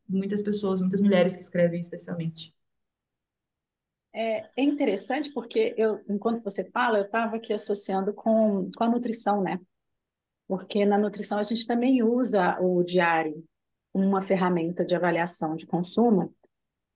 muitas 0.09 0.43
pessoas, 0.43 0.81
muitas 0.81 1.01
mulheres 1.01 1.37
que 1.37 1.43
escrevem, 1.43 1.81
especialmente. 1.81 2.55
É, 4.13 4.49
é 4.57 4.63
interessante 4.63 5.33
porque 5.33 5.75
eu, 5.77 6.01
enquanto 6.09 6.43
você 6.43 6.65
fala, 6.65 6.99
eu 6.99 7.05
estava 7.05 7.37
aqui 7.37 7.53
associando 7.53 8.13
com, 8.13 8.71
com 8.77 8.85
a 8.85 8.89
nutrição, 8.89 9.43
né? 9.43 9.61
Porque 10.47 10.85
na 10.85 10.99
nutrição 10.99 11.39
a 11.39 11.43
gente 11.43 11.67
também 11.67 12.03
usa 12.03 12.59
o 12.61 12.83
diário, 12.83 13.45
uma 13.93 14.23
ferramenta 14.23 14.85
de 14.85 14.95
avaliação 14.95 15.55
de 15.55 15.67
consumo, 15.67 16.35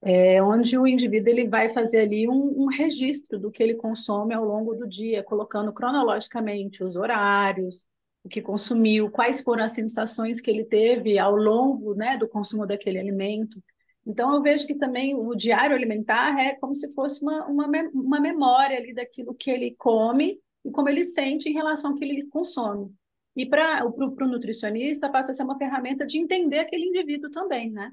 é, 0.00 0.42
onde 0.42 0.76
o 0.76 0.87
indivíduo 0.87 1.31
ele 1.31 1.49
vai 1.49 1.71
fazer 1.73 2.00
ali 2.00 2.28
um, 2.28 2.64
um, 2.64 2.66
registro 2.66 3.38
do 3.38 3.50
que 3.52 3.62
ele 3.62 3.75
consome 3.75 4.35
ao 4.35 4.45
longo 4.45 4.75
do 4.75 4.88
dia, 4.88 5.23
colocando 5.23 5.73
cronologicamente 5.73 6.83
os 6.83 6.97
horários, 6.97 7.87
o 8.25 8.29
que 8.29 8.41
consumiu, 8.41 9.11
quais 9.11 9.41
foram 9.41 9.64
as 9.64 9.73
sensações 9.73 10.41
que 10.41 10.50
ele 10.50 10.64
teve 10.64 11.19
ao 11.19 11.35
longo 11.35 11.95
né, 11.95 12.17
do 12.17 12.29
consumo 12.29 12.67
daquele 12.67 12.99
alimento. 12.99 13.62
Então, 14.07 14.35
eu 14.35 14.43
vejo 14.43 14.67
que 14.67 14.75
também 14.75 15.14
o 15.14 15.35
diário 15.35 15.76
alimentar 15.76 16.38
é 16.38 16.55
como 16.55 16.75
se 16.75 16.93
fosse 16.93 17.23
uma, 17.23 17.47
uma, 17.47 17.67
uma 17.93 18.21
memória 18.21 18.76
ali 18.76 18.95
daquilo 18.95 19.35
que 19.35 19.50
ele 19.50 19.75
come 19.76 20.38
e 20.64 20.71
como 20.71 20.88
ele 20.88 21.05
sente 21.05 21.49
em 21.49 21.52
relação 21.52 21.91
ao 21.91 21.97
que 21.97 22.05
ele 22.05 22.26
consome. 22.29 22.93
E 23.35 23.47
para 23.47 23.87
o 23.87 24.26
nutricionista 24.26 25.09
passa 25.09 25.33
a 25.33 25.35
ser 25.35 25.43
uma 25.43 25.59
ferramenta 25.59 26.05
de 26.05 26.19
entender 26.19 26.59
aquele 26.59 26.85
indivíduo 26.85 27.31
também, 27.31 27.71
né? 27.71 27.91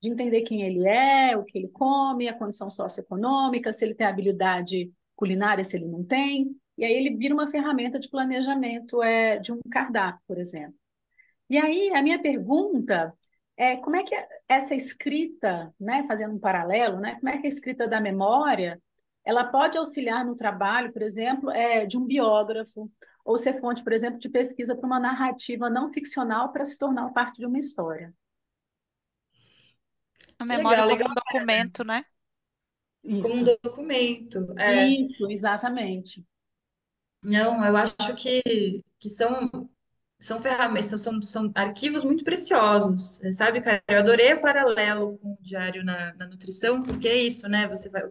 de 0.00 0.08
entender 0.08 0.42
quem 0.42 0.62
ele 0.62 0.86
é, 0.86 1.36
o 1.36 1.44
que 1.44 1.58
ele 1.58 1.68
come, 1.68 2.26
a 2.26 2.36
condição 2.36 2.70
socioeconômica, 2.70 3.72
se 3.72 3.84
ele 3.84 3.94
tem 3.94 4.06
habilidade 4.06 4.90
culinária, 5.14 5.62
se 5.62 5.76
ele 5.76 5.86
não 5.86 6.02
tem. 6.02 6.56
E 6.80 6.84
aí 6.84 6.94
ele 6.94 7.14
vira 7.14 7.34
uma 7.34 7.50
ferramenta 7.50 8.00
de 8.00 8.08
planejamento 8.08 9.02
é, 9.02 9.38
de 9.38 9.52
um 9.52 9.60
cardápio, 9.70 10.22
por 10.26 10.38
exemplo. 10.38 10.74
E 11.50 11.58
aí 11.58 11.92
a 11.94 12.02
minha 12.02 12.18
pergunta 12.22 13.12
é 13.54 13.76
como 13.76 13.96
é 13.96 14.02
que 14.02 14.14
essa 14.48 14.74
escrita, 14.74 15.74
né, 15.78 16.06
fazendo 16.08 16.34
um 16.34 16.38
paralelo, 16.38 16.98
né, 16.98 17.16
como 17.16 17.28
é 17.28 17.36
que 17.36 17.46
a 17.46 17.50
escrita 17.50 17.86
da 17.86 18.00
memória 18.00 18.80
ela 19.22 19.44
pode 19.44 19.76
auxiliar 19.76 20.24
no 20.24 20.34
trabalho, 20.34 20.90
por 20.90 21.02
exemplo, 21.02 21.50
é, 21.50 21.84
de 21.84 21.98
um 21.98 22.06
biógrafo, 22.06 22.90
ou 23.22 23.36
ser 23.36 23.60
fonte, 23.60 23.84
por 23.84 23.92
exemplo, 23.92 24.18
de 24.18 24.30
pesquisa 24.30 24.74
para 24.74 24.86
uma 24.86 24.98
narrativa 24.98 25.68
não 25.68 25.92
ficcional 25.92 26.50
para 26.50 26.64
se 26.64 26.78
tornar 26.78 27.10
parte 27.10 27.40
de 27.40 27.46
uma 27.46 27.58
história. 27.58 28.14
A 30.38 30.46
memória 30.46 30.82
legal, 30.86 31.08
como 31.08 31.14
legal. 31.14 31.24
documento, 31.26 31.84
né? 31.84 32.06
Isso. 33.04 33.22
Como 33.22 33.34
um 33.34 33.44
documento. 33.44 34.58
É. 34.58 34.86
Isso, 34.86 35.30
exatamente. 35.30 36.24
Não, 37.22 37.64
eu 37.64 37.76
acho 37.76 37.94
que, 38.16 38.82
que 38.98 39.08
são, 39.08 39.50
são 40.18 40.40
ferramentas, 40.40 41.00
são, 41.02 41.20
são 41.22 41.52
arquivos 41.54 42.04
muito 42.04 42.24
preciosos, 42.24 43.20
sabe, 43.34 43.60
cara? 43.60 43.82
Eu 43.88 43.98
adorei 44.00 44.32
o 44.34 44.40
paralelo 44.40 45.18
com 45.18 45.32
o 45.34 45.38
diário 45.42 45.84
na, 45.84 46.14
na 46.14 46.26
nutrição, 46.26 46.82
porque 46.82 47.08
é 47.08 47.16
isso, 47.16 47.48
né? 47.48 47.68
Você 47.68 47.90
vai, 47.90 48.02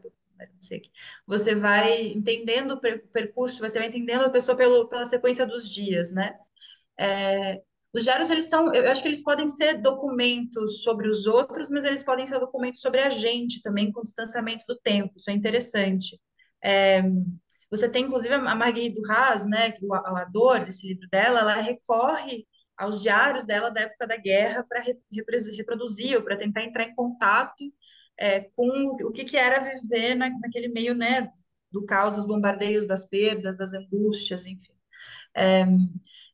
você 1.26 1.56
vai 1.56 2.08
entendendo 2.10 2.72
o 2.74 2.80
percurso, 2.80 3.60
você 3.60 3.80
vai 3.80 3.88
entendendo 3.88 4.26
a 4.26 4.30
pessoa 4.30 4.56
pelo, 4.58 4.88
pela 4.88 5.06
sequência 5.06 5.46
dos 5.46 5.70
dias, 5.70 6.12
né? 6.12 6.38
É, 6.98 7.62
os 7.94 8.04
diários, 8.04 8.30
eles 8.30 8.46
são, 8.50 8.74
eu 8.74 8.92
acho 8.92 9.02
que 9.02 9.08
eles 9.08 9.24
podem 9.24 9.50
ser 9.50 9.82
documentos 9.82 10.84
sobre 10.84 11.10
os 11.10 11.26
outros, 11.28 11.70
mas 11.70 11.86
eles 11.86 12.04
podem 12.04 12.28
ser 12.28 12.40
documentos 12.40 12.82
sobre 12.82 13.02
a 13.02 13.10
gente 13.10 13.62
também, 13.62 13.92
com 13.92 14.04
distanciamento 14.04 14.66
do 14.68 14.78
tempo, 14.78 15.14
isso 15.18 15.30
é 15.30 15.34
interessante. 15.34 16.20
É, 16.64 17.02
você 17.70 17.88
tem, 17.88 18.06
inclusive, 18.06 18.34
a 18.34 18.56
Marguerite 18.56 18.96
Duras, 19.00 19.46
né, 19.46 19.72
que 19.72 19.86
o 19.86 19.94
autor 19.94 20.66
desse 20.66 20.88
livro 20.88 21.08
dela, 21.10 21.40
ela 21.42 21.56
recorre 21.56 22.48
aos 22.78 23.02
diários 23.02 23.46
dela 23.46 23.70
da 23.70 23.82
época 23.82 24.08
da 24.08 24.18
guerra 24.18 24.66
para 24.68 24.82
reproduzir, 25.56 26.16
ou 26.18 26.24
para 26.24 26.38
tentar 26.38 26.64
entrar 26.64 26.86
em 26.86 26.96
contato 26.96 27.64
é, 28.18 28.42
com 28.42 28.96
o 29.04 29.12
que, 29.12 29.24
que 29.26 29.38
era 29.38 29.60
viver 29.60 30.16
na, 30.16 30.30
naquele 30.30 30.70
meio, 30.70 30.96
né, 30.96 31.32
do 31.72 31.86
caos, 31.86 32.16
dos 32.16 32.26
bombardeios, 32.26 32.88
das 32.88 33.06
perdas, 33.06 33.58
das 33.58 33.74
angústias, 33.74 34.46
enfim. 34.46 34.74
É, 35.36 35.66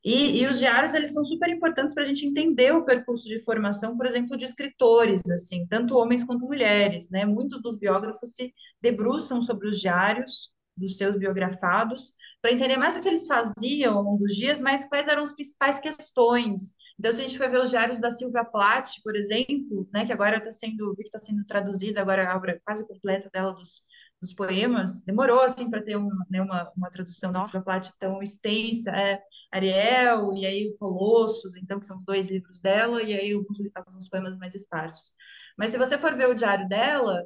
e, 0.04 0.43
e, 0.43 0.48
os 0.48 0.60
diários, 0.60 0.93
eles 0.93 1.13
são 1.13 1.26
super 1.26 1.50
importantes 1.50 1.95
para 1.95 2.04
a 2.04 2.06
gente 2.06 2.26
entender 2.28 2.71
o 2.71 2.86
percurso 2.86 3.28
de 3.28 3.39
formação, 3.39 3.98
por 3.98 4.06
exemplo, 4.06 4.38
de 4.38 4.45
escritores, 4.45 5.21
assim, 5.32 5.65
tanto 5.67 5.98
homens 5.98 6.24
quanto 6.24 6.45
mulheres, 6.45 7.10
né? 7.10 7.26
Muitos 7.26 7.60
dos 7.60 7.76
biógrafos 7.76 8.36
se 8.36 8.54
debruçam 8.80 9.41
sobre 9.41 9.67
os 9.67 9.82
diários 9.82 10.55
dos 10.75 10.97
seus 10.97 11.17
biografados, 11.17 12.13
para 12.41 12.51
entender 12.51 12.77
mais 12.77 12.95
o 12.95 13.01
que 13.01 13.07
eles 13.07 13.27
faziam 13.27 13.97
ao 13.97 14.03
longo 14.03 14.17
dos 14.19 14.35
dias, 14.35 14.61
mas 14.61 14.88
quais 14.88 15.07
eram 15.07 15.23
as 15.23 15.33
principais 15.33 15.79
questões. 15.79 16.73
Então, 16.99 17.11
se 17.11 17.19
a 17.19 17.27
gente 17.27 17.38
for 17.38 17.49
ver 17.49 17.61
os 17.61 17.69
diários 17.69 17.99
da 17.99 18.11
Silvia 18.11 18.45
Plath, 18.45 18.91
por 19.03 19.15
exemplo, 19.15 19.88
né, 19.93 20.05
que 20.05 20.13
agora 20.13 20.38
está 20.38 20.53
sendo, 20.53 20.93
vi 20.95 21.03
que 21.03 21.09
está 21.09 21.19
sendo 21.19 21.45
traduzida 21.45 22.01
agora 22.01 22.31
a 22.31 22.35
obra 22.35 22.61
quase 22.65 22.88
completa 22.88 23.29
dela 23.31 23.53
dos 23.53 23.81
dos 24.21 24.33
poemas, 24.33 25.03
demorou 25.03 25.41
assim 25.41 25.69
para 25.69 25.83
ter 25.83 25.95
uma, 25.95 26.25
né, 26.29 26.41
uma, 26.41 26.71
uma 26.75 26.89
tradução 26.89 27.31
da 27.31 27.41
Silvia 27.41 27.61
Plath 27.61 27.91
tão 27.99 28.21
extensa, 28.23 28.91
é 28.91 29.21
Ariel 29.51 30.33
e 30.33 30.45
aí 30.45 30.69
o 30.69 30.77
Colossos, 30.77 31.55
então 31.57 31.79
que 31.79 31.85
são 31.85 31.97
os 31.97 32.05
dois 32.05 32.29
livros 32.29 32.59
dela 32.59 33.01
e 33.03 33.13
aí 33.13 33.33
alguns, 33.33 33.57
alguns 33.75 34.09
poemas 34.09 34.38
mais 34.38 34.55
esparsos. 34.55 35.13
Mas 35.57 35.71
se 35.71 35.77
você 35.77 35.97
for 35.97 36.15
ver 36.15 36.27
o 36.29 36.33
diário 36.33 36.67
dela, 36.67 37.25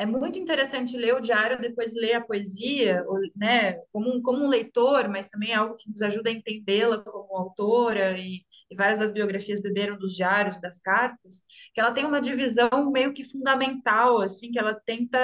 é 0.00 0.06
muito 0.06 0.38
interessante 0.38 0.96
ler 0.96 1.14
o 1.14 1.20
diário, 1.20 1.60
depois 1.60 1.92
ler 1.92 2.14
a 2.14 2.20
poesia, 2.22 3.04
né, 3.36 3.74
como 3.92 4.08
um, 4.10 4.22
como 4.22 4.42
um 4.42 4.48
leitor, 4.48 5.10
mas 5.10 5.28
também 5.28 5.50
é 5.52 5.56
algo 5.56 5.74
que 5.74 5.90
nos 5.90 6.00
ajuda 6.00 6.30
a 6.30 6.32
entendê-la 6.32 7.04
como 7.04 7.36
autora, 7.36 8.16
e, 8.18 8.42
e, 8.70 8.74
várias 8.74 8.98
das 8.98 9.10
biografias 9.10 9.60
beberam 9.60 9.98
dos 9.98 10.16
diários, 10.16 10.58
das 10.58 10.78
cartas, 10.78 11.42
que 11.74 11.80
ela 11.80 11.92
tem 11.92 12.06
uma 12.06 12.18
divisão 12.18 12.90
meio 12.90 13.12
que 13.12 13.24
fundamental, 13.24 14.22
assim, 14.22 14.50
que 14.50 14.58
ela 14.58 14.74
tenta 14.74 15.18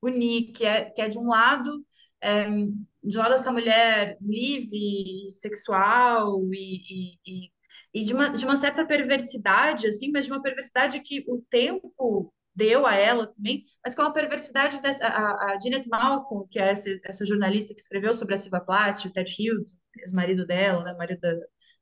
unir, 0.00 0.52
que 0.52 0.64
é, 0.64 0.84
que 0.84 1.02
é 1.02 1.08
de 1.08 1.18
um 1.18 1.26
lado, 1.26 1.84
é, 2.20 2.48
de 2.48 3.18
um 3.18 3.20
lado 3.20 3.34
essa 3.34 3.50
mulher 3.50 4.16
livre, 4.20 5.28
sexual 5.32 6.40
e, 6.54 7.18
e, 7.26 7.50
e, 7.92 8.04
de, 8.04 8.14
uma, 8.14 8.28
de 8.28 8.44
uma 8.44 8.56
certa 8.56 8.86
perversidade, 8.86 9.88
assim, 9.88 10.12
mas 10.12 10.26
de 10.26 10.30
uma 10.30 10.40
perversidade 10.40 11.00
que 11.00 11.24
o 11.26 11.42
tempo 11.50 12.32
deu 12.56 12.86
a 12.86 12.94
ela 12.94 13.26
também, 13.26 13.62
mas 13.84 13.96
é 13.96 14.00
uma 14.00 14.12
perversidade 14.12 14.80
dessa, 14.80 15.06
a, 15.06 15.52
a 15.52 15.60
Janet 15.60 15.86
Malcolm, 15.88 16.48
que 16.50 16.58
é 16.58 16.70
essa, 16.70 16.88
essa 17.04 17.26
jornalista 17.26 17.74
que 17.74 17.80
escreveu 17.80 18.14
sobre 18.14 18.34
a 18.34 18.38
Silva 18.38 18.60
Plath, 18.60 19.04
o 19.04 19.12
Ted 19.12 19.30
Hughes, 19.30 19.76
ex-marido 19.98 20.46
dela, 20.46 20.82
né, 20.82 20.94
marido 20.94 21.20
da, 21.20 21.34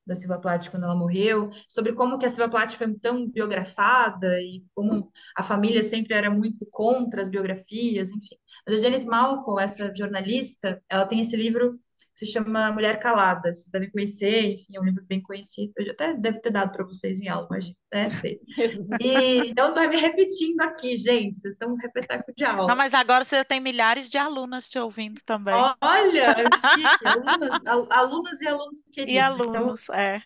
da 0.07 0.15
Silva 0.17 0.41
Plath 0.41 0.69
quando 0.71 0.83
ela 0.83 0.97
morreu, 0.97 1.51
sobre 1.69 1.93
como 1.93 2.19
que 2.19 2.27
a 2.27 2.29
Silva 2.29 2.51
Plath 2.51 2.73
foi 2.73 2.93
tão 2.99 3.29
biografada 3.31 4.41
e 4.41 4.65
como 4.75 5.11
a 5.37 5.43
família 5.45 5.83
sempre 5.83 6.15
era 6.15 6.31
muito 6.31 6.67
contra 6.71 7.23
as 7.23 7.29
biografias, 7.29 8.11
enfim. 8.11 8.37
Mas 8.67 8.79
a 8.79 8.83
Janet 8.83 9.07
Malcolm, 9.07 9.63
essa 9.63 9.95
jornalista, 9.95 10.83
ela 10.89 11.07
tem 11.07 11.21
esse 11.21 11.37
livro 11.37 11.79
se 12.15 12.27
chama 12.27 12.71
Mulher 12.71 13.01
Calada, 13.01 13.53
vocês 13.53 13.71
devem 13.71 13.91
conhecer, 13.91 14.53
enfim, 14.53 14.77
é 14.77 14.81
um 14.81 14.85
livro 14.85 15.05
bem 15.05 15.21
conhecido, 15.21 15.73
eu 15.77 15.91
até 15.93 16.15
deve 16.15 16.41
ter 16.41 16.51
dado 16.51 16.71
para 16.71 16.85
vocês 16.85 17.21
em 17.21 17.29
aula, 17.29 17.49
mas 17.51 17.73
né? 17.93 18.09
E, 19.01 19.51
então, 19.51 19.69
estou 19.69 19.89
me 19.89 19.97
repetindo 19.97 20.61
aqui, 20.61 20.97
gente, 20.97 21.37
vocês 21.37 21.55
estão 21.55 21.75
repetindo 21.77 22.25
de 22.37 22.45
aula. 22.45 22.69
Não, 22.69 22.77
mas 22.77 22.95
agora 22.95 23.25
você 23.25 23.45
tem 23.45 23.61
milhares 23.61 24.09
de 24.09 24.19
alunas 24.19 24.69
te 24.69 24.79
ouvindo 24.79 25.21
também. 25.25 25.55
Olha, 25.81 26.35
chique, 26.59 27.07
alunas, 27.07 27.67
alunas 27.91 28.41
e 28.41 28.49
alunos 28.49 28.83
queridos. 28.93 29.15
E 29.15 29.19
alunos, 29.19 29.83
então, 29.85 29.95
é. 29.95 30.23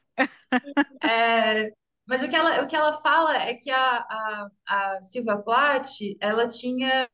é. 1.04 1.72
Mas 2.06 2.22
o 2.22 2.28
que 2.28 2.36
ela, 2.36 2.62
o 2.62 2.66
que 2.66 2.74
ela 2.74 2.94
fala 2.94 3.36
é 3.36 3.52
que 3.52 3.70
a, 3.70 3.98
a, 3.98 4.48
a 4.66 5.02
Silvia 5.02 5.36
Plath, 5.36 5.90
ela 6.20 6.48
tinha, 6.48 7.06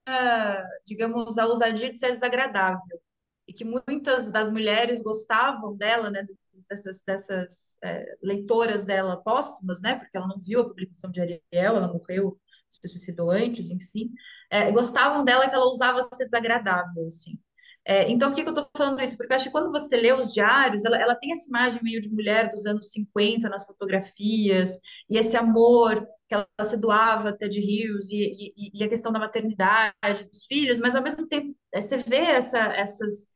digamos, 0.87 1.37
a 1.37 1.47
ousadia 1.47 1.91
de 1.91 1.99
ser 1.99 2.13
desagradável 2.13 3.01
e 3.47 3.53
que 3.53 3.65
muitas 3.65 4.31
das 4.31 4.51
mulheres 4.51 5.03
gostavam 5.03 5.77
dela, 5.77 6.11
né, 6.11 6.25
dessas, 6.69 7.03
dessas 7.03 7.77
é, 7.83 8.17
leitoras 8.23 8.85
dela 8.85 9.23
póstumas, 9.23 9.81
né, 9.81 9.95
porque 9.97 10.17
ela 10.17 10.27
não 10.27 10.39
viu 10.39 10.61
a 10.61 10.69
publicação 10.69 11.11
de 11.11 11.21
Ariel, 11.21 11.41
ela 11.77 11.93
morreu, 11.93 12.39
se 12.69 12.89
suicidou 12.89 13.31
antes, 13.31 13.71
enfim, 13.71 14.11
é, 14.51 14.71
gostavam 14.73 15.25
dela 15.25 15.49
que 15.49 15.55
ela 15.55 15.71
usava 15.71 16.03
ser 16.03 16.25
desagradável, 16.25 17.07
assim. 17.07 17.39
É, 17.87 18.11
então, 18.11 18.31
por 18.31 18.37
que, 18.37 18.43
que 18.43 18.49
eu 18.49 18.55
estou 18.55 18.71
falando 18.75 19.03
isso? 19.03 19.17
Porque 19.17 19.31
eu 19.33 19.37
acho 19.37 19.45
que 19.45 19.51
quando 19.51 19.71
você 19.71 19.95
lê 19.97 20.11
os 20.13 20.33
diários, 20.33 20.85
ela, 20.87 20.97
ela 20.99 21.15
tem 21.15 21.33
essa 21.33 21.47
imagem 21.49 21.83
meio 21.83 22.01
de 22.01 22.09
mulher 22.09 22.51
dos 22.51 22.65
anos 22.65 22.91
50 22.91 23.49
nas 23.51 23.67
fotografias, 23.67 24.81
e 25.09 25.19
esse 25.19 25.37
amor 25.37 26.07
que 26.27 26.35
ela, 26.35 26.49
se 26.63 26.79
doava 26.79 27.29
até 27.29 27.47
de 27.47 27.61
rios, 27.61 28.11
e, 28.11 28.53
e, 28.57 28.81
e, 28.81 28.85
a 28.85 28.89
questão 28.89 29.13
da 29.13 29.19
maternidade, 29.19 30.25
dos 30.31 30.47
filhos, 30.47 30.79
mas 30.79 30.95
ao 30.97 31.03
mesmo 31.03 31.27
tempo 31.29 31.55
é, 31.75 31.81
você 31.81 31.99
vê 31.99 32.17
essa, 32.17 32.59
essas, 32.73 33.27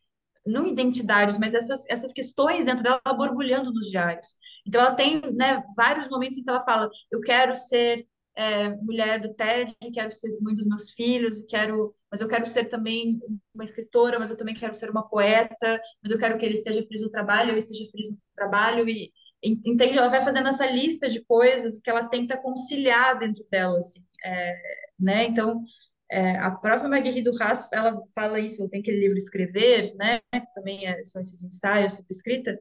não 0.48 0.66
identidades, 0.66 1.38
mas 1.38 1.54
essas, 1.54 1.84
essas 1.88 2.12
questões 2.12 2.64
dentro 2.64 2.82
dela 2.82 3.00
borbulhando 3.16 3.72
nos 3.72 3.90
diários. 3.90 4.34
Então, 4.66 4.80
ela 4.80 4.94
tem 4.94 5.20
né, 5.34 5.62
vários 5.76 6.08
momentos 6.08 6.38
em 6.38 6.42
que 6.42 6.50
ela 6.50 6.64
fala: 6.64 6.90
eu 7.12 7.20
quero 7.20 7.54
ser 7.54 8.06
é, 8.38 8.70
mulher 8.76 9.20
do 9.20 9.34
TED, 9.34 9.76
quero 9.92 10.12
ser 10.12 10.30
mãe 10.40 10.54
dos 10.54 10.66
meus 10.66 10.90
filhos, 10.92 11.44
quero, 11.48 11.92
mas 12.11 12.20
eu 12.20 12.28
quero 12.28 12.46
ser 12.46 12.66
também 12.66 13.20
uma 13.52 13.64
escritora, 13.64 14.18
mas 14.18 14.30
eu 14.30 14.37
também 14.37 14.54
quero 14.54 14.74
ser 14.74 14.88
uma 14.90 15.08
poeta, 15.08 15.80
mas 16.00 16.12
eu 16.12 16.18
quero 16.18 16.38
que 16.38 16.44
ele 16.44 16.54
esteja 16.54 16.80
feliz 16.82 17.02
no 17.02 17.11
trabalho, 17.11 17.50
eu 17.50 17.58
esteja 17.58 17.84
feliz 17.90 18.11
no 18.11 18.18
trabalho 18.37 18.88
e 18.88 19.12
entende? 19.42 19.98
Ela 19.98 20.08
vai 20.08 20.22
fazendo 20.22 20.48
essa 20.48 20.66
lista 20.66 21.08
de 21.08 21.24
coisas 21.24 21.80
que 21.80 21.90
ela 21.90 22.08
tenta 22.08 22.40
conciliar 22.40 23.18
dentro 23.18 23.44
dela, 23.50 23.78
assim, 23.78 24.04
é, 24.24 24.56
né? 24.98 25.24
Então 25.24 25.64
é, 26.11 26.38
a 26.38 26.51
própria 26.51 26.88
Maggie 26.88 27.23
do 27.23 27.33
Haas, 27.42 27.68
ela 27.73 28.01
fala 28.14 28.40
isso, 28.40 28.68
tem 28.68 28.81
aquele 28.81 29.01
livro 29.01 29.18
Escrever, 29.18 29.94
né? 29.97 30.21
Também 30.55 30.87
é, 30.87 31.05
são 31.05 31.21
esses 31.21 31.44
ensaios 31.44 31.94
sobre 31.94 32.12
escrita. 32.12 32.59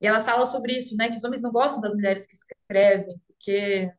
E 0.00 0.06
ela 0.06 0.20
fala 0.24 0.46
sobre 0.46 0.76
isso, 0.76 0.96
né? 0.96 1.08
Que 1.10 1.16
os 1.16 1.24
homens 1.24 1.42
não 1.42 1.52
gostam 1.52 1.80
das 1.80 1.94
mulheres 1.94 2.26
que 2.26 2.34
escrevem, 2.34 3.20
porque 3.26 3.90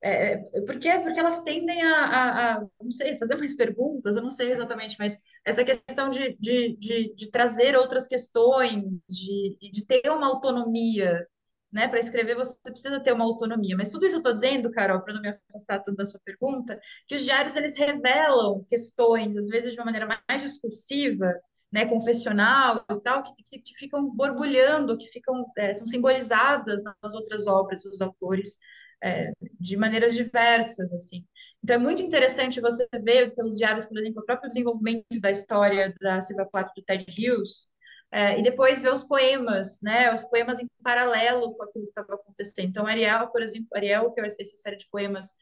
é, 0.00 0.32
é, 0.32 0.36
porque, 0.64 0.90
porque 1.00 1.18
elas 1.18 1.42
tendem 1.42 1.82
a, 1.82 2.04
a, 2.04 2.54
a, 2.54 2.66
não 2.80 2.90
sei, 2.92 3.18
fazer 3.18 3.36
mais 3.36 3.56
perguntas, 3.56 4.16
eu 4.16 4.22
não 4.22 4.30
sei 4.30 4.52
exatamente, 4.52 4.96
mas 4.98 5.18
essa 5.44 5.64
questão 5.64 6.08
de, 6.08 6.36
de, 6.38 6.76
de, 6.76 7.14
de 7.14 7.30
trazer 7.30 7.76
outras 7.76 8.06
questões, 8.06 9.02
de, 9.08 9.58
de 9.60 9.84
ter 9.84 10.08
uma 10.10 10.28
autonomia, 10.28 11.26
né? 11.72 11.88
Para 11.88 12.00
escrever 12.00 12.34
você 12.34 12.56
precisa 12.62 13.00
ter 13.00 13.12
uma 13.12 13.24
autonomia. 13.24 13.76
Mas 13.76 13.88
tudo 13.88 14.06
isso 14.06 14.16
eu 14.16 14.20
estou 14.20 14.34
dizendo, 14.34 14.70
Carol, 14.70 15.00
para 15.02 15.14
não 15.14 15.20
me 15.22 15.28
afastar 15.28 15.80
tanto 15.80 15.96
da 15.96 16.06
sua 16.06 16.20
pergunta, 16.24 16.80
que 17.06 17.14
os 17.14 17.24
diários 17.24 17.56
eles 17.56 17.76
revelam 17.76 18.64
questões, 18.68 19.36
às 19.36 19.48
vezes 19.48 19.72
de 19.72 19.78
uma 19.78 19.86
maneira 19.86 20.06
mais 20.28 20.42
discursiva, 20.42 21.32
né, 21.70 21.84
confessional 21.86 22.84
e 22.90 23.00
tal, 23.00 23.22
que, 23.22 23.32
que, 23.44 23.58
que 23.60 23.74
ficam 23.74 24.08
borbulhando, 24.10 24.96
que 24.96 25.06
ficam 25.06 25.44
é, 25.56 25.72
são 25.74 25.86
simbolizadas 25.86 26.82
nas 26.82 27.14
outras 27.14 27.46
obras 27.46 27.82
dos 27.82 28.00
autores 28.00 28.56
é, 29.02 29.30
de 29.60 29.76
maneiras 29.76 30.14
diversas, 30.14 30.92
assim. 30.92 31.24
Então, 31.62 31.76
é 31.76 31.78
muito 31.78 32.02
interessante 32.02 32.60
você 32.60 32.86
ver 33.04 33.34
pelos 33.34 33.56
diários, 33.56 33.84
por 33.84 33.98
exemplo, 33.98 34.22
o 34.22 34.24
próprio 34.24 34.48
desenvolvimento 34.48 35.20
da 35.20 35.30
história 35.30 35.94
da 36.00 36.20
Silvia 36.22 36.46
Plath 36.46 36.72
do 36.74 36.82
Ted 36.82 37.04
Hughes, 37.10 37.68
é, 38.10 38.38
e 38.38 38.42
depois 38.42 38.82
ver 38.82 38.92
os 38.92 39.04
poemas, 39.04 39.80
né, 39.82 40.14
os 40.14 40.24
poemas 40.24 40.58
em 40.60 40.68
paralelo 40.82 41.54
com 41.54 41.62
aquilo 41.62 41.84
que 41.84 41.90
estava 41.90 42.14
acontecendo. 42.14 42.68
Então, 42.68 42.86
Ariel, 42.86 43.28
por 43.28 43.42
exemplo, 43.42 43.68
Ariel, 43.74 44.10
que 44.12 44.20
é 44.20 44.26
essa 44.26 44.56
série 44.56 44.76
de 44.76 44.88
poemas 44.90 45.34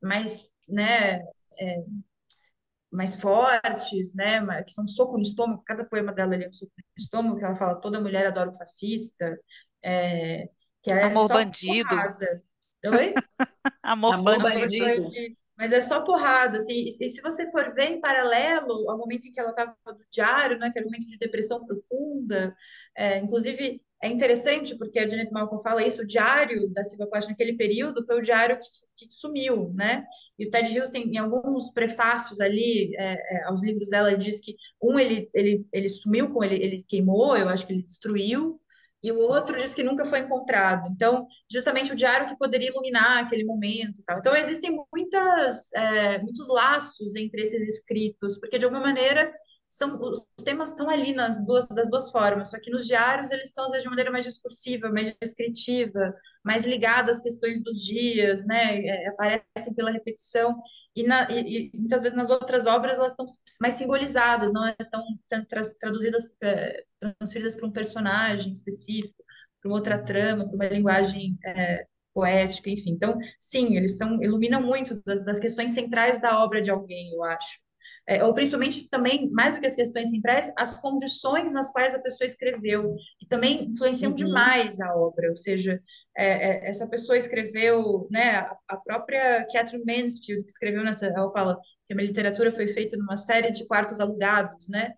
mais, 0.00 0.48
né, 0.68 1.20
é, 1.60 1.84
mais 2.90 3.16
fortes, 3.16 4.14
né, 4.14 4.40
que 4.62 4.72
são 4.72 4.84
um 4.84 4.88
soco 4.88 5.16
no 5.16 5.22
estômago, 5.22 5.62
cada 5.66 5.84
poema 5.84 6.12
dela 6.12 6.34
ali 6.34 6.44
é 6.44 6.48
um 6.48 6.52
soco 6.52 6.72
no 6.76 7.02
estômago, 7.02 7.38
que 7.38 7.44
ela 7.44 7.56
fala, 7.56 7.80
toda 7.80 8.00
mulher 8.00 8.26
adora 8.26 8.50
o 8.50 8.56
fascista, 8.56 9.38
é, 9.82 10.48
que 10.82 10.90
é 10.90 11.02
Amor 11.04 11.28
bandido. 11.28 11.88
Porrada. 11.88 12.42
Oi? 12.86 13.14
Amor, 13.82 14.14
Amor 14.14 14.42
bandido. 14.42 14.84
bandido. 14.84 15.36
Mas 15.56 15.72
é 15.72 15.80
só 15.80 16.00
porrada, 16.02 16.58
assim, 16.58 16.86
e, 16.86 16.90
se 16.90 17.22
você 17.22 17.50
for 17.50 17.72
ver 17.74 17.92
em 17.92 18.00
paralelo 18.00 18.90
ao 18.90 18.98
momento 18.98 19.26
em 19.26 19.32
que 19.32 19.38
ela 19.38 19.50
estava 19.50 19.76
do 19.86 20.04
diário, 20.10 20.58
né, 20.58 20.70
que 20.70 20.78
era 20.78 20.86
um 20.86 20.90
momento 20.90 21.06
de 21.06 21.16
depressão 21.16 21.64
profunda, 21.64 22.54
é, 22.96 23.18
inclusive 23.18 23.80
é 24.04 24.08
interessante 24.08 24.76
porque 24.76 24.98
a 24.98 25.08
Janet 25.08 25.32
Malcolm 25.32 25.62
fala 25.62 25.82
isso, 25.82 26.02
o 26.02 26.06
diário 26.06 26.68
da 26.68 26.84
Silvia 26.84 27.06
Plath 27.06 27.26
naquele 27.26 27.54
período 27.54 28.04
foi 28.04 28.18
o 28.18 28.22
diário 28.22 28.58
que, 28.58 29.06
que, 29.06 29.14
sumiu, 29.14 29.72
né? 29.72 30.04
E 30.38 30.46
o 30.46 30.50
Ted 30.50 30.78
Hughes 30.78 30.90
tem 30.90 31.08
em 31.08 31.16
alguns 31.16 31.70
prefácios 31.70 32.38
ali 32.38 32.94
é, 32.96 33.14
é, 33.14 33.44
aos 33.44 33.62
livros 33.62 33.88
dela, 33.88 34.10
ele 34.10 34.18
diz 34.18 34.40
que 34.40 34.56
um 34.82 34.98
ele, 34.98 35.30
ele, 35.32 35.66
ele 35.72 35.88
sumiu 35.88 36.30
com 36.30 36.44
ele, 36.44 36.56
ele 36.56 36.84
queimou, 36.86 37.34
eu 37.36 37.48
acho 37.48 37.66
que 37.66 37.72
ele 37.72 37.82
destruiu, 37.82 38.60
e 39.04 39.12
o 39.12 39.18
outro 39.18 39.58
diz 39.58 39.74
que 39.74 39.82
nunca 39.82 40.06
foi 40.06 40.20
encontrado. 40.20 40.88
Então, 40.90 41.26
justamente 41.52 41.92
o 41.92 41.94
diário 41.94 42.26
que 42.26 42.38
poderia 42.38 42.70
iluminar 42.70 43.18
aquele 43.18 43.44
momento. 43.44 44.02
Tal. 44.06 44.18
Então, 44.18 44.34
existem 44.34 44.82
muitas, 44.90 45.70
é, 45.74 46.18
muitos 46.22 46.48
laços 46.48 47.14
entre 47.14 47.42
esses 47.42 47.68
escritos, 47.68 48.40
porque 48.40 48.58
de 48.58 48.64
alguma 48.64 48.80
maneira 48.80 49.30
são 49.68 50.00
os 50.00 50.24
temas 50.44 50.70
estão 50.70 50.88
ali 50.88 51.12
nas 51.12 51.44
duas 51.44 51.66
das 51.68 51.90
duas 51.90 52.10
formas, 52.10 52.50
só 52.50 52.60
que 52.60 52.70
nos 52.70 52.86
diários 52.86 53.30
eles 53.30 53.48
estão 53.48 53.64
às 53.64 53.70
vezes 53.70 53.82
de 53.82 53.90
maneira 53.90 54.10
mais 54.10 54.24
discursiva, 54.24 54.90
mais 54.90 55.14
descritiva, 55.20 56.14
mais 56.44 56.64
ligada 56.64 57.10
às 57.10 57.20
questões 57.20 57.62
dos 57.62 57.82
dias, 57.84 58.44
né? 58.46 58.78
É, 58.86 59.08
aparecem 59.08 59.74
pela 59.74 59.90
repetição 59.90 60.56
e, 60.94 61.02
na, 61.02 61.30
e, 61.30 61.70
e, 61.72 61.78
muitas 61.78 62.02
vezes 62.02 62.16
nas 62.16 62.30
outras 62.30 62.66
obras 62.66 62.98
elas 62.98 63.12
estão 63.12 63.26
mais 63.60 63.74
simbolizadas, 63.74 64.52
não 64.52 64.66
estão 64.68 65.00
é 65.02 65.04
sendo 65.26 65.46
tra 65.46 65.62
traduzidas, 65.80 66.24
é, 66.42 66.84
transferidas 67.00 67.56
para 67.56 67.66
um 67.66 67.72
personagem 67.72 68.52
específico, 68.52 69.24
para 69.60 69.70
uma 69.70 69.76
outra 69.76 69.98
trama, 69.98 70.46
para 70.46 70.54
uma 70.54 70.68
linguagem 70.68 71.36
é, 71.44 71.86
poética, 72.12 72.70
enfim. 72.70 72.90
Então, 72.92 73.18
sim, 73.40 73.76
eles 73.76 73.98
são 73.98 74.22
iluminam 74.22 74.62
muito 74.62 75.02
das, 75.04 75.24
das 75.24 75.40
questões 75.40 75.72
centrais 75.72 76.20
da 76.20 76.42
obra 76.44 76.62
de 76.62 76.70
alguém, 76.70 77.12
eu 77.12 77.24
acho 77.24 77.63
é, 78.06 78.22
ou 78.22 78.34
principalmente 78.34 78.88
também, 78.90 79.30
mais 79.30 79.54
do 79.54 79.60
que 79.60 79.66
as 79.66 79.74
questões 79.74 80.10
centrais, 80.10 80.52
as 80.58 80.78
condições 80.78 81.52
nas 81.52 81.70
quais 81.70 81.94
a 81.94 81.98
pessoa 81.98 82.26
escreveu, 82.26 82.94
que 83.18 83.26
também 83.26 83.64
influenciam 83.64 84.10
uhum. 84.10 84.16
demais 84.16 84.78
a 84.80 84.94
obra, 84.94 85.30
ou 85.30 85.36
seja, 85.36 85.80
é, 86.16 86.26
é, 86.26 86.68
essa 86.68 86.86
pessoa 86.86 87.16
escreveu, 87.16 88.06
né, 88.10 88.36
a, 88.36 88.56
a, 88.68 88.76
própria 88.76 89.46
Catherine 89.50 89.84
Mansfield, 89.86 90.44
que 90.44 90.50
escreveu 90.50 90.84
nessa, 90.84 91.06
ela 91.06 91.32
fala 91.32 91.58
que 91.86 91.92
a 91.92 91.96
minha 91.96 92.06
literatura 92.06 92.52
foi 92.52 92.66
feita 92.66 92.96
numa 92.96 93.16
série 93.16 93.50
de 93.50 93.66
quartos 93.66 94.00
alugados, 94.00 94.68
né, 94.68 94.92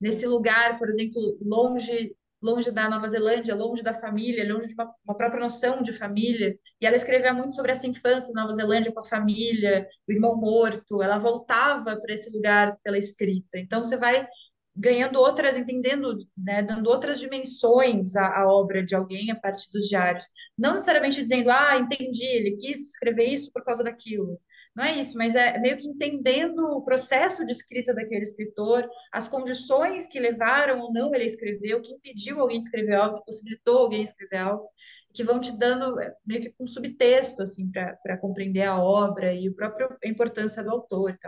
nesse 0.00 0.26
lugar, 0.26 0.78
por 0.78 0.88
exemplo, 0.88 1.38
longe 1.42 2.14
longe 2.42 2.70
da 2.70 2.88
Nova 2.90 3.08
Zelândia, 3.08 3.54
longe 3.54 3.82
da 3.82 3.94
família, 3.94 4.52
longe 4.52 4.68
de 4.68 4.74
uma, 4.74 4.92
uma, 5.04 5.16
própria 5.16 5.40
noção 5.40 5.82
de 5.82 5.92
família. 5.92 6.58
E 6.80 6.86
ela 6.86 6.96
escrevia 6.96 7.32
muito 7.32 7.54
sobre 7.54 7.72
essa 7.72 7.86
infância 7.86 8.32
na 8.32 8.42
Nova 8.42 8.54
Zelândia 8.54 8.92
com 8.92 9.00
a 9.00 9.04
família, 9.04 9.86
o 10.08 10.12
irmão 10.12 10.36
morto. 10.36 11.02
Ela 11.02 11.18
voltava 11.18 11.96
para 12.00 12.14
esse 12.14 12.30
lugar 12.30 12.76
pela 12.82 12.98
escrita. 12.98 13.58
Então 13.58 13.84
você 13.84 13.96
vai 13.96 14.26
ganhando 14.74 15.20
outras, 15.20 15.56
entendendo, 15.56 16.16
né, 16.36 16.62
dando 16.62 16.88
outras 16.88 17.20
dimensões 17.20 18.16
à, 18.16 18.40
à, 18.40 18.46
obra 18.48 18.82
de 18.84 18.94
alguém 18.94 19.30
a 19.30 19.36
partir 19.36 19.70
dos 19.70 19.86
diários. 19.88 20.26
Não 20.56 20.72
necessariamente 20.72 21.22
dizendo, 21.22 21.50
ah, 21.50 21.76
entendi, 21.76 22.24
ele 22.24 22.52
quis 22.52 22.90
escrever 22.90 23.26
isso 23.26 23.50
por 23.52 23.62
causa 23.64 23.84
daquilo. 23.84 24.40
Não 24.74 24.84
é 24.84 24.92
isso, 24.92 25.18
mas 25.18 25.34
é 25.34 25.58
meio 25.58 25.76
que 25.76 25.86
entendendo 25.86 26.60
o 26.60 26.82
processo 26.82 27.44
de 27.44 27.52
escrita 27.52 27.92
daquele 27.94 28.22
escritor, 28.22 28.88
as 29.12 29.28
condições 29.28 30.06
que 30.06 30.18
levaram 30.18 30.80
ou 30.80 30.92
não 30.92 31.14
ele 31.14 31.24
a 31.24 31.26
escrever, 31.26 31.74
o 31.74 31.82
que 31.82 31.92
impediu 31.92 32.40
alguém 32.40 32.58
de 32.58 32.66
escrever 32.66 32.94
algo, 32.94 33.18
que 33.18 33.26
possibilitou 33.26 33.78
alguém 33.78 34.02
escrever 34.02 34.38
algo, 34.38 34.66
que 35.12 35.22
vão 35.22 35.38
te 35.40 35.52
dando 35.52 36.00
é, 36.00 36.14
meio 36.26 36.40
que 36.40 36.54
um 36.58 36.66
subtexto 36.66 37.42
assim 37.42 37.70
para 37.70 38.16
compreender 38.18 38.62
a 38.62 38.82
obra 38.82 39.32
e 39.34 39.48
o 39.48 39.54
a 39.62 40.08
importância 40.08 40.62
do 40.64 40.70
autor. 40.70 41.18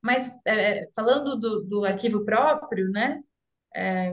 Mas 0.00 0.30
é, 0.44 0.88
falando 0.94 1.36
do, 1.36 1.64
do, 1.64 1.84
arquivo 1.84 2.24
próprio, 2.24 2.88
né? 2.90 3.20
É, 3.74 4.12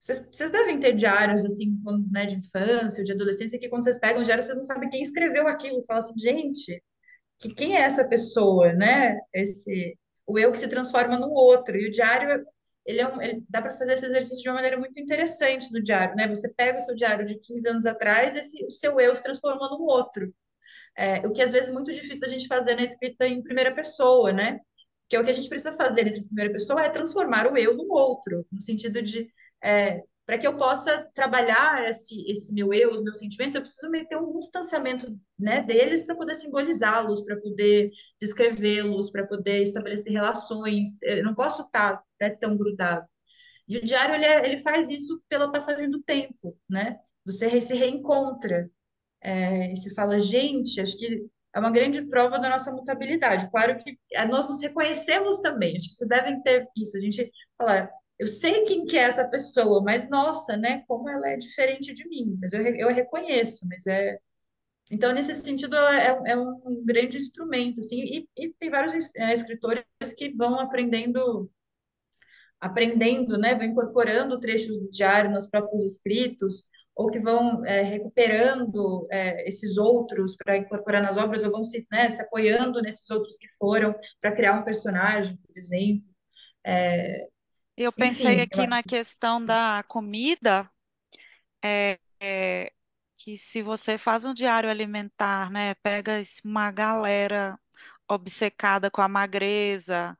vocês, 0.00 0.26
vocês, 0.32 0.50
devem 0.50 0.80
ter 0.80 0.94
diários 0.94 1.44
assim, 1.44 1.78
quando, 1.84 2.10
né, 2.10 2.24
de 2.24 2.36
infância, 2.36 3.04
de 3.04 3.12
adolescência, 3.12 3.58
que 3.58 3.68
quando 3.68 3.84
vocês 3.84 3.98
pegam 3.98 4.22
o 4.22 4.24
diário, 4.24 4.42
vocês 4.42 4.56
não 4.56 4.64
sabem 4.64 4.88
quem 4.88 5.02
escreveu 5.02 5.46
aquilo. 5.46 5.84
Fala 5.84 6.00
assim, 6.00 6.18
gente, 6.18 6.82
que 7.40 7.52
quem 7.54 7.76
é 7.76 7.80
essa 7.80 8.06
pessoa, 8.06 8.72
né? 8.72 9.18
Esse 9.32 9.98
o 10.26 10.38
eu 10.38 10.52
que 10.52 10.58
se 10.58 10.68
transforma 10.68 11.18
no 11.18 11.30
outro. 11.30 11.76
E 11.76 11.88
o 11.88 11.90
diário, 11.90 12.44
ele 12.86 13.00
é 13.00 13.08
um, 13.08 13.20
ele, 13.20 13.42
dá 13.48 13.60
para 13.60 13.72
fazer 13.72 13.94
esse 13.94 14.06
exercício 14.06 14.42
de 14.42 14.48
uma 14.48 14.56
maneira 14.56 14.78
muito 14.78 15.00
interessante 15.00 15.72
no 15.72 15.82
diário, 15.82 16.14
né? 16.14 16.28
Você 16.28 16.48
pega 16.48 16.78
o 16.78 16.80
seu 16.80 16.94
diário 16.94 17.26
de 17.26 17.36
15 17.36 17.68
anos 17.68 17.86
atrás, 17.86 18.36
esse 18.36 18.64
o 18.64 18.70
seu 18.70 19.00
eu 19.00 19.14
se 19.14 19.22
transforma 19.22 19.68
no 19.68 19.82
outro. 19.84 20.32
É, 20.96 21.18
o 21.26 21.32
que 21.32 21.42
às 21.42 21.50
vezes 21.50 21.70
é 21.70 21.72
muito 21.72 21.92
difícil 21.92 22.20
da 22.20 22.28
gente 22.28 22.46
fazer 22.46 22.74
na 22.74 22.82
escrita 22.82 23.26
em 23.26 23.42
primeira 23.42 23.74
pessoa, 23.74 24.32
né? 24.32 24.60
Que 25.08 25.16
é 25.16 25.20
o 25.20 25.24
que 25.24 25.30
a 25.30 25.34
gente 25.34 25.48
precisa 25.48 25.72
fazer 25.72 26.04
nessa 26.04 26.22
primeira 26.22 26.52
pessoa 26.52 26.84
é 26.84 26.90
transformar 26.90 27.50
o 27.50 27.56
eu 27.56 27.76
no 27.76 27.90
outro, 27.92 28.46
no 28.52 28.60
sentido 28.60 29.02
de 29.02 29.28
é, 29.62 30.02
para 30.30 30.38
que 30.38 30.46
eu 30.46 30.56
possa 30.56 31.10
trabalhar 31.12 31.90
esse, 31.90 32.22
esse 32.30 32.54
meu 32.54 32.72
eu, 32.72 32.92
os 32.92 33.02
meus 33.02 33.18
sentimentos, 33.18 33.56
eu 33.56 33.62
preciso 33.62 33.90
meter 33.90 34.16
um 34.16 34.38
distanciamento 34.38 35.12
né, 35.36 35.60
deles 35.60 36.04
para 36.04 36.14
poder 36.14 36.36
simbolizá-los, 36.36 37.20
para 37.22 37.36
poder 37.36 37.90
descrevê-los, 38.20 39.10
para 39.10 39.26
poder 39.26 39.60
estabelecer 39.60 40.12
relações. 40.12 41.02
Eu 41.02 41.24
não 41.24 41.34
posso 41.34 41.62
estar 41.62 42.00
né, 42.20 42.30
tão 42.30 42.56
grudado. 42.56 43.08
E 43.66 43.76
o 43.76 43.84
diário 43.84 44.14
ele, 44.14 44.24
é, 44.24 44.44
ele 44.44 44.56
faz 44.58 44.88
isso 44.88 45.20
pela 45.28 45.50
passagem 45.50 45.90
do 45.90 46.00
tempo, 46.00 46.56
né? 46.68 47.00
Você 47.24 47.60
se 47.60 47.74
reencontra. 47.74 48.70
É, 49.20 49.72
e 49.72 49.76
você 49.76 49.92
fala, 49.92 50.20
gente, 50.20 50.80
acho 50.80 50.96
que 50.96 51.26
é 51.52 51.58
uma 51.58 51.72
grande 51.72 52.02
prova 52.02 52.38
da 52.38 52.48
nossa 52.48 52.70
mutabilidade. 52.70 53.50
Claro 53.50 53.76
que 53.78 53.98
é, 54.12 54.24
nós 54.24 54.48
nos 54.48 54.62
reconhecemos 54.62 55.40
também, 55.40 55.74
acho 55.74 55.88
que 55.88 55.94
vocês 55.94 56.08
devem 56.08 56.40
ter 56.40 56.68
isso. 56.76 56.96
A 56.96 57.00
gente 57.00 57.28
fala, 57.58 57.90
eu 58.20 58.26
sei 58.26 58.64
quem 58.64 58.84
que 58.84 58.98
é 58.98 59.02
essa 59.02 59.26
pessoa, 59.26 59.82
mas 59.82 60.08
nossa, 60.10 60.54
né? 60.56 60.84
Como 60.86 61.08
ela 61.08 61.30
é 61.30 61.36
diferente 61.38 61.94
de 61.94 62.06
mim. 62.06 62.38
Mas 62.40 62.52
eu, 62.52 62.62
eu 62.62 62.88
reconheço, 62.88 63.66
mas 63.66 63.86
é. 63.86 64.18
Então, 64.90 65.12
nesse 65.12 65.34
sentido, 65.36 65.76
é, 65.76 66.20
é 66.26 66.36
um 66.36 66.84
grande 66.84 67.18
instrumento, 67.18 67.80
assim, 67.80 67.98
e, 68.00 68.28
e 68.36 68.52
tem 68.54 68.70
vários 68.70 69.14
é, 69.16 69.34
escritores 69.34 69.84
que 70.16 70.30
vão 70.36 70.60
aprendendo, 70.60 71.50
aprendendo, 72.60 73.38
né? 73.38 73.54
Vão 73.54 73.64
incorporando 73.64 74.38
trechos 74.40 74.78
do 74.78 74.90
diário 74.90 75.30
nos 75.30 75.46
próprios 75.48 75.82
escritos, 75.84 76.64
ou 76.94 77.08
que 77.08 77.18
vão 77.18 77.64
é, 77.64 77.82
recuperando 77.82 79.06
é, 79.10 79.48
esses 79.48 79.78
outros 79.78 80.36
para 80.36 80.56
incorporar 80.58 81.02
nas 81.02 81.16
obras, 81.16 81.42
ou 81.44 81.50
vão 81.50 81.64
se, 81.64 81.86
né, 81.90 82.10
se 82.10 82.20
apoiando 82.22 82.82
nesses 82.82 83.08
outros 83.10 83.38
que 83.38 83.48
foram 83.58 83.94
para 84.20 84.32
criar 84.36 84.60
um 84.60 84.64
personagem, 84.64 85.36
por 85.38 85.56
exemplo. 85.56 86.04
É, 86.66 87.28
eu 87.84 87.92
pensei 87.92 88.34
Enfim, 88.34 88.42
aqui 88.42 88.60
eu... 88.60 88.66
na 88.66 88.82
questão 88.82 89.44
da 89.44 89.82
comida, 89.88 90.70
é, 91.64 91.98
é, 92.20 92.72
que 93.16 93.36
se 93.38 93.62
você 93.62 93.98
faz 93.98 94.24
um 94.24 94.34
diário 94.34 94.70
alimentar, 94.70 95.50
né, 95.50 95.74
pega 95.76 96.22
uma 96.44 96.70
galera 96.70 97.58
obcecada 98.08 98.90
com 98.90 99.00
a 99.02 99.08
magreza, 99.08 100.16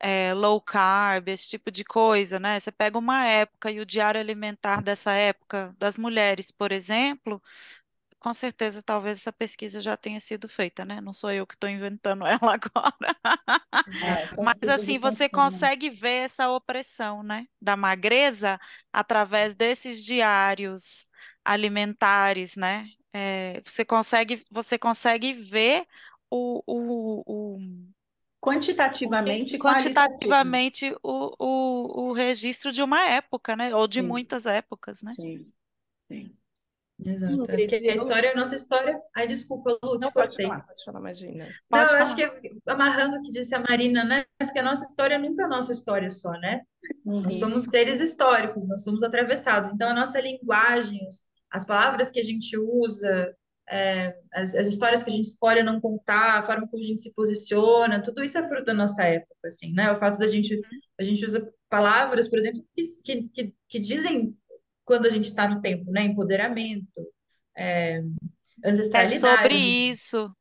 é, 0.00 0.34
low 0.34 0.60
carb, 0.60 1.28
esse 1.28 1.48
tipo 1.48 1.70
de 1.70 1.84
coisa, 1.84 2.38
né? 2.40 2.58
Você 2.60 2.72
pega 2.72 2.98
uma 2.98 3.26
época 3.26 3.70
e 3.70 3.80
o 3.80 3.86
diário 3.86 4.20
alimentar 4.20 4.82
dessa 4.82 5.12
época 5.12 5.74
das 5.78 5.96
mulheres, 5.96 6.50
por 6.50 6.72
exemplo, 6.72 7.42
com 8.24 8.32
certeza, 8.32 8.82
talvez 8.82 9.18
essa 9.18 9.30
pesquisa 9.30 9.82
já 9.82 9.98
tenha 9.98 10.18
sido 10.18 10.48
feita, 10.48 10.82
né? 10.82 10.98
Não 11.02 11.12
sou 11.12 11.30
eu 11.30 11.46
que 11.46 11.52
estou 11.54 11.68
inventando 11.68 12.24
ela 12.26 12.54
agora. 12.54 13.14
É, 14.02 14.28
Mas 14.40 14.66
assim, 14.66 14.98
você 14.98 15.28
consegue 15.28 15.90
ver 15.90 16.24
essa 16.24 16.50
opressão, 16.50 17.22
né? 17.22 17.46
Da 17.60 17.76
magreza 17.76 18.58
através 18.90 19.54
desses 19.54 20.02
diários 20.02 21.06
alimentares, 21.44 22.56
né? 22.56 22.88
É, 23.12 23.60
você 23.62 23.84
consegue, 23.84 24.42
você 24.50 24.78
consegue 24.78 25.34
ver 25.34 25.86
o, 26.30 26.62
o, 26.66 27.54
o 27.56 27.60
quantitativamente, 28.40 29.58
quantitativamente 29.58 30.94
o, 31.02 31.34
o, 31.38 32.08
o 32.10 32.12
registro 32.12 32.72
de 32.72 32.82
uma 32.82 33.02
época, 33.04 33.56
né? 33.56 33.74
Ou 33.74 33.86
de 33.86 34.00
sim. 34.00 34.08
muitas 34.08 34.46
épocas, 34.46 35.02
né? 35.02 35.16
Sim, 35.16 35.52
sim. 36.00 36.36
Exato. 37.04 37.50
É 37.50 37.56
porque 37.56 37.74
a 37.74 37.94
história, 37.94 38.32
a 38.32 38.36
nossa 38.36 38.54
história. 38.54 39.00
Ai, 39.16 39.26
desculpa, 39.26 39.76
Lu, 39.82 39.98
te 39.98 40.12
cortei. 40.12 40.46
Falar, 40.46 40.60
pode 40.60 40.84
falar, 40.84 41.00
imagina. 41.00 41.48
Não, 41.70 41.80
eu 41.80 41.96
acho 41.96 42.14
que 42.14 42.30
amarrando 42.66 43.16
o 43.16 43.22
que 43.22 43.32
disse 43.32 43.54
a 43.54 43.60
Marina, 43.60 44.04
né? 44.04 44.24
Porque 44.38 44.58
a 44.58 44.62
nossa 44.62 44.86
história 44.86 45.18
nunca 45.18 45.42
é 45.42 45.44
a 45.46 45.48
nossa 45.48 45.72
história 45.72 46.10
só, 46.10 46.30
né? 46.32 46.62
Uhum. 47.04 47.22
Nós 47.22 47.34
somos 47.34 47.64
seres 47.64 48.00
históricos, 48.00 48.68
nós 48.68 48.84
somos 48.84 49.02
atravessados. 49.02 49.70
Então, 49.70 49.88
a 49.88 49.94
nossa 49.94 50.20
linguagem, 50.20 51.00
as 51.50 51.64
palavras 51.64 52.10
que 52.10 52.20
a 52.20 52.24
gente 52.24 52.56
usa, 52.56 53.34
é, 53.68 54.14
as, 54.32 54.54
as, 54.54 54.68
histórias 54.68 55.02
que 55.02 55.10
a 55.10 55.12
gente 55.12 55.26
escolhe 55.26 55.62
não 55.62 55.80
contar, 55.80 56.38
a 56.38 56.42
forma 56.42 56.68
como 56.68 56.82
a 56.82 56.86
gente 56.86 57.02
se 57.02 57.12
posiciona, 57.12 58.02
tudo 58.02 58.22
isso 58.22 58.38
é 58.38 58.42
fruto 58.46 58.66
da 58.66 58.74
nossa 58.74 59.02
época, 59.04 59.34
assim, 59.46 59.72
né? 59.72 59.90
O 59.90 59.96
fato 59.96 60.18
da 60.18 60.28
gente, 60.28 60.60
a 60.98 61.02
gente 61.02 61.24
usa 61.24 61.48
palavras, 61.68 62.28
por 62.28 62.38
exemplo, 62.38 62.64
que, 63.04 63.28
que, 63.28 63.54
que 63.68 63.78
dizem 63.80 64.36
quando 64.84 65.06
a 65.06 65.10
gente 65.10 65.26
está 65.26 65.48
no 65.48 65.60
tempo, 65.60 65.90
né? 65.90 66.02
Empoderamento, 66.02 66.86
é, 67.56 68.02
ancestralidade. 68.64 69.14
É 69.14 69.36
sobre 69.36 69.54
isso. 69.54 70.36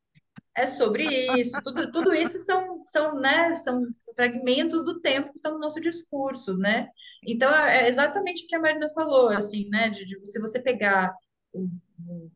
É 0.56 0.68
sobre 0.68 1.08
isso. 1.40 1.60
Tudo, 1.64 1.92
tudo 1.92 2.14
isso 2.14 2.38
são, 2.40 2.84
são, 2.84 3.16
né, 3.20 3.56
são 3.56 3.88
fragmentos 4.16 4.84
do 4.84 5.00
tempo 5.00 5.32
que 5.32 5.38
estão 5.38 5.54
no 5.54 5.60
nosso 5.60 5.82
discurso, 5.82 6.56
né? 6.56 6.88
Então, 7.26 7.54
é 7.54 7.88
exatamente 7.88 8.44
o 8.44 8.48
que 8.48 8.56
a 8.56 8.60
Marina 8.60 8.88
falou, 8.92 9.30
assim, 9.30 9.68
né? 9.70 9.90
De, 9.90 10.06
de 10.06 10.26
se 10.26 10.40
você 10.40 10.60
pegar 10.60 11.12
o, 11.52 11.68
o 12.08 12.32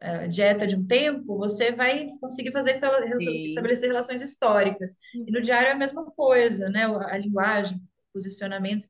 a 0.00 0.26
dieta 0.26 0.66
de 0.66 0.76
um 0.76 0.86
tempo, 0.86 1.36
você 1.36 1.72
vai 1.72 2.06
conseguir 2.20 2.52
fazer 2.52 2.70
estabelecer 2.70 3.88
relações 3.88 4.22
históricas. 4.22 4.96
E 5.14 5.30
no 5.30 5.42
diário 5.42 5.68
é 5.68 5.72
a 5.72 5.76
mesma 5.76 6.06
coisa, 6.12 6.70
né? 6.70 6.86
A 6.86 7.18
linguagem, 7.18 7.76
o 7.76 8.12
posicionamento 8.14 8.88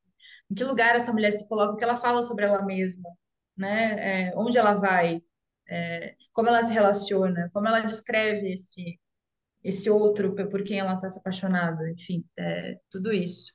em 0.51 0.55
que 0.55 0.65
lugar 0.65 0.97
essa 0.97 1.13
mulher 1.13 1.33
se 1.33 1.49
coloca, 1.49 1.75
o 1.75 1.77
que 1.77 1.85
ela 1.85 1.97
fala 1.97 2.23
sobre 2.23 2.45
ela 2.45 2.63
mesma, 2.63 3.09
né? 3.57 4.31
É, 4.31 4.37
onde 4.37 4.59
ela 4.59 4.75
vai, 4.75 5.23
é, 5.69 6.17
como 6.33 6.49
ela 6.49 6.63
se 6.63 6.73
relaciona, 6.73 7.51
como 7.53 7.69
ela 7.69 7.81
descreve 7.81 8.53
esse 8.53 8.99
esse 9.63 9.91
outro 9.91 10.35
por 10.35 10.63
quem 10.65 10.79
ela 10.81 10.95
está 10.95 11.09
se 11.09 11.19
apaixonada, 11.19 11.91
enfim, 11.91 12.25
é, 12.39 12.79
tudo 12.91 13.13
isso. 13.13 13.53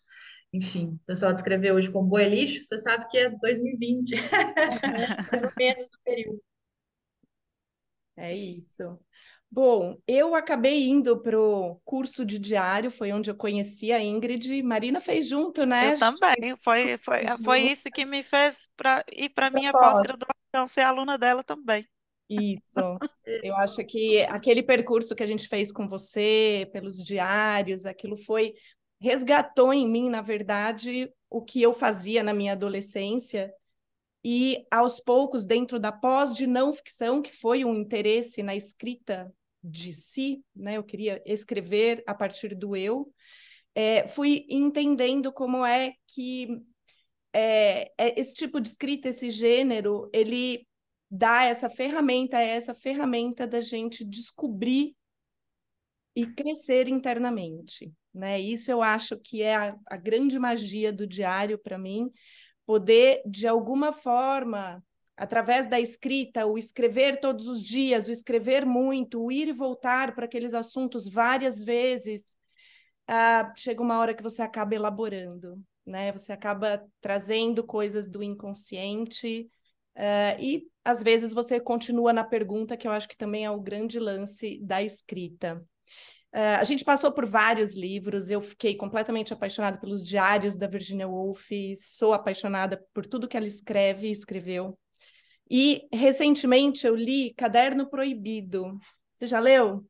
Enfim, 0.54 1.00
então 1.04 1.16
se 1.16 1.24
ela 1.24 1.34
descrever 1.34 1.72
hoje 1.74 1.92
como 1.92 2.08
boi 2.08 2.26
lixo, 2.30 2.64
você 2.64 2.78
sabe 2.78 3.08
que 3.10 3.18
é 3.18 3.30
2020, 3.30 4.16
mais 5.32 5.44
ou 5.44 5.52
menos 5.58 5.88
o 5.88 6.00
período. 6.04 6.42
É 8.18 8.34
isso. 8.36 9.00
Bom, 9.56 9.98
eu 10.06 10.36
acabei 10.36 10.90
indo 10.90 11.18
para 11.18 11.40
o 11.40 11.80
curso 11.86 12.26
de 12.26 12.38
diário, 12.38 12.92
foi 12.92 13.14
onde 13.14 13.32
eu 13.32 13.36
conheci 13.36 13.90
a 13.94 14.04
Ingrid. 14.04 14.62
Marina 14.62 15.00
fez 15.00 15.30
junto, 15.30 15.66
né? 15.66 15.94
Eu 15.94 15.98
também. 15.98 16.58
Foi, 16.58 16.98
foi, 16.98 17.22
foi 17.42 17.62
isso 17.62 17.90
que 17.90 18.04
me 18.04 18.22
fez 18.22 18.70
para 18.76 19.06
ir 19.10 19.30
para 19.30 19.48
a 19.48 19.50
minha 19.50 19.72
pós-graduação, 19.72 20.68
ser 20.68 20.82
aluna 20.82 21.18
dela 21.18 21.42
também. 21.42 21.88
Isso. 22.30 23.00
Eu 23.42 23.56
acho 23.56 23.78
que 23.86 24.24
aquele 24.24 24.62
percurso 24.62 25.16
que 25.16 25.24
a 25.24 25.26
gente 25.26 25.48
fez 25.48 25.72
com 25.72 25.88
você, 25.88 26.70
pelos 26.74 27.02
diários, 27.02 27.86
aquilo 27.86 28.18
foi 28.18 28.56
resgatou 29.00 29.74
em 29.74 29.90
mim, 29.90 30.10
na 30.10 30.22
verdade, 30.22 31.10
o 31.30 31.42
que 31.42 31.62
eu 31.62 31.72
fazia 31.72 32.22
na 32.22 32.34
minha 32.34 32.52
adolescência 32.52 33.54
e 34.22 34.66
aos 34.70 35.00
poucos 35.00 35.46
dentro 35.46 35.80
da 35.80 35.94
pós 35.94 36.36
de 36.36 36.46
não 36.46 36.74
ficção, 36.74 37.22
que 37.22 37.34
foi 37.34 37.64
um 37.64 37.74
interesse 37.74 38.44
na 38.44 38.54
escrita 38.54 39.34
de 39.66 39.94
si, 39.94 40.44
né? 40.56 40.78
Eu 40.78 40.84
queria 40.84 41.22
escrever 41.26 42.04
a 42.06 42.14
partir 42.14 42.56
do 42.56 42.76
eu. 42.76 43.12
É, 43.74 44.08
fui 44.08 44.46
entendendo 44.50 45.34
como 45.34 45.66
é 45.66 45.94
que 46.08 46.62
é, 47.34 47.92
é, 47.98 48.20
esse 48.20 48.34
tipo 48.34 48.62
de 48.62 48.70
escrita, 48.70 49.10
esse 49.10 49.30
gênero, 49.30 50.10
ele 50.14 50.66
dá 51.12 51.44
essa 51.44 51.70
ferramenta, 51.70 52.40
é 52.40 52.48
essa 52.50 52.74
ferramenta 52.74 53.46
da 53.46 53.62
gente 53.62 54.06
descobrir 54.06 54.96
e 56.16 56.26
crescer 56.26 56.88
internamente, 56.88 57.92
né? 58.14 58.40
Isso 58.40 58.72
eu 58.72 58.82
acho 58.82 59.18
que 59.18 59.42
é 59.42 59.56
a, 59.56 59.76
a 59.88 59.98
grande 59.98 60.40
magia 60.40 60.94
do 60.94 61.06
diário 61.06 61.60
para 61.60 61.78
mim, 61.78 62.10
poder 62.66 63.22
de 63.26 63.48
alguma 63.48 63.92
forma 63.92 64.82
através 65.18 65.68
da 65.68 65.80
escrita, 65.80 66.46
o 66.46 66.58
escrever 66.58 67.20
todos 67.20 67.48
os 67.48 67.64
dias, 67.64 68.08
o 68.08 68.12
escrever 68.12 68.66
muito, 68.66 69.24
o 69.24 69.32
ir 69.32 69.48
e 69.48 69.54
voltar 69.54 70.14
para 70.14 70.26
aqueles 70.26 70.54
assuntos 70.54 71.08
várias 71.08 71.64
vezes, 71.64 72.36
uh, 73.10 73.52
chega 73.56 73.82
uma 73.82 74.00
hora 74.00 74.14
que 74.14 74.24
você 74.24 74.42
acaba 74.42 74.76
elaborando, 74.76 75.62
né? 75.86 76.12
Você 76.12 76.34
acaba 76.34 76.84
trazendo 77.00 77.64
coisas 77.64 78.10
do 78.10 78.22
inconsciente 78.22 79.50
uh, 79.96 80.40
e 80.40 80.68
às 80.84 81.02
vezes 81.02 81.34
você 81.34 81.60
continua 81.60 82.12
na 82.12 82.24
pergunta, 82.24 82.78
que 82.78 82.88
eu 82.88 82.92
acho 82.92 83.08
que 83.08 83.18
também 83.18 83.46
é 83.46 83.52
o 83.52 83.62
grande 83.62 84.00
lance 84.00 84.60
da 84.62 84.84
escrita. 84.84 85.64
Uh, 86.34 86.60
a 86.60 86.64
gente 86.66 86.84
passou 86.84 87.14
por 87.14 87.26
vários 87.26 87.78
livros, 87.78 88.30
eu 88.30 88.42
fiquei 88.42 88.76
completamente 88.76 89.32
apaixonada 89.32 89.78
pelos 89.80 90.06
diários 90.06 90.58
da 90.58 90.68
Virginia 90.68 91.08
Woolf, 91.08 91.50
sou 91.80 92.12
apaixonada 92.12 92.86
por 92.94 93.06
tudo 93.06 93.28
que 93.28 93.38
ela 93.38 93.48
escreve 93.48 94.10
e 94.10 94.12
escreveu. 94.12 94.78
E 95.50 95.88
recentemente 95.94 96.88
eu 96.88 96.96
li 96.96 97.34
Caderno 97.36 97.88
Proibido. 97.88 98.78
Você 99.12 99.28
já 99.28 99.40
leu? 99.40 99.86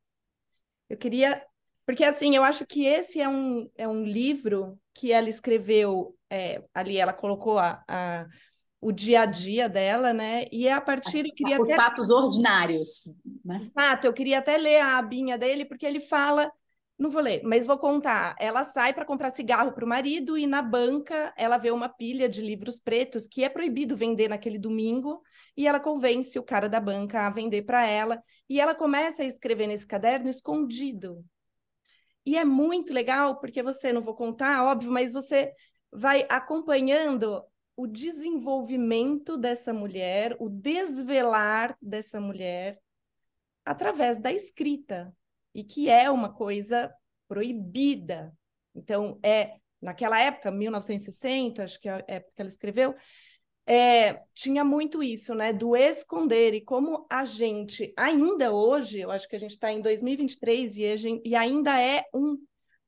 Eu 0.89 0.97
queria. 0.97 1.43
Porque, 1.85 2.03
assim, 2.03 2.35
eu 2.35 2.43
acho 2.43 2.65
que 2.65 2.85
esse 2.85 3.21
é 3.21 3.29
um, 3.29 3.69
é 3.77 3.87
um 3.87 4.03
livro 4.03 4.79
que 4.93 5.11
ela 5.11 5.29
escreveu, 5.29 6.15
é, 6.29 6.63
ali 6.73 6.97
ela 6.97 7.13
colocou 7.13 7.59
a, 7.59 7.83
a, 7.87 8.25
o 8.81 8.91
dia 8.91 9.21
a 9.21 9.25
dia 9.25 9.69
dela, 9.69 10.13
né? 10.13 10.45
E 10.51 10.67
é 10.67 10.73
a 10.73 10.81
partir. 10.81 11.25
Eu 11.25 11.33
queria 11.33 11.61
Os 11.61 11.69
até... 11.69 11.75
fatos 11.75 12.09
ordinários. 12.09 13.09
Né? 13.43 13.57
Exato, 13.57 14.07
eu 14.07 14.13
queria 14.13 14.39
até 14.39 14.57
ler 14.57 14.79
a 14.79 14.97
abinha 14.97 15.37
dele, 15.37 15.65
porque 15.65 15.85
ele 15.85 15.99
fala 15.99 16.51
não 16.97 17.09
vou 17.09 17.21
ler, 17.21 17.41
mas 17.43 17.65
vou 17.65 17.77
contar. 17.77 18.35
Ela 18.39 18.63
sai 18.63 18.93
para 18.93 19.05
comprar 19.05 19.29
cigarro 19.29 19.73
para 19.73 19.83
o 19.83 19.87
marido 19.87 20.37
e 20.37 20.47
na 20.47 20.61
banca 20.61 21.33
ela 21.37 21.57
vê 21.57 21.69
uma 21.69 21.89
pilha 21.89 22.29
de 22.29 22.41
livros 22.41 22.79
pretos 22.79 23.27
que 23.27 23.43
é 23.43 23.49
proibido 23.49 23.97
vender 23.97 24.29
naquele 24.29 24.57
domingo 24.57 25.21
e 25.57 25.67
ela 25.67 25.79
convence 25.79 26.39
o 26.39 26.43
cara 26.43 26.69
da 26.69 26.79
banca 26.79 27.27
a 27.27 27.29
vender 27.29 27.63
para 27.63 27.85
ela 27.85 28.23
e 28.49 28.61
ela 28.61 28.73
começa 28.73 29.23
a 29.23 29.25
escrever 29.25 29.67
nesse 29.67 29.85
caderno 29.85 30.29
escondido. 30.29 31.23
E 32.25 32.37
é 32.37 32.45
muito 32.45 32.93
legal 32.93 33.39
porque 33.39 33.61
você 33.61 33.91
não 33.91 34.01
vou 34.01 34.15
contar, 34.15 34.63
óbvio, 34.63 34.91
mas 34.91 35.11
você 35.11 35.51
vai 35.91 36.25
acompanhando 36.29 37.43
o 37.75 37.85
desenvolvimento 37.85 39.37
dessa 39.37 39.73
mulher, 39.73 40.35
o 40.39 40.49
desvelar 40.49 41.77
dessa 41.81 42.21
mulher 42.21 42.79
através 43.65 44.17
da 44.17 44.31
escrita 44.31 45.13
e 45.55 45.63
que 45.63 45.89
é 45.89 46.11
uma 46.11 46.31
coisa 46.31 46.93
proibida. 47.29 48.31
Então, 48.75 49.17
é 49.23 49.55
naquela 49.81 50.19
época, 50.19 50.51
1960, 50.51 51.63
acho 51.63 51.79
que 51.79 51.87
é 51.87 51.93
a 51.93 52.03
época 52.07 52.33
que 52.35 52.41
ela 52.41 52.49
escreveu, 52.49 52.93
é, 53.67 54.21
tinha 54.33 54.63
muito 54.63 55.01
isso, 55.01 55.33
né, 55.33 55.51
do 55.51 55.75
esconder, 55.75 56.53
e 56.53 56.61
como 56.61 57.07
a 57.09 57.25
gente, 57.25 57.93
ainda 57.97 58.51
hoje, 58.51 58.99
eu 58.99 59.09
acho 59.09 59.27
que 59.27 59.35
a 59.35 59.39
gente 59.39 59.51
está 59.51 59.71
em 59.71 59.81
2023 59.81 60.77
e, 60.77 60.97
gente, 60.97 61.27
e 61.27 61.35
ainda 61.35 61.81
é 61.81 62.03
um, 62.13 62.37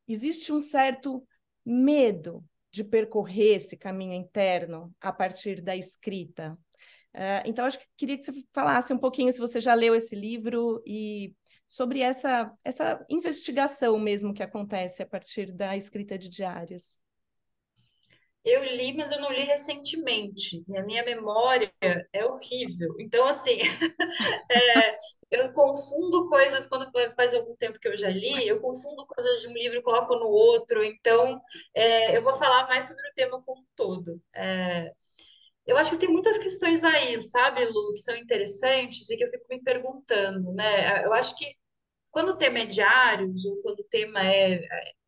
existe 0.07 0.51
um 0.51 0.61
certo 0.61 1.25
medo 1.65 2.43
de 2.71 2.83
percorrer 2.83 3.57
esse 3.57 3.75
caminho 3.75 4.13
interno 4.13 4.93
a 5.01 5.11
partir 5.11 5.61
da 5.61 5.75
escrita. 5.75 6.57
Uh, 7.15 7.41
então, 7.45 7.65
acho 7.65 7.79
que 7.79 7.85
queria 7.97 8.17
que 8.17 8.25
você 8.25 8.43
falasse 8.53 8.93
um 8.93 8.99
pouquinho, 8.99 9.33
se 9.33 9.39
você 9.39 9.59
já 9.59 9.73
leu 9.73 9.95
esse 9.95 10.15
livro, 10.15 10.81
e 10.85 11.33
sobre 11.67 12.01
essa, 12.01 12.51
essa 12.63 13.05
investigação 13.09 13.99
mesmo 13.99 14.33
que 14.33 14.43
acontece 14.43 15.03
a 15.03 15.05
partir 15.05 15.51
da 15.51 15.75
escrita 15.75 16.17
de 16.17 16.29
diários. 16.29 16.99
Eu 18.47 18.63
li, 18.63 18.95
mas 18.95 19.11
eu 19.11 19.19
não 19.19 19.29
li 19.29 19.41
recentemente. 19.41 20.63
E 20.69 20.77
a 20.77 20.85
minha 20.85 21.03
memória 21.03 21.69
é 22.13 22.25
horrível. 22.25 22.95
Então, 22.97 23.27
assim, 23.27 23.57
é, 24.49 24.97
eu 25.29 25.51
confundo 25.51 26.29
coisas 26.29 26.65
quando 26.65 26.89
faz 27.13 27.33
algum 27.33 27.53
tempo 27.57 27.77
que 27.77 27.89
eu 27.89 27.97
já 27.97 28.09
li, 28.09 28.47
eu 28.47 28.61
confundo 28.61 29.05
coisas 29.05 29.41
de 29.41 29.49
um 29.49 29.53
livro 29.53 29.77
e 29.77 29.81
coloco 29.81 30.15
no 30.15 30.27
outro. 30.27 30.81
Então, 30.81 31.41
é, 31.73 32.15
eu 32.15 32.21
vou 32.23 32.35
falar 32.35 32.67
mais 32.67 32.85
sobre 32.85 33.05
o 33.09 33.13
tema 33.13 33.41
como 33.41 33.61
um 33.61 33.65
todo. 33.75 34.21
É, 34.33 34.93
eu 35.67 35.77
acho 35.77 35.91
que 35.91 35.97
tem 35.97 36.09
muitas 36.09 36.37
questões 36.37 36.83
aí, 36.83 37.21
sabe, 37.23 37.65
Lu, 37.65 37.93
que 37.93 37.99
são 37.99 38.15
interessantes 38.15 39.09
e 39.09 39.17
que 39.17 39.23
eu 39.23 39.29
fico 39.29 39.45
me 39.49 39.61
perguntando, 39.61 40.53
né? 40.53 41.05
Eu 41.05 41.13
acho 41.13 41.35
que 41.37 41.45
quando 42.11 42.29
o 42.29 42.37
tema 42.37 42.59
é 42.59 42.65
diários, 42.65 43.45
ou 43.45 43.57
quando 43.61 43.81
o 43.81 43.85
tema 43.85 44.25
é, 44.25 44.55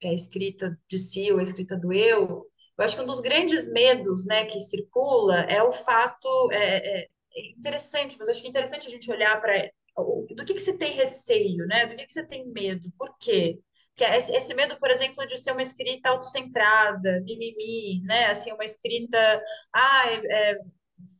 é 0.01 0.09
a 0.09 0.13
escrita 0.13 0.79
de 0.87 0.97
si 0.99 1.31
ou 1.31 1.39
a 1.39 1.43
escrita 1.43 1.77
do 1.77 1.93
eu, 1.93 2.45
eu 2.77 2.85
acho 2.85 2.95
que 2.95 3.01
um 3.01 3.05
dos 3.05 3.21
grandes 3.21 3.67
medos, 3.71 4.25
né, 4.25 4.45
que 4.45 4.59
circula 4.61 5.41
é 5.43 5.61
o 5.63 5.71
fato 5.71 6.51
é, 6.51 7.01
é, 7.01 7.09
é 7.35 7.49
interessante, 7.57 8.17
mas 8.17 8.27
eu 8.27 8.31
acho 8.31 8.41
que 8.41 8.47
é 8.47 8.49
interessante 8.49 8.87
a 8.87 8.91
gente 8.91 9.11
olhar 9.11 9.39
para 9.41 9.69
do 10.35 10.45
que 10.45 10.53
que 10.53 10.59
você 10.59 10.77
tem 10.77 10.93
receio, 10.93 11.65
né? 11.67 11.85
Do 11.85 11.95
que 11.95 12.05
que 12.05 12.13
você 12.13 12.25
tem 12.25 12.47
medo? 12.47 12.89
Por 12.97 13.17
quê? 13.19 13.59
Que 13.99 14.05
é 14.05 14.17
esse, 14.17 14.53
medo, 14.53 14.79
por 14.79 14.89
exemplo, 14.89 15.27
de 15.27 15.35
ser 15.35 15.51
uma 15.51 15.61
escrita 15.61 16.07
autocentrada, 16.07 17.19
mimimi, 17.25 18.01
né? 18.05 18.27
Assim, 18.27 18.49
uma 18.53 18.63
escrita, 18.63 19.17
ah, 19.73 20.03
é, 20.07 20.51
é, 20.51 20.57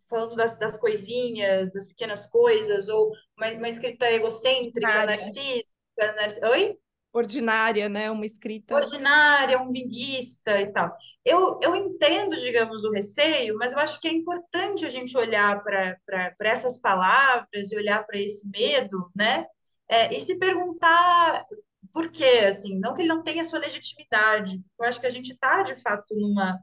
falando 0.10 0.34
das, 0.38 0.58
das 0.58 0.78
coisinhas, 0.78 1.70
das 1.74 1.88
pequenas 1.88 2.26
coisas, 2.28 2.88
ou 2.88 3.12
uma, 3.38 3.52
uma 3.52 3.68
escrita 3.68 4.10
egocêntrica, 4.10 5.06
narcísica, 5.06 6.13
narcísica. 6.15 6.50
Oi? 6.52 6.78
ordinária, 7.12 7.89
né? 7.89 8.10
Uma 8.10 8.26
escrita. 8.26 8.74
Ordinária, 8.74 9.62
umbiguista 9.62 10.62
e 10.62 10.72
tal. 10.72 10.96
Eu, 11.26 11.60
eu 11.62 11.76
entendo, 11.76 12.38
digamos, 12.38 12.86
o 12.86 12.92
receio, 12.92 13.58
mas 13.58 13.74
eu 13.74 13.80
acho 13.80 14.00
que 14.00 14.08
é 14.08 14.13
importante 14.13 14.86
a 14.86 14.89
gente 14.89 15.18
olhar 15.18 15.62
para 15.62 16.34
essas 16.46 16.80
palavras 16.80 17.74
e 17.74 17.76
olhar 17.76 18.06
para 18.06 18.18
esse 18.18 18.48
medo, 18.48 19.12
né? 19.13 19.46
É, 19.89 20.15
e 20.15 20.22
se 20.22 20.38
perguntar 20.39 21.46
por 21.93 22.12
quê, 22.12 22.45
assim, 22.47 22.78
não 22.80 22.93
que 22.93 23.02
ele 23.02 23.10
não 23.10 23.23
tenha 23.23 23.43
sua 23.43 23.60
legitimidade. 23.60 24.62
Eu 24.80 24.86
acho 24.86 24.99
que 24.99 25.08
a 25.08 25.10
gente 25.10 25.34
está, 25.34 25.63
de 25.63 25.75
fato, 25.82 26.15
numa, 26.15 26.60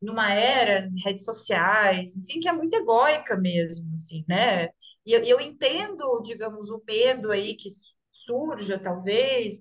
numa 0.00 0.32
era 0.32 0.88
de 0.90 1.02
redes 1.02 1.24
sociais, 1.24 2.16
enfim, 2.16 2.40
que 2.40 2.48
é 2.48 2.52
muito 2.52 2.74
egóica 2.74 3.36
mesmo, 3.36 3.92
assim, 3.94 4.24
né? 4.28 4.68
E 5.06 5.12
eu, 5.12 5.22
eu 5.24 5.40
entendo, 5.40 6.22
digamos, 6.22 6.70
o 6.70 6.82
medo 6.86 7.30
aí 7.30 7.56
que 7.56 7.68
surja, 8.12 8.78
talvez, 8.78 9.60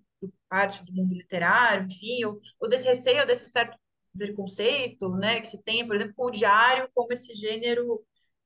parte 0.50 0.84
do 0.84 0.93
mundo 0.93 1.13
literário, 1.15 1.86
enfim, 1.86 2.24
ou, 2.26 2.39
ou 2.60 2.69
desse 2.69 2.88
receio, 2.88 3.26
desse 3.26 3.50
certo 3.50 3.78
preconceito, 4.17 5.10
né, 5.10 5.39
que 5.39 5.47
se 5.47 5.62
tem, 5.63 5.86
por 5.88 5.95
exemplo, 5.95 6.13
com 6.15 6.26
o 6.26 6.32
diário 6.32 6.89
como 6.93 7.13
esse 7.13 7.34
gênero 7.34 8.04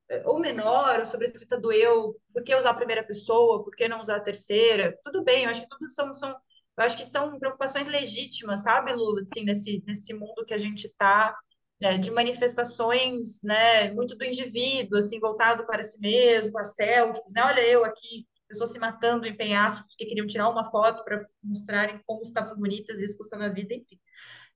eh, 0.10 0.24
ou 0.26 0.40
menor, 0.40 1.00
ou 1.00 1.06
sobre 1.06 1.26
a 1.28 1.30
escrita 1.30 1.60
do 1.60 1.72
eu, 1.72 2.16
por 2.34 2.44
que 2.44 2.56
usar 2.56 2.72
a 2.72 2.76
primeira 2.76 3.04
pessoa, 3.04 3.64
por 3.64 3.76
que 3.76 3.88
não 3.88 4.02
usar 4.02 4.18
a 4.18 4.22
terceira? 4.22 4.98
Tudo 5.04 5.24
bem, 5.24 5.44
eu 5.46 5.50
acho 5.50 5.62
que 5.62 5.70
tudo 5.70 5.90
são, 5.92 6.14
são 6.14 6.36
eu 6.78 6.84
acho 6.84 6.98
que 6.98 7.06
são 7.06 7.38
preocupações 7.40 7.88
legítimas, 7.88 8.64
sabe, 8.64 8.94
Lu, 8.94 9.20
assim, 9.20 9.44
nesse, 9.44 9.84
nesse 9.88 10.14
mundo 10.14 10.46
que 10.46 10.54
a 10.54 10.58
gente 10.58 10.88
está, 10.88 11.36
né, 11.82 11.98
de 11.98 12.12
manifestações, 12.12 13.42
né, 13.44 13.92
muito 13.94 14.16
do 14.16 14.26
indivíduo, 14.26 15.00
assim, 15.00 15.20
voltado 15.20 15.66
para 15.66 15.84
si 15.84 16.00
mesmo, 16.00 16.58
as 16.60 16.76
selfies, 16.76 17.34
né, 17.34 17.44
olha 17.44 17.62
eu 17.62 17.86
aqui 17.86 18.28
pessoas 18.48 18.72
se 18.72 18.80
matando 18.80 19.28
em 19.28 19.36
penhascos 19.36 19.88
porque 19.88 20.06
queriam 20.06 20.28
tirar 20.28 20.50
uma 20.50 20.70
foto 20.70 21.04
para 21.04 21.26
mostrarem 21.44 22.00
como 22.06 22.22
estavam 22.22 22.56
bonitas 22.56 23.02
e 23.02 23.06
isso 23.06 23.18
custando 23.18 23.44
a 23.44 23.50
vida, 23.50 23.74
enfim. 23.74 24.00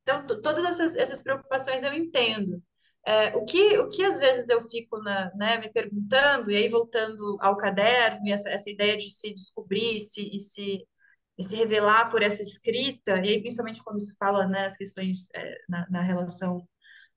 Então, 0.01 0.25
todas 0.41 0.65
essas, 0.65 0.95
essas 0.95 1.21
preocupações 1.21 1.83
eu 1.83 1.93
entendo. 1.93 2.61
É, 3.05 3.35
o, 3.35 3.45
que, 3.45 3.77
o 3.79 3.87
que 3.87 4.03
às 4.03 4.19
vezes 4.19 4.49
eu 4.49 4.61
fico 4.63 4.99
na, 4.99 5.31
né, 5.35 5.57
me 5.57 5.71
perguntando, 5.71 6.51
e 6.51 6.55
aí 6.55 6.67
voltando 6.69 7.37
ao 7.41 7.57
caderno, 7.57 8.27
e 8.27 8.31
essa, 8.31 8.49
essa 8.49 8.69
ideia 8.69 8.97
de 8.97 9.09
se 9.09 9.33
descobrir 9.33 9.99
se, 9.99 10.29
e, 10.35 10.39
se, 10.39 10.85
e 11.39 11.43
se 11.43 11.55
revelar 11.55 12.11
por 12.11 12.21
essa 12.21 12.43
escrita, 12.43 13.17
e 13.25 13.29
aí 13.29 13.41
principalmente 13.41 13.81
quando 13.81 14.01
se 14.01 14.13
fala 14.17 14.45
né, 14.45 14.63
nas 14.63 14.75
questões 14.75 15.29
é, 15.33 15.57
na, 15.69 15.89
na, 15.89 16.01
relação 16.01 16.67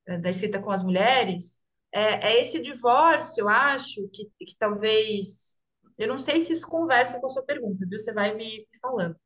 é, 0.07 0.17
da 0.17 0.31
escrita 0.31 0.61
com 0.61 0.71
as 0.71 0.85
mulheres, 0.85 1.59
é, 1.93 2.29
é 2.29 2.41
esse 2.41 2.61
divórcio, 2.61 3.43
eu 3.43 3.49
acho, 3.49 4.09
que, 4.13 4.31
que 4.39 4.57
talvez 4.57 5.61
eu 5.99 6.07
não 6.07 6.19
sei 6.19 6.41
se 6.41 6.53
isso 6.53 6.67
conversa 6.69 7.21
com 7.21 7.27
a 7.27 7.31
sua 7.31 7.45
pergunta, 7.45 7.85
viu? 7.89 7.99
Você 7.99 8.13
vai 8.13 8.35
me 8.35 8.67
falando. 8.81 9.17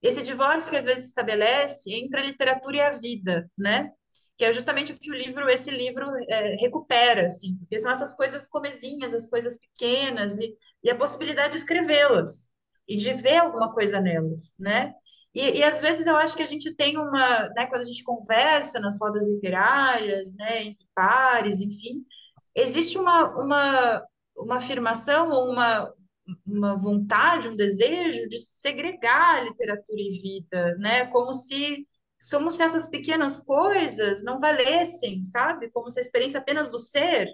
Esse 0.00 0.22
divórcio 0.22 0.70
que 0.70 0.76
às 0.76 0.84
vezes 0.84 1.04
se 1.04 1.08
estabelece 1.08 1.92
entre 1.92 2.20
a 2.20 2.24
literatura 2.24 2.76
e 2.76 2.80
a 2.80 2.90
vida, 2.90 3.50
né? 3.58 3.90
Que 4.36 4.44
é 4.44 4.52
justamente 4.52 4.92
o 4.92 4.98
que 4.98 5.10
o 5.10 5.14
livro, 5.14 5.50
esse 5.50 5.70
livro 5.70 6.06
é, 6.30 6.54
recupera, 6.56 7.26
assim, 7.26 7.56
porque 7.58 7.78
são 7.80 7.90
essas 7.90 8.14
coisas 8.14 8.48
comezinhas, 8.48 9.12
as 9.12 9.28
coisas 9.28 9.58
pequenas 9.58 10.38
e, 10.38 10.56
e 10.84 10.90
a 10.90 10.96
possibilidade 10.96 11.54
de 11.54 11.58
escrevê-las 11.58 12.56
e 12.88 12.96
de 12.96 13.12
ver 13.14 13.38
alguma 13.38 13.72
coisa 13.72 14.00
nelas, 14.00 14.54
né? 14.58 14.94
E, 15.34 15.58
e, 15.58 15.62
às 15.62 15.80
vezes 15.80 16.06
eu 16.06 16.16
acho 16.16 16.34
que 16.36 16.42
a 16.42 16.46
gente 16.46 16.74
tem 16.74 16.96
uma, 16.96 17.48
né, 17.50 17.66
quando 17.66 17.82
a 17.82 17.84
gente 17.84 18.02
conversa 18.02 18.80
nas 18.80 18.98
rodas 18.98 19.26
literárias, 19.26 20.34
né, 20.34 20.62
entre 20.64 20.86
pares, 20.94 21.60
enfim, 21.60 22.04
existe 22.54 22.98
uma, 22.98 23.28
uma, 23.36 24.06
uma 24.36 24.56
afirmação 24.56 25.30
ou 25.30 25.50
uma, 25.50 25.92
uma 26.46 26.76
vontade, 26.76 27.48
um 27.48 27.56
desejo 27.56 28.28
de 28.28 28.38
segregar 28.38 29.44
literatura 29.44 30.00
e 30.00 30.20
vida, 30.20 30.76
né? 30.78 31.06
Como 31.06 31.32
se 31.34 31.86
como 32.32 32.50
se 32.50 32.62
essas 32.64 32.88
pequenas 32.88 33.40
coisas 33.40 34.24
não 34.24 34.40
valessem, 34.40 35.22
sabe? 35.22 35.70
Como 35.70 35.88
se 35.88 36.00
a 36.00 36.02
experiência 36.02 36.40
apenas 36.40 36.68
do 36.68 36.78
ser 36.78 37.28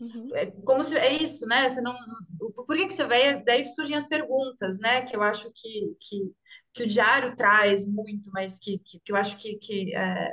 Uhum. 0.00 0.28
É, 0.34 0.46
como 0.64 0.82
se 0.82 0.96
é 0.96 1.22
isso, 1.22 1.46
né? 1.46 1.68
Você 1.68 1.80
não, 1.80 1.94
por 2.38 2.76
que 2.76 2.86
que 2.86 2.94
você 2.94 3.06
vai? 3.06 3.42
Daí 3.44 3.66
surgem 3.66 3.96
as 3.96 4.06
perguntas, 4.06 4.78
né? 4.78 5.02
Que 5.02 5.14
eu 5.14 5.22
acho 5.22 5.50
que, 5.54 5.94
que, 6.00 6.32
que 6.72 6.82
o 6.84 6.86
diário 6.86 7.36
traz 7.36 7.84
muito, 7.86 8.30
mas 8.32 8.58
que, 8.58 8.78
que, 8.78 8.98
que 9.00 9.12
eu 9.12 9.16
acho 9.16 9.36
que, 9.36 9.56
que 9.56 9.94
é, 9.94 10.28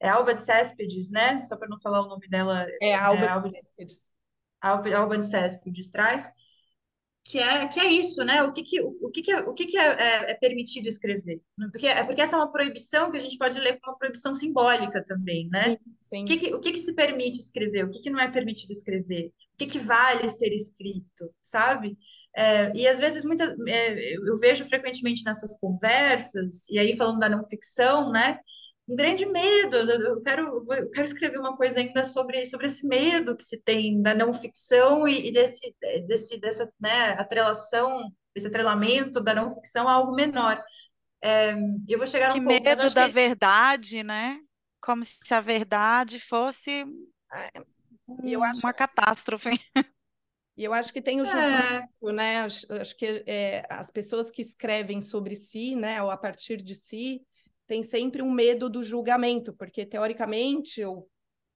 é 0.00 0.08
Alba 0.08 0.34
de 0.34 0.40
Céspedes, 0.40 1.10
né? 1.10 1.40
Só 1.42 1.56
para 1.56 1.68
não 1.68 1.80
falar 1.80 2.02
o 2.02 2.08
nome 2.08 2.28
dela. 2.28 2.66
É 2.82 2.94
Alba, 2.94 3.24
é 3.24 3.28
Alba 3.28 3.48
de 3.48 3.56
Céspedes. 3.56 4.14
Alba, 4.60 4.96
Alba 4.96 5.18
de 5.18 5.26
Céspedes 5.26 5.90
traz 5.90 6.32
que 7.24 7.38
é, 7.38 7.66
que 7.68 7.80
é 7.80 7.90
isso, 7.90 8.22
né? 8.22 8.42
O 8.42 8.52
que, 8.52 8.62
que, 8.62 8.80
o, 8.80 9.10
que, 9.10 9.22
que, 9.22 9.32
é, 9.32 9.40
o 9.40 9.54
que, 9.54 9.64
que 9.64 9.78
é, 9.78 9.86
é, 9.86 10.30
é, 10.30 10.34
permitido 10.34 10.86
escrever? 10.86 11.40
Porque, 11.72 11.86
é 11.86 12.04
porque 12.04 12.20
essa 12.20 12.36
é 12.36 12.38
uma 12.38 12.52
proibição 12.52 13.10
que 13.10 13.16
a 13.16 13.20
gente 13.20 13.38
pode 13.38 13.58
ler 13.58 13.78
como 13.80 13.92
uma 13.92 13.98
proibição 13.98 14.34
simbólica 14.34 15.02
também, 15.02 15.48
né? 15.48 15.78
Sim. 16.02 16.22
O, 16.22 16.26
que, 16.26 16.36
que, 16.36 16.54
o 16.54 16.60
que, 16.60 16.72
que 16.72 16.78
se 16.78 16.94
permite 16.94 17.38
escrever? 17.38 17.86
O 17.86 17.90
que, 17.90 18.00
que 18.02 18.10
não 18.10 18.20
é 18.20 18.30
permitido 18.30 18.72
escrever? 18.72 19.32
O 19.54 19.56
que, 19.56 19.66
que 19.66 19.78
vale 19.78 20.28
ser 20.28 20.52
escrito, 20.52 21.32
sabe? 21.40 21.96
É, 22.36 22.70
e 22.74 22.86
às 22.86 22.98
vezes 22.98 23.24
muita, 23.24 23.56
é, 23.68 24.14
eu 24.16 24.36
vejo 24.36 24.66
frequentemente 24.66 25.24
nessas 25.24 25.56
conversas, 25.58 26.68
e 26.68 26.78
aí 26.78 26.96
falando 26.96 27.20
da 27.20 27.28
não 27.28 27.42
ficção, 27.44 28.10
né? 28.12 28.38
Um 28.88 28.94
grande 28.94 29.26
medo. 29.26 29.76
Eu 29.76 30.20
quero, 30.20 30.64
eu 30.72 30.90
quero 30.90 31.06
escrever 31.06 31.38
uma 31.38 31.56
coisa 31.56 31.80
ainda 31.80 32.04
sobre, 32.04 32.44
sobre 32.46 32.66
esse 32.66 32.86
medo 32.86 33.36
que 33.36 33.44
se 33.44 33.60
tem 33.60 34.00
da 34.02 34.14
não 34.14 34.32
ficção 34.32 35.08
e, 35.08 35.28
e 35.28 35.32
desse, 35.32 35.74
desse, 36.06 36.38
dessa 36.38 36.70
né, 36.78 37.10
atrelação, 37.12 38.12
esse 38.34 38.46
atrelamento 38.46 39.20
da 39.20 39.34
não 39.34 39.50
ficção 39.50 39.88
a 39.88 39.92
algo 39.92 40.14
menor. 40.14 40.62
É, 41.22 41.54
eu 41.88 41.96
vou 41.96 42.06
chegar 42.06 42.32
que 42.32 42.40
um 42.40 42.44
medo 42.44 42.64
pouco, 42.64 42.94
da 42.94 43.06
que... 43.06 43.12
verdade, 43.12 44.02
né? 44.02 44.38
Como 44.80 45.02
se 45.04 45.32
a 45.32 45.40
verdade 45.40 46.20
fosse 46.20 46.84
eu 48.22 48.42
acho... 48.42 48.60
uma 48.60 48.72
catástrofe. 48.72 49.50
E 50.56 50.62
eu 50.62 50.72
acho 50.72 50.92
que 50.92 51.02
tem 51.02 51.20
o 51.20 51.24
julgamento, 51.24 52.10
é. 52.10 52.12
né? 52.12 52.38
Acho, 52.42 52.72
acho 52.74 52.96
que 52.96 53.24
é, 53.26 53.66
as 53.68 53.90
pessoas 53.90 54.30
que 54.30 54.40
escrevem 54.40 55.00
sobre 55.00 55.34
si, 55.34 55.74
né, 55.74 56.00
ou 56.00 56.10
a 56.10 56.16
partir 56.16 56.58
de 56.58 56.76
si, 56.76 57.22
tem 57.66 57.82
sempre 57.82 58.22
um 58.22 58.30
medo 58.30 58.68
do 58.68 58.84
julgamento, 58.84 59.52
porque 59.54 59.86
teoricamente, 59.86 60.84
ou 60.84 61.08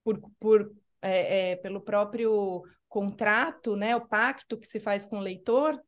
por, 0.03 0.21
por 0.39 0.73
é, 1.03 1.53
é, 1.53 1.57
pelo 1.57 1.81
próprio 1.81 2.63
contrato, 2.89 3.77
né, 3.77 3.95
o 3.95 4.07
pacto 4.07 4.59
que 4.59 4.67
se 4.67 4.81
faz 4.81 5.05
com 5.05 5.19
o 5.19 5.23
leitor, 5.23 5.79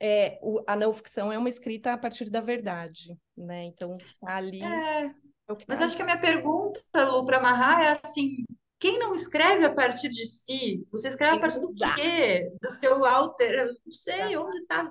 é, 0.00 0.38
o, 0.42 0.62
a 0.66 0.76
não 0.76 0.92
ficção 0.92 1.32
é 1.32 1.38
uma 1.38 1.48
escrita 1.48 1.92
a 1.92 1.98
partir 1.98 2.30
da 2.30 2.40
verdade, 2.40 3.16
né? 3.36 3.64
Então 3.64 3.96
tá 4.20 4.36
ali. 4.36 4.62
É, 4.62 5.14
É 5.48 5.56
que 5.56 5.64
Mas 5.66 5.78
tá 5.78 5.84
acho 5.84 5.96
que 5.96 6.02
a 6.02 6.04
minha 6.04 6.20
pergunta, 6.20 6.80
Lu, 7.10 7.24
para 7.24 7.38
amarrar 7.38 7.82
é 7.82 7.88
assim: 7.88 8.44
quem 8.78 8.98
não 8.98 9.14
escreve 9.14 9.64
a 9.64 9.72
partir 9.74 10.08
de 10.08 10.26
si? 10.26 10.86
Você 10.92 11.08
escreve 11.08 11.36
a 11.36 11.40
partir 11.40 11.60
do 11.60 11.72
quê? 11.94 12.50
Do 12.62 12.70
seu 12.72 13.04
alter? 13.04 13.54
Eu 13.54 13.66
não 13.84 13.92
sei 13.92 14.36
onde 14.36 14.58
está. 14.58 14.88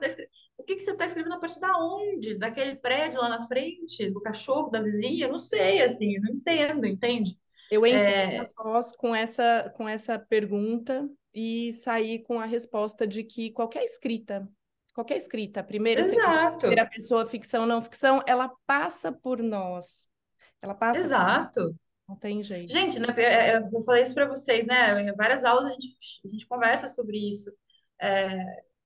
O 0.58 0.64
que 0.64 0.76
que 0.76 0.82
você 0.82 0.92
está 0.92 1.06
escrevendo 1.06 1.36
a 1.36 1.40
partir 1.40 1.60
da 1.60 1.78
onde? 1.78 2.36
Daquele 2.38 2.76
prédio 2.76 3.22
lá 3.22 3.30
na 3.30 3.48
frente? 3.48 4.10
Do 4.12 4.22
cachorro, 4.22 4.70
da 4.70 4.82
vizinha? 4.82 5.28
Não 5.28 5.40
sei, 5.40 5.82
assim, 5.82 6.16
eu 6.16 6.22
não 6.22 6.32
entendo, 6.32 6.86
entende? 6.86 7.38
Eu 7.70 7.86
entrei 7.86 8.02
É, 8.02 8.50
com 8.98 9.16
essa, 9.16 9.74
com 9.76 9.88
essa 9.88 10.18
pergunta 10.18 11.10
e 11.34 11.74
saí 11.74 12.20
com 12.24 12.40
a 12.40 12.46
resposta 12.46 13.06
de 13.06 13.24
que 13.24 13.52
qualquer 13.52 13.84
escrita, 13.84 14.48
qualquer 14.94 15.18
escrita, 15.18 15.64
primeira, 15.64 16.04
segunda, 16.04 16.40
exato, 16.40 16.60
terceira 16.60 16.90
pessoa, 16.90 17.26
ficção, 17.26 17.66
não 17.66 17.82
ficção, 17.82 18.24
ela 18.26 18.50
passa 18.66 19.12
por 19.12 19.42
nós. 19.44 20.10
Ela 20.62 20.74
passa, 20.74 21.00
exato. 21.00 21.76
Não 22.08 22.16
tem 22.16 22.44
jeito. 22.44 22.72
Gente, 22.72 23.00
né, 23.00 23.08
eu 23.74 23.82
falei 23.84 24.04
isso 24.04 24.14
para 24.14 24.28
vocês, 24.28 24.66
né? 24.66 25.02
Em 25.02 25.14
várias 25.16 25.44
aulas 25.44 25.72
a 25.72 25.74
gente, 25.74 25.96
a 26.26 26.28
gente 26.28 26.48
conversa 26.48 26.88
sobre 26.88 27.18
isso. 27.18 27.52
É, 28.02 28.28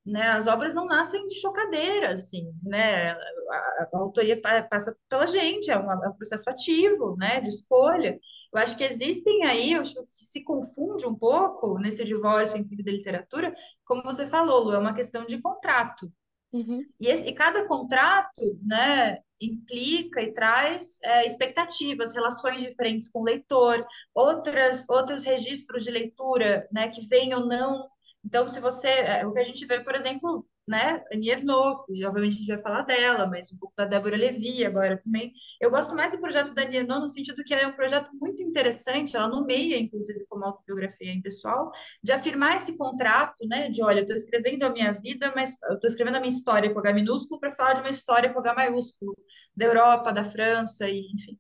né, 0.06 0.24
as 0.30 0.48
obras 0.48 0.74
não 0.74 0.86
nascem 0.86 1.28
de 1.28 1.36
chocadeira, 1.40 2.14
assim, 2.14 2.52
né? 2.64 3.12
A, 3.12 3.16
a- 3.16 3.90
autoria 3.94 4.40
pa- 4.42 4.64
passa 4.64 4.96
pela 5.10 5.28
gente, 5.28 5.70
é, 5.72 5.78
uma- 5.78 6.02
é 6.06 6.10
um 6.10 6.14
processo 6.14 6.50
ativo, 6.50 7.16
né, 7.18 7.40
de 7.42 7.50
escolha. 7.50 8.20
Eu 8.54 8.60
acho 8.60 8.76
que 8.78 8.84
existem 8.84 9.46
aí, 9.46 9.74
eu 9.74 9.82
acho 9.82 9.96
que 9.96 10.06
se 10.12 10.44
confunde 10.44 11.06
um 11.08 11.16
pouco 11.16 11.78
nesse 11.80 12.04
divórcio 12.04 12.58
entre 12.58 12.76
e 12.80 12.92
literatura, 12.98 13.54
como 13.86 14.04
você 14.04 14.26
falou, 14.26 14.64
Lu, 14.64 14.74
é 14.74 14.80
uma 14.80 14.94
questão 14.94 15.26
de 15.26 15.40
contrato. 15.42 16.12
Uhum. 16.54 16.86
E, 17.00 17.08
esse- 17.08 17.28
e 17.28 17.34
cada 17.34 17.66
contrato, 17.68 18.42
né, 18.64 19.18
implica 19.40 20.22
e 20.22 20.34
traz 20.34 21.00
é, 21.04 21.26
expectativas, 21.26 22.14
relações 22.14 22.62
diferentes 22.62 23.10
com 23.10 23.22
o 23.22 23.24
leitor, 23.24 23.86
outras, 24.14 24.86
outros 24.90 25.24
registros 25.24 25.84
de 25.84 25.92
leitura, 25.92 26.68
né, 26.72 26.90
que 26.90 27.08
vêm 27.08 27.34
ou 27.34 27.46
não. 27.46 27.90
Então, 28.24 28.48
se 28.48 28.60
você, 28.60 28.88
é, 28.90 29.26
o 29.26 29.34
que 29.34 29.40
a 29.40 29.44
gente 29.44 29.66
vê, 29.66 29.80
por 29.80 29.96
exemplo, 29.96 30.46
né, 30.72 31.04
Annie 31.14 31.30
Ernaux, 31.30 31.84
obviamente 32.06 32.36
a 32.36 32.38
gente 32.38 32.48
vai 32.48 32.62
falar 32.62 32.82
dela, 32.84 33.28
mas 33.28 33.52
um 33.52 33.58
pouco 33.58 33.76
da 33.76 33.84
Débora 33.84 34.16
Levi 34.16 34.66
agora 34.66 34.98
também. 35.04 35.34
Eu 35.60 35.70
gosto 35.70 35.94
mais 35.94 36.12
do 36.12 36.20
projeto 36.20 36.54
da 36.54 36.64
Annie 36.64 36.78
Ernaux 36.78 37.02
no 37.02 37.10
sentido 37.10 37.44
que 37.44 37.54
é 37.54 37.68
um 37.68 37.74
projeto 37.74 38.10
muito 38.20 38.42
interessante, 38.42 39.16
ela 39.16 39.28
nomeia, 39.28 39.78
inclusive, 39.78 40.26
como 40.30 40.46
autobiografia 40.46 41.12
em 41.12 41.22
pessoal, 41.22 41.72
de 42.02 42.14
afirmar 42.14 42.56
esse 42.56 42.78
contrato, 42.78 43.46
né? 43.48 43.70
De 43.70 43.84
olha, 43.84 44.00
eu 44.00 44.04
estou 44.04 44.16
escrevendo 44.16 44.64
a 44.64 44.70
minha 44.70 44.94
vida, 44.94 45.32
mas 45.36 45.56
eu 45.64 45.76
estou 45.76 45.90
escrevendo 45.90 46.16
a 46.16 46.20
minha 46.22 46.34
história 46.34 46.74
com 46.74 46.80
H 46.80 46.94
minúsculo 46.94 47.40
para 47.40 47.52
falar 47.52 47.74
de 47.74 47.82
uma 47.82 47.90
história 47.90 48.32
com 48.32 48.40
H 48.40 48.54
maiúsculo, 48.54 49.16
da 49.56 49.66
Europa, 49.66 50.14
da 50.14 50.24
França, 50.24 50.88
e 50.88 51.02
enfim. 51.14 51.38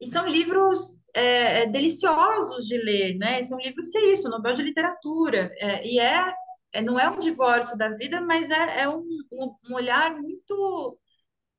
E 0.00 0.08
são 0.08 0.26
livros 0.28 1.00
é, 1.14 1.62
é, 1.62 1.66
deliciosos 1.66 2.66
de 2.66 2.76
ler, 2.78 3.16
né? 3.16 3.42
São 3.42 3.58
livros 3.58 3.90
que 3.90 3.98
é 3.98 4.12
isso, 4.12 4.28
Nobel 4.28 4.54
de 4.54 4.62
Literatura. 4.62 5.50
É, 5.58 5.86
e 5.86 5.98
é, 5.98 6.32
é, 6.72 6.82
não 6.82 6.98
é 6.98 7.08
um 7.10 7.18
divórcio 7.18 7.76
da 7.76 7.90
vida, 7.90 8.20
mas 8.20 8.50
é, 8.50 8.82
é 8.82 8.88
um, 8.88 9.04
um, 9.32 9.74
olhar 9.74 10.14
muito 10.20 10.98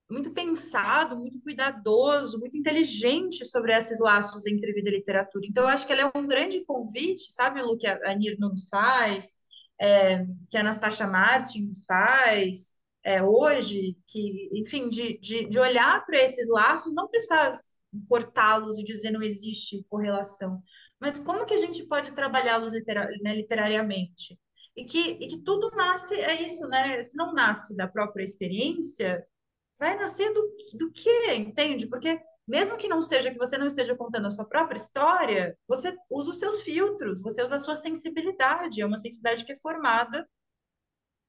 muito 0.09 0.31
pensado, 0.31 1.15
muito 1.17 1.39
cuidadoso, 1.41 2.39
muito 2.39 2.57
inteligente 2.57 3.45
sobre 3.45 3.73
esses 3.75 3.99
laços 3.99 4.45
entre 4.47 4.73
vida 4.73 4.89
e 4.89 4.93
literatura. 4.93 5.45
Então, 5.47 5.63
eu 5.63 5.69
acho 5.69 5.85
que 5.85 5.93
ela 5.93 6.11
é 6.13 6.17
um 6.19 6.27
grande 6.27 6.65
convite, 6.65 7.31
sabe, 7.31 7.61
Lu, 7.61 7.77
que 7.77 7.85
a 7.87 7.99
a 8.05 8.15
Nir 8.15 8.37
nos 8.39 8.69
faz, 8.69 9.37
é, 9.79 10.25
que 10.49 10.57
a 10.57 10.61
Anastasia 10.61 11.07
Martin 11.07 11.67
nos 11.67 11.85
faz, 11.85 12.73
é, 13.03 13.23
hoje, 13.23 13.95
que, 14.07 14.49
enfim, 14.53 14.89
de, 14.89 15.17
de, 15.19 15.45
de 15.47 15.59
olhar 15.59 16.05
para 16.05 16.17
esses 16.17 16.49
laços, 16.49 16.93
não 16.93 17.07
precisar 17.07 17.53
cortá-los 18.07 18.77
e 18.79 18.83
dizer 18.83 19.11
não 19.11 19.21
existe 19.23 19.85
correlação, 19.89 20.61
mas 20.99 21.19
como 21.19 21.45
que 21.45 21.53
a 21.53 21.57
gente 21.57 21.85
pode 21.87 22.13
trabalhá-los 22.13 22.73
litera- 22.73 23.09
né, 23.21 23.33
literariamente? 23.35 24.37
E 24.79 24.85
que, 24.85 25.17
e 25.19 25.27
que 25.27 25.37
tudo 25.39 25.69
nasce, 25.71 26.15
é 26.15 26.41
isso, 26.41 26.65
né? 26.67 27.03
Se 27.03 27.17
não 27.17 27.33
nasce 27.33 27.75
da 27.75 27.85
própria 27.85 28.23
experiência, 28.23 29.27
vai 29.77 29.97
nascer 29.97 30.33
do, 30.33 30.55
do 30.75 30.91
quê, 30.93 31.33
entende? 31.35 31.85
Porque 31.85 32.17
mesmo 32.47 32.77
que 32.77 32.87
não 32.87 33.01
seja 33.01 33.29
que 33.29 33.37
você 33.37 33.57
não 33.57 33.67
esteja 33.67 33.93
contando 33.93 34.27
a 34.27 34.31
sua 34.31 34.45
própria 34.45 34.77
história, 34.77 35.57
você 35.67 35.93
usa 36.09 36.31
os 36.31 36.39
seus 36.39 36.61
filtros, 36.61 37.21
você 37.21 37.43
usa 37.43 37.57
a 37.57 37.59
sua 37.59 37.75
sensibilidade, 37.75 38.81
é 38.81 38.85
uma 38.85 38.97
sensibilidade 38.97 39.43
que 39.43 39.51
é 39.51 39.57
formada 39.57 40.25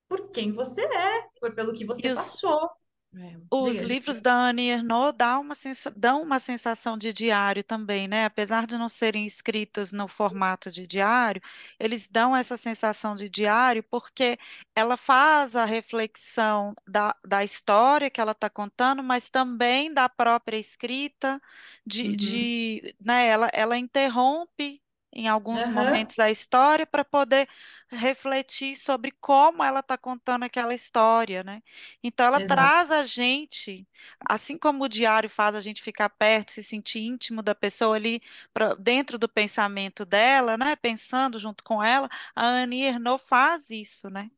por 0.09 0.31
quem 0.31 0.53
você 0.53 0.83
é, 0.83 1.23
por 1.41 1.53
pelo 1.53 1.73
que 1.73 1.83
E 1.83 1.87
você 1.87 2.09
os, 2.13 2.19
passou. 2.19 2.71
É. 3.15 3.37
Os 3.53 3.81
Diga, 3.81 3.83
livros 3.83 4.21
diga. 4.21 4.21
da 4.21 4.33
Annie 4.33 4.71
Ernaux 4.71 5.13
dão 5.17 5.41
uma, 5.43 5.57
sensa- 5.57 5.91
dão 5.97 6.23
uma 6.23 6.39
sensação 6.39 6.97
de 6.97 7.13
diário 7.13 7.65
também, 7.65 8.07
né? 8.07 8.25
Apesar 8.25 8.65
de 8.67 8.79
não 8.79 8.89
serem 8.89 9.27
escritos 9.27 9.91
no 9.91 10.07
formato 10.07 10.71
de 10.71 10.87
diário, 10.87 11.43
eles 11.79 12.07
dão 12.09 12.35
essa 12.37 12.57
sensação 12.57 13.17
de 13.17 13.29
diário 13.29 13.83
porque 13.91 14.39
ela 14.75 14.97
faz 14.97 15.57
a 15.57 15.65
reflexão 15.65 16.75
da, 16.87 17.13
da 17.27 17.43
história 17.43 18.09
que 18.09 18.21
ela 18.21 18.33
está 18.33 18.49
contando, 18.49 19.03
mas 19.03 19.29
também 19.29 19.93
da 19.93 20.09
própria 20.09 20.57
escrita, 20.57 21.41
de, 21.85 22.15
Uhum. 22.17 22.17
de, 22.17 22.95
né? 23.01 23.27
Ela, 23.27 23.51
ela 23.53 23.77
interrompe 23.77 24.81
em 25.13 25.27
alguns 25.29 25.67
Aham, 25.67 25.69
momentos 25.69 26.21
a 26.21 26.31
história 26.31 26.87
para 26.87 27.05
poder 27.05 27.49
refletir 27.91 28.77
sobre 28.77 29.11
como 29.21 29.63
ela 29.63 29.81
está 29.81 29.99
contando 29.99 30.45
aquela 30.45 30.75
história, 30.75 31.43
né? 31.43 31.63
Então, 32.03 32.27
ela 32.27 32.41
exato. 32.41 32.49
traz 32.55 32.91
a 32.91 33.03
gente, 33.05 33.87
assim 34.29 34.57
como 34.59 34.85
o 34.85 34.89
diário 34.89 35.29
faz 35.29 35.55
a 35.55 35.61
gente 35.61 35.83
ficar 35.83 36.09
perto, 36.11 36.53
se 36.53 36.63
sentir 36.63 37.01
íntimo 37.01 37.43
da 37.43 37.55
pessoa 37.55 37.97
ali, 37.97 38.23
pra, 38.53 38.75
dentro 38.75 39.19
do 39.19 39.29
pensamento 39.29 40.05
dela, 40.05 40.57
né? 40.57 40.77
Pensando 40.77 41.39
junto 41.39 41.65
com 41.65 41.83
ela, 41.83 42.09
a 42.35 42.47
Annie 42.47 42.85
Ernaux 42.85 43.23
faz 43.29 43.71
isso, 43.71 44.09
né? 44.11 44.31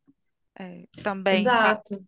É, 0.58 0.86
também 1.02 1.40
Exato. 1.40 2.06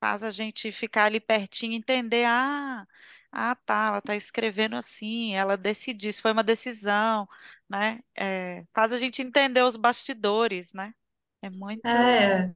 faz 0.00 0.22
a 0.22 0.30
gente 0.30 0.72
ficar 0.72 1.04
ali 1.04 1.20
pertinho, 1.20 1.74
entender, 1.74 2.24
ah, 2.26 2.86
ah, 3.32 3.54
tá, 3.54 3.88
ela 3.88 3.98
está 3.98 4.16
escrevendo 4.16 4.76
assim, 4.76 5.34
ela 5.34 5.56
decidiu, 5.56 6.10
isso 6.10 6.22
foi 6.22 6.32
uma 6.32 6.42
decisão, 6.42 7.28
né? 7.70 8.00
É, 8.18 8.64
faz 8.74 8.92
a 8.92 8.98
gente 8.98 9.22
entender 9.22 9.62
os 9.62 9.76
bastidores, 9.76 10.72
né? 10.74 10.92
É 11.42 11.48
muito. 11.48 11.86
É, 11.86 12.46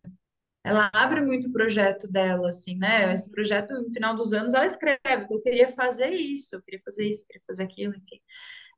ela 0.65 0.91
abre 0.93 1.21
muito 1.21 1.49
o 1.49 1.53
projeto 1.53 2.09
dela, 2.11 2.49
assim, 2.49 2.77
né? 2.77 3.13
Esse 3.13 3.31
projeto, 3.31 3.73
no 3.75 3.91
final 3.91 4.15
dos 4.15 4.33
anos, 4.33 4.55
ela 4.55 4.67
escreve, 4.67 5.27
eu 5.31 5.41
queria 5.41 5.71
fazer 5.71 6.09
isso, 6.09 6.57
eu 6.57 6.63
queria 6.63 6.81
fazer 6.85 7.09
isso, 7.09 7.23
eu 7.23 7.27
queria 7.27 7.43
fazer 7.47 7.63
aquilo, 7.63 7.95
enfim. 7.95 8.21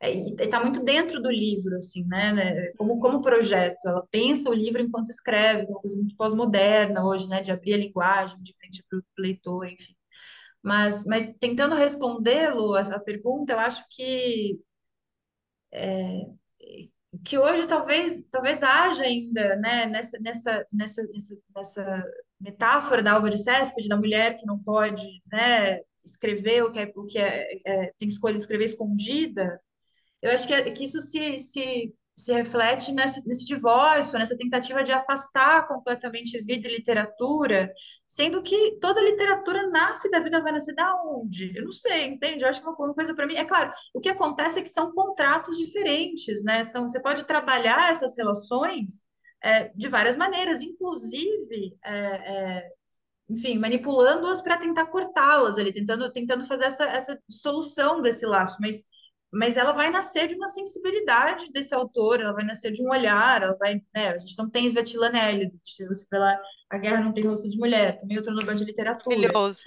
É, 0.01 0.13
e 0.13 0.35
está 0.39 0.61
muito 0.61 0.83
dentro 0.85 1.23
do 1.23 1.31
livro, 1.31 1.77
assim, 1.77 2.05
né? 2.05 2.33
né? 2.33 2.73
Como, 2.77 2.99
como 2.99 3.23
projeto. 3.23 3.79
Ela 3.87 4.07
pensa 4.11 4.51
o 4.51 4.55
livro 4.55 4.83
enquanto 4.83 5.11
escreve, 5.11 5.65
uma 5.67 5.81
coisa 5.81 5.97
muito 5.97 6.17
pós-moderna 6.17 7.05
hoje, 7.07 7.29
né? 7.29 7.41
De 7.41 7.53
abrir 7.53 7.75
a 7.75 7.79
linguagem 7.79 8.37
de 8.43 8.55
frente 8.55 8.85
para 8.89 8.99
o 8.99 9.03
leitor, 9.19 9.67
enfim. 9.67 9.95
Mas, 10.63 11.05
mas 11.07 11.33
tentando 11.41 11.77
respondê-lo, 11.77 12.75
a, 12.75 12.81
a 12.81 13.01
pergunta, 13.01 13.53
eu 13.53 13.59
acho 13.61 13.85
que, 13.89 14.61
que 17.25 17.39
hoje 17.39 17.67
talvez, 17.67 18.25
talvez 18.31 18.63
haja 18.63 19.05
ainda, 19.05 19.57
né? 19.57 19.87
Nessa, 19.87 20.19
nessa, 20.21 20.67
nessa, 20.73 21.03
nessa, 21.55 22.05
metáfora 22.41 23.03
da 23.03 23.13
alva 23.13 23.31
de 23.31 23.39
céspide, 23.39 23.89
da 23.89 23.97
mulher 23.97 24.37
que 24.37 24.47
não 24.47 24.59
pode, 24.59 25.23
né? 25.31 25.81
Escrever 26.05 26.63
o 26.65 26.71
que 26.71 26.79
é, 26.79 26.93
o 26.95 27.05
que 27.05 27.19
é, 27.19 27.47
é 27.67 27.93
tem 27.99 28.09
escolha 28.09 28.35
de 28.35 28.41
escrever 28.41 28.67
escondida, 28.67 29.61
Eu 30.23 30.33
acho 30.33 30.47
que, 30.49 30.55
é- 30.55 30.71
que 30.71 30.85
isso 30.85 31.01
se, 31.01 31.39
se, 31.39 31.95
se 32.17 32.33
reflete 32.33 32.93
nesse, 32.93 33.27
nesse 33.29 33.45
divórcio, 33.45 34.19
nessa 34.19 34.37
tentativa 34.37 34.83
de 34.83 34.93
afastar 34.93 35.67
completamente 35.67 36.39
vida 36.43 36.67
e 36.69 36.77
literatura, 36.77 37.71
sendo 38.07 38.43
que 38.43 38.79
toda 38.81 39.03
literatura 39.03 39.69
nasce 39.69 40.11
da 40.11 40.19
vida, 40.21 40.43
vai 40.43 40.53
nascer 40.53 40.75
da 40.75 40.95
onde? 41.05 41.53
Eu 41.57 41.65
não 41.65 41.73
sei, 41.73 42.07
entende? 42.07 42.43
Eu 42.43 42.49
acho 42.49 42.61
que 42.61 42.67
uma 42.67 42.77
uma 42.77 42.95
coisa 42.95 43.15
para 43.15 43.27
mim. 43.27 43.35
É 43.37 43.45
claro, 43.45 43.73
o 43.95 44.01
que 44.01 44.09
acontece 44.09 44.59
é 44.59 44.63
que 44.63 44.69
são 44.71 44.93
contratos 44.93 45.59
diferentes, 45.59 46.43
né? 46.43 46.65
São, 46.65 46.89
você 46.89 47.01
pode 47.01 47.25
trabalhar 47.25 47.91
essas 47.91 48.17
relações. 48.17 49.05
é, 49.43 49.69
de 49.75 49.89
várias 49.89 50.17
maneiras, 50.17 50.63
inclusive 50.63 51.77
é, 51.85 51.93
é, 51.93 52.71
enfim, 53.29 53.59
manipulando-as 53.59 54.41
para 54.43 54.57
tentar 54.59 54.87
cortá-las 54.87 55.59
ali, 55.59 55.73
tentando, 55.73 56.11
tentando 56.13 56.45
fazer 56.47 56.67
essa, 56.67 56.85
essa 56.85 57.21
dissolução 57.29 58.01
desse 58.03 58.25
laço, 58.27 58.57
mas, 58.61 58.85
mas 59.33 59.57
ela 59.57 59.73
vai 59.73 59.91
nascer 59.91 60.27
de 60.27 60.35
uma 60.35 60.47
sensibilidade 60.47 61.51
desse 61.53 61.75
autor, 61.75 62.21
ela 62.21 62.33
vai 62.33 62.45
nascer 62.45 62.73
de 62.73 62.83
um 62.83 62.91
olhar, 62.91 63.43
ela 63.43 63.57
vai, 63.57 63.83
né, 63.95 64.11
a 64.11 64.19
gente 64.19 64.37
não 64.39 64.49
tem 64.49 64.67
Svetlana 64.67 65.19
você 65.89 66.07
pela 66.09 66.41
A 66.71 66.79
Guerra 66.79 67.03
Não 67.03 67.13
Tem 67.13 67.25
Rosto 67.25 67.49
de 67.49 67.59
Mulher, 67.59 67.99
também 67.99 68.17
outro 68.17 68.33
Nobel 68.33 68.55
de 68.55 68.65
Literatura. 68.65 69.17
Maravilhoso. 69.17 69.65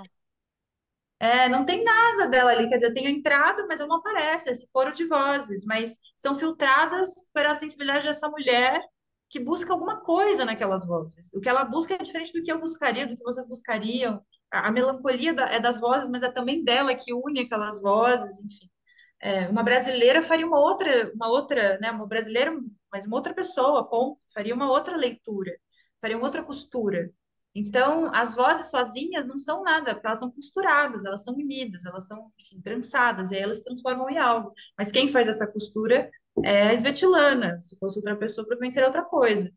É, 1.22 1.50
não 1.50 1.66
tem 1.66 1.84
nada 1.84 2.28
dela 2.28 2.52
ali, 2.52 2.70
quer 2.70 2.76
dizer, 2.76 2.94
tem 2.94 3.06
a 3.06 3.12
entrada, 3.12 3.68
mas 3.68 3.82
ela 3.82 3.90
não 3.90 3.98
aparece, 3.98 4.50
esse 4.50 4.66
coro 4.72 4.94
de 4.94 5.06
vozes, 5.06 5.66
mas 5.66 6.00
são 6.16 6.34
filtradas 6.34 7.14
pela 7.34 7.56
sensibilidade 7.56 8.08
dessa 8.08 8.30
mulher 8.30 8.82
que 9.30 9.40
busca 9.40 9.74
alguma 9.74 10.00
coisa 10.00 10.46
naquelas 10.46 10.88
vozes. 10.88 11.34
O 11.34 11.42
que 11.42 11.50
ela 11.50 11.66
busca 11.66 11.94
é 11.94 11.98
diferente 11.98 12.32
do 12.32 12.42
que 12.42 12.52
eu 12.52 12.60
buscaria, 12.60 13.06
do 13.06 13.16
que 13.16 13.24
vocês 13.24 13.46
buscariam, 13.46 14.22
a, 14.50 14.70
a 14.70 14.72
melancolia 14.72 15.34
da, 15.34 15.46
é 15.46 15.60
das 15.60 15.80
vozes, 15.80 16.10
mas 16.10 16.24
é 16.24 16.32
também 16.32 16.64
dela 16.64 16.96
que 16.96 17.14
une 17.14 17.42
aquelas 17.42 17.82
vozes, 17.82 18.40
enfim. 18.40 18.70
É, 19.22 19.48
uma 19.50 19.64
brasileira 19.64 20.22
faria 20.22 20.48
uma 20.48 20.60
outra, 20.60 21.12
uma 21.14 21.28
outra, 21.28 21.78
né, 21.80 21.92
uma 21.92 22.08
brasileira, 22.08 22.58
mas 22.92 23.06
uma 23.06 23.18
outra 23.18 23.34
pessoa, 23.34 23.88
ponto, 23.90 24.20
faria 24.34 24.56
uma 24.56 24.70
outra 24.72 24.96
leitura, 24.96 25.52
faria 26.02 26.18
uma 26.18 26.26
outra 26.26 26.44
costura. 26.44 27.12
Então, 27.54 28.14
as 28.14 28.36
vozes 28.36 28.70
sozinhas 28.70 29.28
não 29.28 29.40
são 29.40 29.64
nada, 29.64 29.94
porque 29.94 30.08
elas 30.08 30.20
são 30.20 30.32
costuradas, 30.32 31.04
elas 31.04 31.24
são 31.24 31.34
unidas, 31.34 31.86
elas 31.86 32.08
são, 32.08 32.32
enfim, 32.40 32.62
trançadas, 32.62 33.32
e 33.32 33.36
aí 33.36 33.42
elas 33.42 33.58
se 33.58 33.64
transformam 33.64 34.10
em 34.10 34.18
algo. 34.18 34.54
Mas 34.78 34.92
quem 34.92 35.08
faz 35.08 35.28
essa 35.28 35.48
costura 35.48 36.10
é 36.44 36.70
a 36.70 36.74
Svetlana. 36.74 37.62
Se 37.62 37.78
fosse 37.78 37.98
outra 37.98 38.16
pessoa, 38.16 38.46
provavelmente 38.46 38.74
seria 38.76 38.88
outra 38.88 39.04
coisa. 39.04 39.52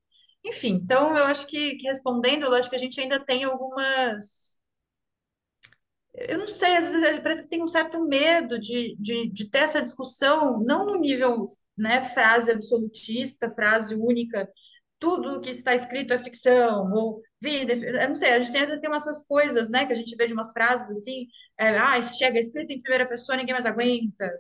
Enfim, 0.45 0.75
então 0.83 1.17
eu 1.17 1.25
acho 1.25 1.47
que, 1.47 1.77
que 1.77 1.87
respondendo, 1.87 2.45
eu 2.47 2.55
acho 2.55 2.69
que 2.69 2.77
a 2.77 2.79
gente 2.79 3.01
ainda 3.01 3.25
tem 3.25 3.45
algumas. 3.45 4.61
Eu 6.15 6.39
não 6.39 6.49
sei, 6.49 6.77
às 6.77 6.93
vezes 6.93 7.21
parece 7.21 7.43
que 7.43 7.49
tem 7.49 7.63
um 7.63 7.69
certo 7.69 8.01
medo 8.07 8.59
de, 8.59 8.95
de, 8.99 9.29
de 9.31 9.49
ter 9.51 9.61
essa 9.61 9.81
discussão, 9.81 10.61
não 10.61 10.85
no 10.87 11.01
nível, 11.01 11.47
né, 11.77 12.03
frase 12.05 12.51
absolutista, 12.51 13.51
frase 13.51 13.95
única, 13.95 14.49
tudo 14.99 15.41
que 15.41 15.51
está 15.51 15.75
escrito 15.75 16.13
é 16.13 16.19
ficção, 16.19 16.93
ou 16.93 17.23
vida, 17.41 17.73
eu 17.73 18.09
não 18.09 18.15
sei, 18.15 18.31
a 18.33 18.39
gente 18.39 18.53
tem, 18.53 18.61
às 18.61 18.69
vezes 18.69 18.81
tem 18.81 18.91
umas 18.91 19.25
coisas, 19.25 19.71
né, 19.71 19.87
que 19.87 19.93
a 19.93 19.97
gente 19.97 20.15
vê 20.17 20.27
de 20.27 20.35
umas 20.35 20.53
frases 20.53 20.99
assim, 20.99 21.27
é, 21.59 21.71
ah, 21.79 22.01
chega 22.03 22.39
escrito 22.39 22.73
em 22.73 22.83
primeira 22.83 23.09
pessoa, 23.09 23.37
ninguém 23.37 23.55
mais 23.55 23.67
aguenta. 23.67 24.31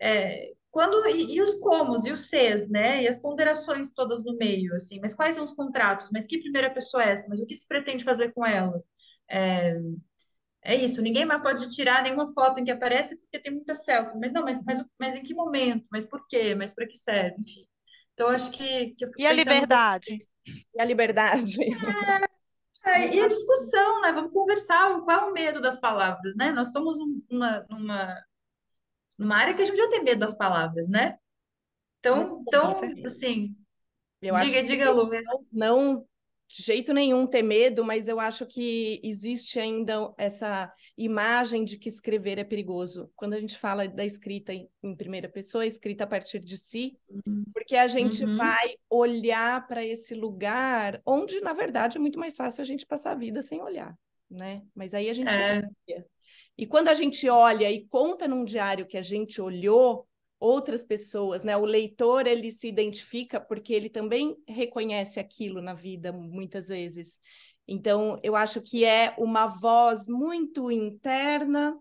É, 0.00 0.52
quando 0.70 1.06
e, 1.08 1.36
e, 1.36 1.42
os 1.42 1.54
comos 1.56 2.04
e 2.06 2.12
os 2.12 2.28
Cs, 2.28 2.68
né? 2.68 3.02
E 3.02 3.08
as 3.08 3.16
ponderações 3.18 3.90
todas 3.90 4.22
no 4.24 4.36
meio, 4.36 4.74
assim. 4.74 5.00
Mas 5.00 5.14
quais 5.14 5.34
são 5.34 5.44
os 5.44 5.52
contratos? 5.54 6.08
Mas 6.12 6.26
que 6.26 6.38
primeira 6.38 6.70
pessoa 6.70 7.02
é 7.02 7.10
essa? 7.10 7.28
Mas 7.28 7.40
o 7.40 7.46
que 7.46 7.54
se 7.54 7.66
pretende 7.66 8.04
fazer 8.04 8.32
com 8.32 8.44
ela? 8.44 8.82
É, 9.30 9.74
é 10.62 10.74
isso. 10.74 11.00
Ninguém 11.00 11.24
mais 11.24 11.42
pode 11.42 11.68
tirar 11.68 12.02
nenhuma 12.02 12.32
foto 12.32 12.60
em 12.60 12.64
que 12.64 12.70
aparece 12.70 13.16
porque 13.16 13.38
tem 13.38 13.52
muita 13.52 13.74
selfie. 13.74 14.18
Mas 14.18 14.32
não, 14.32 14.42
mas, 14.42 14.62
mas, 14.64 14.82
mas 14.98 15.16
em 15.16 15.22
que 15.22 15.34
momento? 15.34 15.88
Mas 15.90 16.06
por 16.06 16.26
quê? 16.28 16.54
Mas 16.54 16.74
para 16.74 16.86
que 16.86 16.96
serve? 16.96 17.36
Enfim. 17.40 17.66
Então 18.14 18.28
acho 18.28 18.50
que, 18.50 18.94
que 18.96 19.06
e 19.16 19.26
a 19.26 19.32
liberdade? 19.32 20.18
E 20.74 20.80
a 20.80 20.84
liberdade? 20.84 21.56
É, 22.84 22.90
é, 22.90 23.14
e 23.14 23.20
a 23.20 23.28
discussão, 23.28 24.00
né? 24.00 24.12
Vamos 24.12 24.32
conversar. 24.32 24.88
Qual 25.02 25.20
é 25.20 25.24
o 25.24 25.32
medo 25.32 25.60
das 25.60 25.78
palavras, 25.78 26.34
né? 26.36 26.50
Nós 26.50 26.68
estamos 26.68 26.98
numa, 27.30 27.64
numa 27.68 28.24
numa 29.18 29.36
área 29.36 29.52
que 29.52 29.62
a 29.62 29.64
gente 29.64 29.76
já 29.76 29.88
tem 29.88 30.02
medo 30.02 30.20
das 30.20 30.34
palavras, 30.34 30.88
né? 30.88 31.18
Então, 31.98 32.42
então 32.46 32.70
assim, 33.04 33.56
eu 34.22 34.34
diga, 34.36 34.62
diga, 34.62 34.90
Lu. 34.90 35.10
Não 35.52 36.06
de 36.48 36.62
jeito 36.62 36.94
nenhum 36.94 37.26
ter 37.26 37.42
medo, 37.42 37.84
mas 37.84 38.08
eu 38.08 38.18
acho 38.18 38.46
que 38.46 39.00
existe 39.04 39.60
ainda 39.60 40.12
essa 40.16 40.72
imagem 40.96 41.62
de 41.62 41.76
que 41.76 41.90
escrever 41.90 42.38
é 42.38 42.44
perigoso. 42.44 43.10
Quando 43.14 43.34
a 43.34 43.40
gente 43.40 43.58
fala 43.58 43.86
da 43.86 44.04
escrita 44.04 44.54
em, 44.54 44.66
em 44.82 44.96
primeira 44.96 45.28
pessoa, 45.28 45.66
escrita 45.66 46.04
a 46.04 46.06
partir 46.06 46.38
de 46.38 46.56
si, 46.56 46.98
uhum. 47.10 47.44
porque 47.52 47.76
a 47.76 47.86
gente 47.86 48.24
uhum. 48.24 48.38
vai 48.38 48.76
olhar 48.88 49.66
para 49.66 49.84
esse 49.84 50.14
lugar 50.14 51.02
onde, 51.04 51.38
na 51.40 51.52
verdade, 51.52 51.98
é 51.98 52.00
muito 52.00 52.18
mais 52.18 52.34
fácil 52.34 52.62
a 52.62 52.64
gente 52.64 52.86
passar 52.86 53.12
a 53.12 53.16
vida 53.16 53.42
sem 53.42 53.60
olhar, 53.60 53.94
né? 54.30 54.62
Mas 54.74 54.94
aí 54.94 55.10
a 55.10 55.14
gente 55.14 55.28
é. 55.28 55.62
E 56.56 56.66
quando 56.66 56.88
a 56.88 56.94
gente 56.94 57.28
olha 57.28 57.70
e 57.70 57.86
conta 57.86 58.26
num 58.26 58.44
diário 58.44 58.86
que 58.86 58.96
a 58.96 59.02
gente 59.02 59.40
olhou 59.40 60.07
outras 60.40 60.84
pessoas, 60.84 61.42
né? 61.42 61.56
O 61.56 61.64
leitor 61.64 62.26
ele 62.26 62.50
se 62.50 62.68
identifica 62.68 63.40
porque 63.40 63.72
ele 63.72 63.88
também 63.88 64.36
reconhece 64.46 65.18
aquilo 65.18 65.60
na 65.60 65.74
vida 65.74 66.12
muitas 66.12 66.68
vezes. 66.68 67.20
Então, 67.66 68.18
eu 68.22 68.34
acho 68.34 68.62
que 68.62 68.84
é 68.84 69.14
uma 69.18 69.46
voz 69.46 70.08
muito 70.08 70.70
interna, 70.70 71.78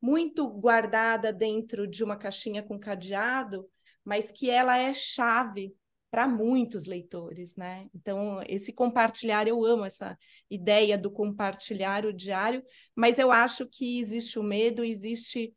muito 0.00 0.48
guardada 0.48 1.32
dentro 1.32 1.86
de 1.86 2.02
uma 2.04 2.16
caixinha 2.16 2.62
com 2.62 2.78
cadeado, 2.78 3.68
mas 4.04 4.30
que 4.30 4.48
ela 4.48 4.78
é 4.78 4.94
chave 4.94 5.74
para 6.10 6.28
muitos 6.28 6.86
leitores, 6.86 7.56
né? 7.56 7.88
Então, 7.94 8.40
esse 8.48 8.72
compartilhar, 8.72 9.46
eu 9.46 9.64
amo 9.64 9.84
essa 9.84 10.16
ideia 10.50 10.96
do 10.96 11.10
compartilhar 11.10 12.06
o 12.06 12.12
diário, 12.12 12.62
mas 12.94 13.18
eu 13.18 13.30
acho 13.30 13.66
que 13.66 13.98
existe 13.98 14.38
o 14.38 14.42
medo, 14.42 14.84
existe 14.84 15.54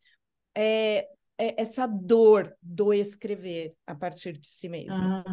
é, 0.57 1.07
essa 1.39 1.87
dor 1.87 2.53
do 2.61 2.93
escrever 2.93 3.73
a 3.87 3.95
partir 3.95 4.33
de 4.33 4.47
si 4.47 4.67
mesmo. 4.67 4.93
Ah. 4.93 5.23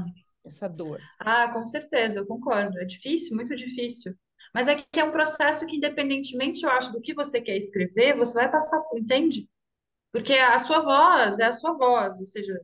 Essa 0.45 0.69
dor. 0.69 1.01
Ah, 1.19 1.49
com 1.53 1.65
certeza, 1.65 2.21
eu 2.21 2.27
concordo. 2.27 2.79
É 2.79 2.85
difícil, 2.85 3.35
muito 3.35 3.55
difícil. 3.57 4.15
Mas 4.55 4.69
é 4.69 4.77
que 4.77 5.01
é 5.01 5.05
um 5.05 5.11
processo 5.11 5.67
que, 5.67 5.77
independentemente, 5.77 6.63
eu 6.63 6.71
acho, 6.71 6.93
do 6.93 7.01
que 7.01 7.13
você 7.13 7.41
quer 7.41 7.57
escrever, 7.57 8.17
você 8.17 8.35
vai 8.35 8.51
passar, 8.51 8.81
entende? 8.95 9.49
Porque 10.13 10.35
a 10.35 10.59
sua 10.59 10.81
voz 10.81 11.41
é 11.41 11.47
a 11.47 11.53
sua 11.53 11.73
voz, 11.73 12.21
ou 12.21 12.27
seja, 12.27 12.59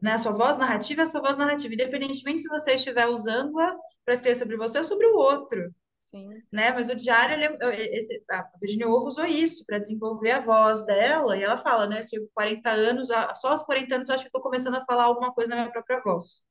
né, 0.00 0.12
a 0.12 0.18
sua 0.18 0.32
voz 0.32 0.56
narrativa 0.56 1.02
é 1.02 1.04
a 1.04 1.06
sua 1.06 1.20
voz 1.20 1.36
narrativa, 1.36 1.74
independentemente 1.74 2.42
se 2.42 2.48
você 2.48 2.74
estiver 2.74 3.06
usando-a 3.08 3.76
para 4.04 4.14
escrever 4.14 4.38
sobre 4.38 4.56
você 4.56 4.78
ou 4.78 4.84
sobre 4.84 5.06
o 5.06 5.16
outro. 5.16 5.74
Sim. 6.04 6.28
Né? 6.52 6.70
Mas 6.72 6.90
o 6.90 6.94
diário, 6.94 7.34
ele, 7.34 7.44
é, 7.46 7.96
esse, 7.96 8.22
a 8.30 8.46
Virginia 8.60 8.86
Woolf 8.86 9.06
usou 9.06 9.24
isso 9.24 9.64
para 9.66 9.78
desenvolver 9.78 10.32
a 10.32 10.40
voz 10.40 10.84
dela, 10.84 11.36
e 11.36 11.42
ela 11.42 11.56
fala, 11.56 11.86
né, 11.86 12.02
tive 12.02 12.28
40 12.34 12.70
anos, 12.70 13.08
só 13.08 13.48
aos 13.48 13.64
40 13.64 13.96
anos 13.96 14.10
acho 14.10 14.22
que 14.22 14.28
estou 14.28 14.42
começando 14.42 14.74
a 14.74 14.84
falar 14.84 15.04
alguma 15.04 15.32
coisa 15.32 15.50
na 15.50 15.62
minha 15.62 15.72
própria 15.72 16.02
voz. 16.02 16.42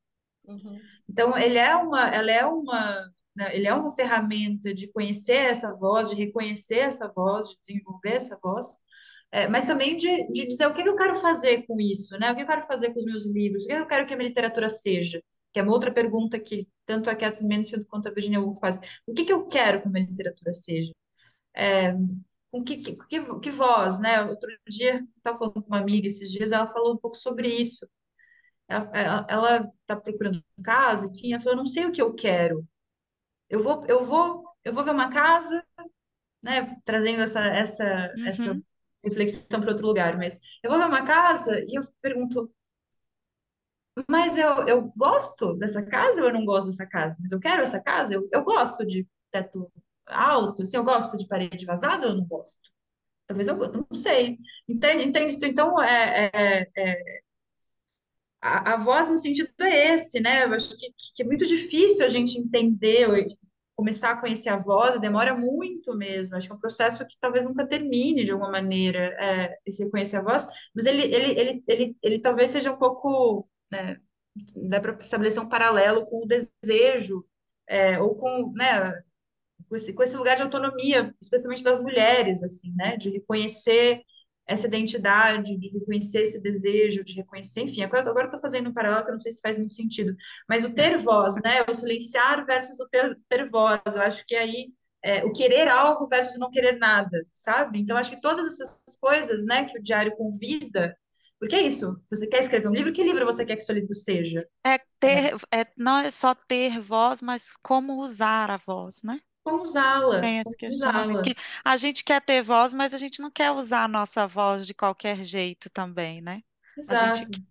Uhum. 0.44 0.80
Então, 1.08 1.38
ele 1.38 1.56
é 1.56 1.74
uma, 1.76 2.08
ela 2.08 2.32
é 2.32 2.44
uma, 2.44 3.10
né, 3.34 3.56
ele 3.56 3.68
é 3.68 3.72
uma 3.72 3.94
ferramenta 3.94 4.74
de 4.74 4.88
conhecer 4.88 5.36
essa 5.36 5.72
voz, 5.72 6.08
de 6.08 6.16
reconhecer 6.16 6.80
essa 6.80 7.06
voz, 7.06 7.46
de 7.46 7.56
desenvolver 7.60 8.16
essa 8.16 8.36
voz, 8.42 8.76
é, 9.30 9.46
mas 9.46 9.66
também 9.66 9.96
de, 9.96 10.32
de 10.32 10.48
dizer 10.48 10.66
o 10.66 10.74
que 10.74 10.82
eu 10.82 10.96
quero 10.96 11.14
fazer 11.16 11.64
com 11.66 11.80
isso, 11.80 12.16
né? 12.18 12.30
O 12.30 12.36
que 12.36 12.42
eu 12.42 12.46
quero 12.46 12.62
fazer 12.62 12.92
com 12.92 13.00
os 13.00 13.04
meus 13.04 13.26
livros, 13.26 13.64
o 13.64 13.66
que 13.66 13.72
eu 13.72 13.86
quero 13.86 14.06
que 14.06 14.14
a 14.14 14.16
minha 14.16 14.28
literatura 14.28 14.68
seja, 14.68 15.20
que 15.54 15.60
é 15.60 15.62
uma 15.62 15.72
outra 15.72 15.92
pergunta 15.92 16.38
que 16.40 16.68
tanto 16.84 17.08
a 17.08 17.14
Catherine 17.14 17.56
Mansfield 17.56 17.86
quanto 17.86 18.08
a 18.08 18.10
Virginia 18.12 18.40
Woolf 18.40 18.58
faz. 18.58 18.76
O 19.06 19.14
que, 19.14 19.24
que 19.24 19.32
eu 19.32 19.46
quero 19.46 19.80
que 19.80 19.86
a 19.86 19.90
minha 19.90 20.04
literatura 20.04 20.52
seja? 20.52 20.92
É, 21.54 21.94
com 22.50 22.64
que, 22.64 22.78
que, 22.78 22.96
que, 22.96 23.40
que 23.40 23.50
voz, 23.52 24.00
né? 24.00 24.22
Outro 24.24 24.50
dia, 24.68 25.06
estava 25.16 25.38
falando 25.38 25.62
com 25.62 25.68
uma 25.68 25.78
amiga 25.78 26.08
esses 26.08 26.30
dias, 26.30 26.50
ela 26.52 26.66
falou 26.66 26.94
um 26.94 26.96
pouco 26.96 27.16
sobre 27.16 27.48
isso. 27.48 27.88
Ela 28.68 29.72
está 29.82 29.96
procurando 29.96 30.44
casa, 30.64 31.06
enfim, 31.06 31.32
ela 31.32 31.42
falou, 31.42 31.58
não 31.58 31.66
sei 31.66 31.86
o 31.86 31.92
que 31.92 32.02
eu 32.02 32.12
quero. 32.14 32.66
Eu 33.48 33.62
vou, 33.62 33.80
eu 33.88 34.04
vou, 34.04 34.44
eu 34.64 34.72
vou 34.74 34.84
ver 34.84 34.90
uma 34.90 35.08
casa, 35.08 35.64
né? 36.42 36.76
Trazendo 36.84 37.22
essa, 37.22 37.40
essa, 37.46 38.12
uhum. 38.16 38.26
essa 38.26 38.60
reflexão 39.04 39.60
para 39.60 39.70
outro 39.70 39.86
lugar, 39.86 40.16
mas 40.16 40.40
eu 40.62 40.70
vou 40.70 40.78
ver 40.80 40.86
uma 40.86 41.04
casa 41.04 41.60
e 41.60 41.76
eu 41.78 41.82
pergunto, 42.02 42.50
mas 44.08 44.36
eu, 44.36 44.66
eu 44.68 44.92
gosto 44.96 45.54
dessa 45.54 45.82
casa 45.82 46.20
ou 46.20 46.28
eu 46.28 46.34
não 46.34 46.44
gosto 46.44 46.66
dessa 46.66 46.86
casa? 46.86 47.18
Mas 47.22 47.32
eu 47.32 47.40
quero 47.40 47.62
essa 47.62 47.80
casa? 47.80 48.14
Eu, 48.14 48.28
eu 48.32 48.44
gosto 48.44 48.84
de 48.86 49.06
teto 49.30 49.70
alto, 50.06 50.62
assim, 50.62 50.76
eu 50.76 50.84
gosto 50.84 51.16
de 51.16 51.26
parede 51.26 51.66
vazada 51.66 52.06
ou 52.06 52.12
eu 52.12 52.18
não 52.18 52.26
gosto? 52.26 52.72
Talvez 53.26 53.48
eu 53.48 53.56
não 53.56 53.86
sei. 53.94 54.38
Entende? 54.68 55.04
Entende? 55.04 55.38
Então, 55.46 55.82
é, 55.82 56.30
é, 56.34 56.70
é 56.76 57.20
a, 58.40 58.74
a, 58.74 58.76
voz 58.76 59.08
no 59.08 59.16
sentido 59.18 59.50
é 59.60 59.94
esse, 59.94 60.20
né? 60.20 60.44
Eu 60.44 60.52
acho 60.52 60.76
que, 60.76 60.92
que 61.14 61.22
é 61.22 61.26
muito 61.26 61.46
difícil 61.46 62.04
a 62.04 62.08
gente 62.08 62.38
entender 62.38 63.08
começar 63.76 64.10
a 64.10 64.20
conhecer 64.20 64.48
a 64.48 64.56
voz 64.56 65.00
demora 65.00 65.34
muito 65.34 65.96
mesmo. 65.96 66.36
Acho 66.36 66.46
que 66.46 66.52
é 66.52 66.56
um 66.56 66.60
processo 66.60 67.06
que 67.06 67.16
talvez 67.20 67.44
nunca 67.44 67.66
termine 67.66 68.24
de 68.24 68.32
alguma 68.32 68.50
maneira, 68.50 68.98
é, 69.20 69.58
esse 69.66 69.88
conhecer 69.90 70.16
a 70.16 70.22
voz, 70.22 70.46
mas 70.74 70.86
ele, 70.86 71.02
ele, 71.02 71.38
ele, 71.38 71.64
ele, 71.66 71.96
ele 72.02 72.18
talvez 72.18 72.50
seja 72.50 72.72
um 72.72 72.78
pouco, 72.78 73.48
né, 73.74 73.96
dá 74.68 74.80
para 74.80 74.96
estabelecer 75.00 75.42
um 75.42 75.48
paralelo 75.48 76.04
com 76.06 76.24
o 76.24 76.26
desejo, 76.26 77.24
é, 77.66 77.98
ou 78.00 78.14
com, 78.16 78.52
né, 78.52 79.02
com 79.68 79.76
esse, 79.76 79.92
com 79.92 80.02
esse 80.02 80.16
lugar 80.16 80.36
de 80.36 80.42
autonomia, 80.42 81.14
especialmente 81.20 81.62
das 81.62 81.80
mulheres, 81.80 82.42
assim, 82.42 82.72
né, 82.76 82.96
de 82.96 83.10
reconhecer 83.10 84.02
essa 84.46 84.66
identidade, 84.66 85.56
de 85.56 85.68
reconhecer 85.70 86.20
esse 86.22 86.40
desejo, 86.40 87.02
de 87.02 87.14
reconhecer, 87.14 87.62
enfim, 87.62 87.82
agora, 87.82 88.26
estou 88.26 88.40
fazendo 88.40 88.68
um 88.68 88.74
paralelo 88.74 89.02
que 89.02 89.10
eu 89.10 89.14
não 89.14 89.20
sei 89.20 89.32
se 89.32 89.40
faz 89.40 89.56
muito 89.56 89.74
sentido, 89.74 90.14
mas 90.48 90.64
o 90.64 90.70
ter 90.70 90.98
voz, 90.98 91.36
né, 91.42 91.64
o 91.68 91.74
silenciar 91.74 92.44
versus 92.44 92.78
o 92.78 92.88
ter, 92.88 93.16
ter 93.28 93.48
voz, 93.48 93.80
eu 93.86 94.02
acho 94.02 94.24
que 94.26 94.34
aí 94.34 94.68
é, 95.02 95.24
o 95.24 95.32
querer 95.32 95.68
algo 95.68 96.06
versus 96.06 96.38
não 96.38 96.50
querer 96.50 96.78
nada, 96.78 97.26
sabe? 97.32 97.78
Então, 97.78 97.96
acho 97.96 98.10
que 98.10 98.20
todas 98.20 98.46
essas 98.46 98.96
coisas, 98.98 99.44
né, 99.44 99.66
que 99.66 99.78
o 99.78 99.82
diário 99.82 100.16
convida, 100.16 100.96
porque 101.38 101.56
é 101.56 101.62
isso, 101.62 102.00
você 102.10 102.26
quer 102.26 102.42
escrever 102.42 102.68
um 102.68 102.74
livro, 102.74 102.92
que 102.92 103.02
livro 103.02 103.24
você 103.26 103.44
quer 103.44 103.56
que 103.56 103.62
seu 103.62 103.74
livro 103.74 103.94
seja? 103.94 104.46
É 104.64 104.78
ter, 104.98 105.34
é, 105.52 105.66
não 105.76 105.98
é 105.98 106.10
só 106.10 106.34
ter 106.34 106.80
voz, 106.80 107.20
mas 107.20 107.56
como 107.62 108.00
usar 108.00 108.50
a 108.50 108.56
voz, 108.56 109.02
né? 109.02 109.20
como 109.44 109.60
usá-la. 109.60 110.20
Tem 110.20 110.40
esse 110.40 110.56
questionamento. 110.56 111.22
Que 111.22 111.36
a 111.62 111.76
gente 111.76 112.02
quer 112.02 112.20
ter 112.22 112.42
voz, 112.42 112.72
mas 112.72 112.94
a 112.94 112.98
gente 112.98 113.20
não 113.20 113.30
quer 113.30 113.50
usar 113.50 113.84
a 113.84 113.88
nossa 113.88 114.26
voz 114.26 114.66
de 114.66 114.72
qualquer 114.72 115.22
jeito 115.22 115.68
também, 115.68 116.22
né? 116.22 116.42
A 116.88 116.94
gente 117.12 117.26
quer 117.28 117.42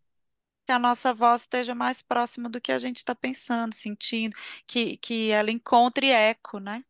que 0.66 0.72
a 0.72 0.80
nossa 0.80 1.14
voz 1.14 1.42
esteja 1.42 1.76
mais 1.76 2.02
próxima 2.02 2.50
do 2.50 2.60
que 2.60 2.72
a 2.72 2.80
gente 2.80 2.98
está 2.98 3.14
pensando, 3.14 3.74
sentindo, 3.74 4.36
que, 4.66 4.98
que 4.98 5.30
ela 5.30 5.52
encontre 5.52 6.10
eco, 6.10 6.58
né? 6.58 6.84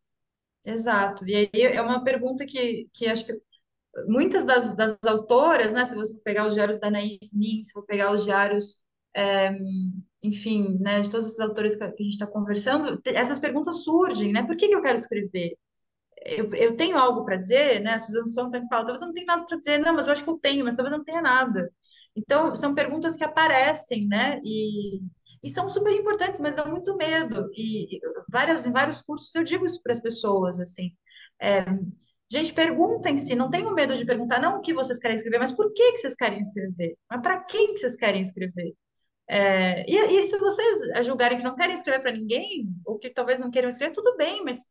exato. 0.63 1.27
E 1.27 1.35
aí 1.35 1.61
é 1.61 1.81
uma 1.81 2.03
pergunta 2.03 2.45
que, 2.45 2.87
que 2.93 3.07
acho 3.07 3.25
que 3.25 3.33
muitas 4.07 4.43
das, 4.43 4.75
das 4.75 4.97
autoras, 5.05 5.73
né, 5.73 5.85
se 5.85 5.95
você 5.95 6.15
pegar 6.23 6.47
os 6.47 6.53
diários 6.53 6.79
da 6.79 6.87
Anaïs 6.87 7.31
Nin, 7.33 7.63
se 7.63 7.71
for 7.73 7.85
pegar 7.85 8.11
os 8.11 8.23
diários, 8.23 8.79
é, 9.15 9.51
enfim, 10.23 10.77
né, 10.79 11.01
de 11.01 11.09
todos 11.11 11.27
esses 11.27 11.39
autores 11.39 11.75
que 11.75 11.83
a 11.83 11.87
gente 11.87 12.09
está 12.09 12.27
conversando, 12.27 13.01
essas 13.05 13.39
perguntas 13.39 13.83
surgem, 13.83 14.31
né? 14.31 14.43
Por 14.43 14.55
que 14.55 14.67
que 14.67 14.75
eu 14.75 14.81
quero 14.81 14.97
escrever? 14.97 15.57
Eu, 16.25 16.49
eu 16.55 16.77
tenho 16.77 16.97
algo 16.97 17.25
para 17.25 17.35
dizer, 17.37 17.81
né? 17.81 17.93
A 17.95 17.99
Susan 17.99 18.25
Sontag 18.25 18.67
fala, 18.69 18.85
talvez 18.85 19.01
eu 19.01 19.07
não 19.07 19.13
tenha 19.13 19.25
nada 19.27 19.45
para 19.45 19.57
dizer, 19.59 19.77
não, 19.79 19.93
mas 19.93 20.07
eu 20.07 20.13
acho 20.13 20.23
que 20.23 20.29
eu 20.29 20.39
tenho, 20.39 20.65
mas 20.65 20.75
talvez 20.75 20.91
eu 20.93 20.97
não 20.97 21.05
tenha 21.05 21.21
nada. 21.21 21.71
Então, 22.15 22.55
são 22.55 22.75
perguntas 22.75 23.17
que 23.17 23.23
aparecem, 23.23 24.07
né? 24.07 24.39
E, 24.43 25.01
e 25.43 25.49
são 25.49 25.69
super 25.69 25.91
importantes, 25.93 26.39
mas 26.39 26.55
dão 26.55 26.69
muito 26.69 26.95
medo. 26.95 27.49
E, 27.53 27.97
e 27.97 28.01
várias, 28.29 28.65
em 28.65 28.71
vários 28.71 29.01
cursos 29.01 29.33
eu 29.35 29.43
digo 29.43 29.65
isso 29.65 29.81
para 29.83 29.93
as 29.93 30.01
pessoas, 30.01 30.59
assim. 30.59 30.91
É, 31.41 31.65
gente, 32.33 32.53
perguntem-se, 32.53 33.35
não 33.35 33.49
tenham 33.49 33.73
medo 33.73 33.95
de 33.95 34.05
perguntar, 34.05 34.39
não 34.39 34.57
o 34.57 34.61
que 34.61 34.73
vocês 34.73 34.97
querem 34.99 35.15
escrever, 35.15 35.39
mas 35.39 35.51
por 35.51 35.71
que, 35.71 35.91
que 35.91 35.97
vocês 35.99 36.15
querem 36.15 36.41
escrever? 36.41 36.97
Mas 37.09 37.21
para 37.21 37.43
quem 37.43 37.73
que 37.73 37.79
vocês 37.79 37.95
querem 37.95 38.21
escrever? 38.21 38.73
É, 39.27 39.85
e, 39.89 39.95
e 39.95 40.25
se 40.25 40.37
vocês 40.37 41.05
julgarem 41.05 41.37
que 41.37 41.43
não 41.43 41.55
querem 41.55 41.73
escrever 41.73 42.01
para 42.01 42.11
ninguém, 42.11 42.67
ou 42.85 42.97
que 42.97 43.09
talvez 43.09 43.39
não 43.39 43.51
queiram 43.51 43.69
escrever, 43.69 43.93
tudo 43.93 44.17
bem, 44.17 44.43
mas 44.43 44.61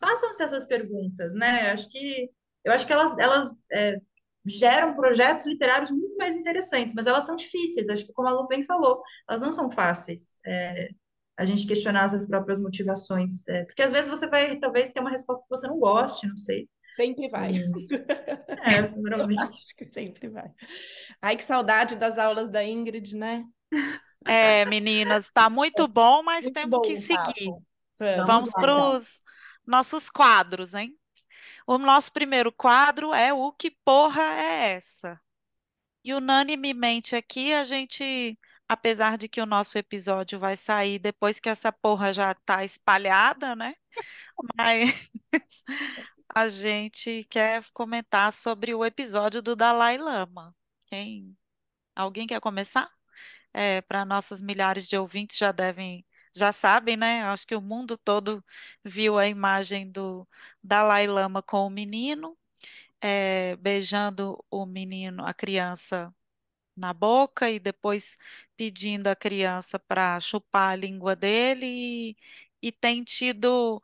façam-se 0.00 0.42
essas 0.42 0.64
perguntas, 0.64 1.34
né? 1.34 1.70
Acho 1.70 1.88
que 1.88 2.30
eu 2.64 2.72
acho 2.72 2.86
que 2.86 2.92
elas, 2.92 3.16
elas 3.18 3.58
é, 3.72 3.96
geram 4.44 4.94
projetos 4.94 5.46
literários 5.46 5.90
muito 5.90 6.16
mais 6.16 6.36
interessantes, 6.36 6.94
mas 6.94 7.06
elas 7.06 7.24
são 7.24 7.36
difíceis. 7.36 7.88
Acho 7.88 8.06
que 8.06 8.12
como 8.12 8.28
a 8.28 8.32
Lu 8.32 8.46
bem 8.48 8.62
falou, 8.62 9.02
elas 9.28 9.42
não 9.42 9.52
são 9.52 9.70
fáceis. 9.70 10.38
É, 10.46 10.90
a 11.36 11.44
gente 11.44 11.66
questionar 11.66 12.04
as 12.04 12.26
próprias 12.26 12.60
motivações, 12.60 13.46
é, 13.48 13.64
porque 13.64 13.82
às 13.82 13.92
vezes 13.92 14.10
você 14.10 14.26
vai 14.26 14.56
talvez 14.58 14.90
ter 14.90 15.00
uma 15.00 15.10
resposta 15.10 15.44
que 15.44 15.50
você 15.50 15.66
não 15.66 15.78
goste, 15.78 16.26
não 16.26 16.36
sei. 16.36 16.68
Sempre 16.94 17.28
vai. 17.28 17.52
É, 18.62 18.88
normalmente. 18.96 19.42
Acho 19.44 19.76
que 19.76 19.84
sempre 19.84 20.28
vai. 20.28 20.50
Ai, 21.20 21.36
que 21.36 21.44
saudade 21.44 21.96
das 21.96 22.18
aulas 22.18 22.50
da 22.50 22.64
Ingrid, 22.64 23.16
né? 23.16 23.44
É, 24.26 24.64
meninas, 24.66 25.24
está 25.24 25.50
muito 25.50 25.88
bom, 25.88 26.22
mas 26.22 26.44
Muito 26.44 26.54
temos 26.54 26.70
bom 26.70 26.82
que 26.82 26.96
seguir. 26.96 27.50
Vamos 27.98 28.26
Vamos 28.26 28.50
lá, 28.54 28.60
para 28.60 28.72
então. 28.72 28.96
os 28.96 29.22
nossos 29.66 30.10
quadros, 30.10 30.74
hein? 30.74 30.96
O 31.66 31.78
nosso 31.78 32.12
primeiro 32.12 32.52
quadro 32.52 33.14
é 33.14 33.32
o 33.32 33.52
Que 33.52 33.70
Porra 33.70 34.22
é 34.22 34.72
Essa? 34.74 35.20
E 36.04 36.14
unanimemente 36.14 37.14
aqui 37.16 37.52
a 37.54 37.64
gente, 37.64 38.38
apesar 38.68 39.16
de 39.16 39.28
que 39.28 39.40
o 39.40 39.46
nosso 39.46 39.78
episódio 39.78 40.38
vai 40.38 40.56
sair 40.56 40.98
depois 40.98 41.38
que 41.40 41.48
essa 41.48 41.72
porra 41.72 42.12
já 42.12 42.34
tá 42.34 42.64
espalhada, 42.64 43.54
né? 43.54 43.74
Mas 44.56 44.92
a 46.34 46.48
gente 46.48 47.24
quer 47.24 47.62
comentar 47.72 48.32
sobre 48.32 48.74
o 48.74 48.84
episódio 48.84 49.42
do 49.42 49.54
Dalai 49.56 49.98
Lama. 49.98 50.54
Quem? 50.86 51.36
Alguém 51.94 52.26
quer 52.26 52.40
começar? 52.40 52.90
É, 53.54 53.82
para 53.82 54.04
nossas 54.04 54.40
milhares 54.42 54.88
de 54.88 54.96
ouvintes 54.96 55.38
já 55.38 55.52
devem, 55.52 56.06
já 56.34 56.52
sabem, 56.52 56.96
né? 56.96 57.22
Acho 57.24 57.46
que 57.46 57.56
o 57.56 57.60
mundo 57.62 57.98
todo 57.98 58.44
viu 58.84 59.18
a 59.18 59.28
imagem 59.28 59.90
do 59.90 60.28
Dalai 60.62 61.06
Lama 61.06 61.42
com 61.42 61.66
o 61.66 61.70
menino, 61.70 62.38
é, 63.00 63.56
beijando 63.56 64.44
o 64.50 64.66
menino, 64.66 65.26
a 65.26 65.34
criança 65.34 66.14
na 66.76 66.92
boca 66.94 67.50
e 67.50 67.58
depois 67.58 68.18
pedindo 68.56 69.08
à 69.08 69.16
criança 69.16 69.78
para 69.78 70.18
chupar 70.20 70.72
a 70.72 70.76
língua 70.76 71.14
dele 71.16 71.66
e, 71.66 72.16
e 72.62 72.72
tem 72.72 73.04
tido 73.04 73.82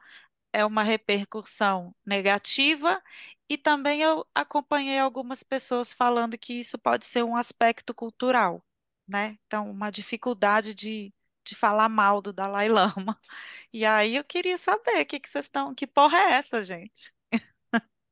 é 0.53 0.65
uma 0.65 0.83
repercussão 0.83 1.95
negativa 2.07 3.03
e 3.49 3.57
também 3.59 4.03
eu 4.03 4.27
acompanhei 4.35 4.99
algumas 4.99 5.43
pessoas 5.43 5.93
falando 5.93 6.39
que 6.39 6.55
isso 6.55 6.79
pode 6.79 7.07
ser 7.07 7.25
um 7.25 7.37
aspecto 7.37 7.95
cultural, 7.95 8.65
né? 9.07 9.39
Então, 9.47 9.71
uma 9.71 9.91
dificuldade 9.91 10.75
de, 10.75 11.13
de 11.47 11.55
falar 11.55 11.89
mal 11.89 12.21
do 12.23 12.33
Dalai 12.33 12.69
Lama. 12.69 13.19
E 13.73 13.85
aí 13.87 14.17
eu 14.17 14.25
queria 14.25 14.59
saber 14.59 15.03
o 15.03 15.07
que 15.07 15.21
que 15.21 15.29
vocês 15.29 15.45
estão, 15.47 15.75
que 15.75 15.87
porra 15.87 16.19
é 16.19 16.33
essa, 16.35 16.63
gente? 16.65 17.13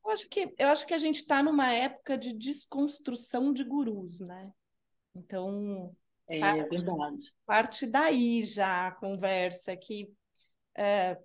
Eu 0.05 0.11
acho 0.13 0.29
que, 0.29 0.55
eu 0.59 0.69
acho 0.69 0.87
que 0.87 0.95
a 0.95 0.99
gente 0.99 1.17
está 1.17 1.43
numa 1.43 1.73
época 1.73 2.17
de 2.17 2.33
desconstrução 2.33 3.53
de 3.53 3.65
gurus, 3.65 4.21
né? 4.21 4.53
Então, 5.15 5.97
É 6.29 6.39
parte, 6.39 6.71
verdade. 6.71 7.33
parte 7.47 7.87
daí 7.87 8.45
já 8.45 8.89
a 8.89 8.93
conversa, 8.93 9.77
que 9.77 10.13
é, 10.77 11.19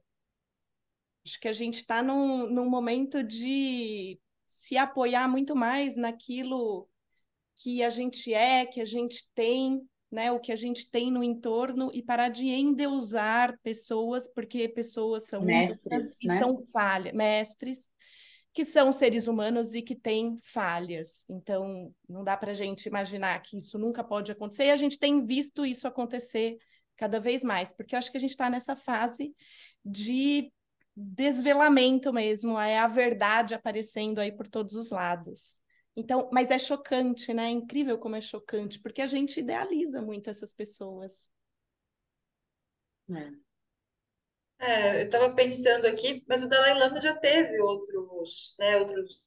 acho 1.26 1.40
que 1.40 1.48
a 1.48 1.54
gente 1.54 1.76
está 1.76 2.02
num, 2.02 2.48
num 2.48 2.70
momento 2.70 3.24
de 3.24 4.20
se 4.48 4.78
apoiar 4.78 5.28
muito 5.28 5.56
mais 5.56 5.96
naquilo 5.96 6.88
que 7.56 7.84
a 7.84 7.90
gente 7.90 8.34
é, 8.34 8.66
que 8.66 8.82
a 8.82 8.86
gente 8.86 9.28
tem, 9.34 9.82
né? 10.12 10.32
O 10.32 10.40
que 10.40 10.52
a 10.52 10.56
gente 10.56 10.90
tem 10.90 11.12
no 11.12 11.24
entorno 11.24 11.90
e 11.94 12.02
parar 12.02 12.30
de 12.30 12.48
endeusar 12.48 13.58
pessoas, 13.62 14.28
porque 14.28 14.68
pessoas 14.68 15.28
são 15.28 15.44
Mestres, 15.44 16.22
e 16.22 16.28
né? 16.28 16.40
são 16.40 16.58
falhas, 16.58 17.14
mestres 17.14 17.90
que 18.54 18.66
são 18.66 18.92
seres 18.92 19.28
humanos 19.28 19.74
e 19.74 19.82
que 19.82 19.96
têm 19.96 20.38
falhas. 20.42 21.26
Então, 21.30 21.94
não 22.08 22.24
dá 22.24 22.36
para 22.36 22.52
a 22.52 22.54
gente 22.54 22.86
imaginar 22.86 23.42
que 23.42 23.58
isso 23.58 23.78
nunca 23.80 24.04
pode 24.04 24.32
acontecer, 24.32 24.66
e 24.66 24.72
a 24.72 24.78
gente 24.78 25.00
tem 25.00 25.26
visto 25.26 25.66
isso 25.66 25.88
acontecer 25.88 26.58
cada 26.98 27.20
vez 27.20 27.44
mais, 27.44 27.72
porque 27.72 27.96
eu 27.96 28.00
acho 28.00 28.12
que 28.12 28.18
a 28.18 28.22
gente 28.22 28.32
está 28.32 28.50
nessa 28.50 28.76
fase 28.76 29.34
de 29.84 30.52
desvelamento 30.96 32.12
mesmo, 32.12 32.60
é 32.60 32.78
a 32.78 32.88
verdade 32.88 33.54
aparecendo 33.54 34.20
aí 34.20 34.32
por 34.32 34.48
todos 34.48 34.76
os 34.76 34.92
lados. 34.92 35.56
Então, 35.96 36.30
mas 36.32 36.52
é 36.52 36.60
chocante, 36.60 37.34
né? 37.34 37.46
É 37.46 37.50
incrível 37.50 37.98
como 37.98 38.16
é 38.16 38.22
chocante, 38.22 38.80
porque 38.80 39.02
a 39.02 39.08
gente 39.08 39.40
idealiza 39.40 40.02
muito 40.02 40.30
essas 40.30 40.54
pessoas. 40.54 41.30
É. 43.10 43.32
É, 44.60 45.02
eu 45.02 45.06
estava 45.06 45.34
pensando 45.34 45.88
aqui, 45.88 46.24
mas 46.30 46.44
o 46.44 46.48
Dalai 46.48 46.78
Lama 46.78 47.02
já 47.02 47.16
teve 47.16 47.60
outros, 47.60 48.56
né, 48.60 48.78
outros 48.78 49.24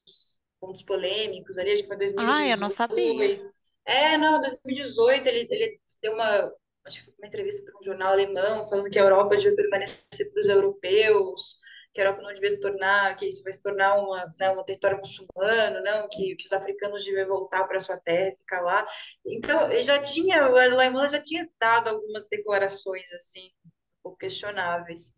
pontos 0.60 0.82
polêmicos 0.84 1.58
ali, 1.58 1.72
acho 1.72 1.82
que 1.82 1.88
foi 1.88 1.98
Ah, 2.16 2.46
eu 2.46 2.56
não 2.56 2.70
sabia. 2.70 3.12
2018. 3.12 3.54
É, 3.84 4.16
não, 4.16 4.40
2018 4.40 5.26
ele, 5.26 5.46
ele 5.50 5.80
deu 6.00 6.14
uma, 6.14 6.52
acho 6.87 6.99
que 6.99 7.05
foi 7.07 7.14
uma 7.18 7.26
entrevista 7.26 7.64
para 7.64 7.78
um 7.78 7.82
jornal 7.82 8.12
alemão 8.12 8.68
falando 8.68 8.91
que 8.91 8.99
a 8.99 9.03
Europa 9.03 9.37
devia 9.37 9.57
permanecer 9.57 10.30
para 10.32 10.41
os 10.41 10.49
europeus, 10.49 11.59
que 11.93 12.01
a 12.01 12.05
Europa 12.05 12.22
não 12.22 12.35
devia 12.35 12.51
se 12.51 12.61
tornar, 12.61 13.16
que 13.16 13.26
isso 13.26 13.43
vai 13.43 13.53
se 13.53 13.62
tornar 13.62 13.95
uma, 13.97 14.26
né, 14.39 14.51
um 14.51 14.64
território 14.64 14.99
muçulmano, 14.99 15.80
não, 15.82 16.09
que, 16.09 16.35
que 16.37 16.45
os 16.45 16.53
africanos 16.53 17.05
deviam 17.05 17.28
voltar 17.28 17.64
para 17.68 17.78
sua 17.80 17.97
terra 17.99 18.30
e 18.30 18.37
ficar 18.37 18.61
lá. 18.62 18.87
Então, 19.24 19.70
já 19.80 20.01
tinha, 20.03 20.49
o 20.49 20.53
Lama 20.53 21.09
já 21.09 21.20
tinha 21.22 21.49
dado 21.61 21.89
algumas 21.89 22.26
declarações 22.28 23.12
assim, 23.12 23.47
um 23.64 23.70
pouco 24.03 24.18
questionáveis. 24.18 25.14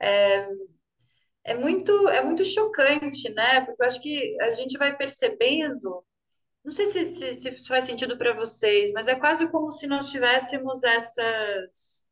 É, 0.00 0.46
é 1.44 1.54
muito, 1.54 2.08
é 2.08 2.22
muito 2.22 2.44
chocante, 2.44 3.28
né? 3.34 3.60
Porque 3.62 3.82
eu 3.82 3.86
acho 3.86 4.00
que 4.00 4.40
a 4.40 4.50
gente 4.50 4.78
vai 4.78 4.96
percebendo, 4.96 6.04
não 6.64 6.72
sei 6.72 6.86
se, 6.86 7.04
se, 7.04 7.32
se 7.34 7.68
faz 7.68 7.84
sentido 7.86 8.16
para 8.18 8.34
vocês, 8.34 8.92
mas 8.92 9.08
é 9.08 9.14
quase 9.14 9.48
como 9.50 9.70
se 9.72 9.86
nós 9.86 10.10
tivéssemos 10.10 10.82
essas, 10.84 12.06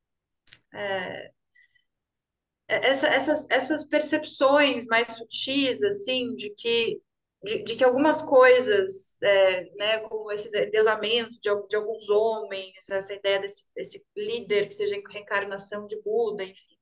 essa, 2.67 3.07
essas, 3.09 3.47
essas 3.51 3.85
percepções 3.85 4.87
mais 4.87 5.09
sutis, 5.13 5.83
assim, 5.83 6.35
de 6.35 6.51
que, 6.51 7.01
de, 7.43 7.63
de 7.65 7.77
que 7.77 7.85
algumas 7.85 8.21
coisas, 8.23 9.21
é, 9.23 9.65
né, 9.77 9.99
como 10.01 10.31
esse 10.33 10.51
deusamento 10.71 11.31
de, 11.41 11.51
de 11.69 11.77
alguns 11.77 12.09
homens, 12.11 12.89
essa 12.91 13.15
ideia 13.15 13.41
desse, 13.41 13.67
desse 13.75 14.05
líder 14.17 14.67
que 14.69 14.75
seja 14.75 15.01
reencarnação 15.11 15.87
de 15.87 16.01
Buda, 16.03 16.45
enfim. 16.45 16.77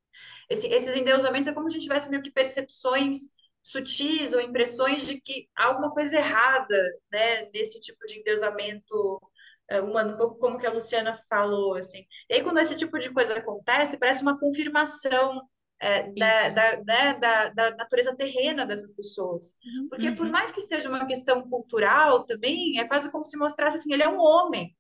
Esse- 0.51 0.69
esses 0.69 0.97
endeusamentos 0.97 1.49
é 1.49 1.55
como 1.55 1.71
se 1.71 1.77
a 1.77 1.81
gente 1.81 1.89
tivesse 1.89 2.11
meio 2.11 2.23
que 2.23 2.33
percepções 2.33 3.31
sutis 3.67 4.33
ou 4.33 4.41
impressões 4.41 5.05
de 5.07 5.21
que 5.21 5.49
há 5.57 5.65
alguma 5.67 5.91
coisa 5.91 6.17
errada, 6.17 6.77
né, 7.13 7.47
nesse 7.53 7.81
tipo 7.81 8.07
de 8.07 8.21
endeusamento 8.21 9.21
é, 9.69 9.81
humano, 9.81 10.15
um 10.15 10.17
pouco 10.17 10.39
como 10.39 10.57
que 10.59 10.67
a 10.67 10.73
Luciana 10.73 11.15
falou, 11.29 11.75
assim. 11.75 12.07
E 12.31 12.35
aí, 12.35 12.43
quando 12.45 12.59
esse 12.59 12.77
tipo 12.77 12.97
de 12.99 13.11
coisa 13.13 13.37
acontece, 13.37 13.99
parece 13.99 14.23
uma 14.23 14.39
confirmação 14.39 15.43
é, 15.81 16.05
da, 16.13 16.49
da, 16.51 16.77
né, 16.85 17.15
da, 17.19 17.49
da 17.49 17.71
natureza 17.77 18.15
terrena 18.17 18.65
dessas 18.65 18.95
pessoas. 18.95 19.57
Uhum. 19.65 19.89
Porque 19.91 20.13
por 20.13 20.27
Uhum. 20.27 20.33
mais 20.33 20.53
que 20.53 20.61
seja 20.61 20.89
uma 20.89 21.05
questão 21.07 21.43
cultural 21.51 22.25
também, 22.25 22.79
é 22.79 22.87
quase 22.87 23.11
como 23.11 23.27
se 23.27 23.37
mostrasse 23.37 23.79
assim, 23.79 23.93
ele 23.93 24.05
é 24.05 24.09
um 24.09 24.21
homem. 24.21 24.77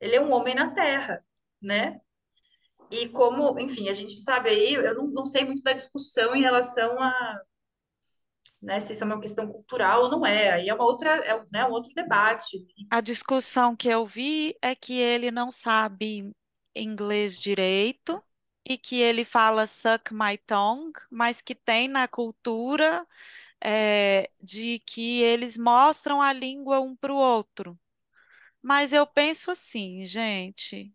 Ele 0.00 0.16
é 0.16 0.20
um 0.20 0.30
homem 0.32 0.54
na 0.54 0.70
Terra, 0.70 1.24
né? 1.60 2.00
E 2.90 3.08
como, 3.08 3.58
enfim, 3.58 3.88
a 3.88 3.94
gente 3.94 4.12
sabe 4.20 4.50
aí, 4.50 4.74
eu 4.74 4.94
não, 4.94 5.06
não 5.08 5.26
sei 5.26 5.44
muito 5.44 5.62
da 5.62 5.72
discussão 5.72 6.36
em 6.36 6.42
relação 6.42 7.00
a, 7.00 7.40
né, 8.60 8.80
se 8.80 8.92
isso 8.92 9.02
é 9.02 9.06
uma 9.06 9.20
questão 9.20 9.46
cultural 9.50 10.04
ou 10.04 10.10
não 10.10 10.26
é. 10.26 10.52
Aí 10.52 10.68
é 10.68 10.74
uma 10.74 10.84
outra, 10.84 11.16
é, 11.24 11.42
né, 11.52 11.64
um 11.66 11.72
outro 11.72 11.92
debate. 11.94 12.58
A 12.90 13.00
discussão 13.00 13.76
que 13.76 13.88
eu 13.88 14.04
vi 14.04 14.56
é 14.62 14.74
que 14.74 14.98
ele 14.98 15.30
não 15.30 15.50
sabe 15.50 16.30
inglês 16.74 17.38
direito 17.38 18.22
e 18.68 18.76
que 18.76 19.00
ele 19.00 19.24
fala 19.24 19.66
suck 19.66 20.12
my 20.12 20.36
tongue, 20.38 20.92
mas 21.10 21.40
que 21.40 21.54
tem 21.54 21.88
na 21.88 22.08
cultura 22.08 23.06
é, 23.62 24.30
de 24.42 24.80
que 24.80 25.22
eles 25.22 25.56
mostram 25.56 26.20
a 26.20 26.32
língua 26.32 26.80
um 26.80 26.96
para 26.96 27.12
o 27.12 27.16
outro. 27.16 27.78
Mas 28.62 28.92
eu 28.92 29.06
penso 29.06 29.50
assim, 29.50 30.04
gente, 30.06 30.92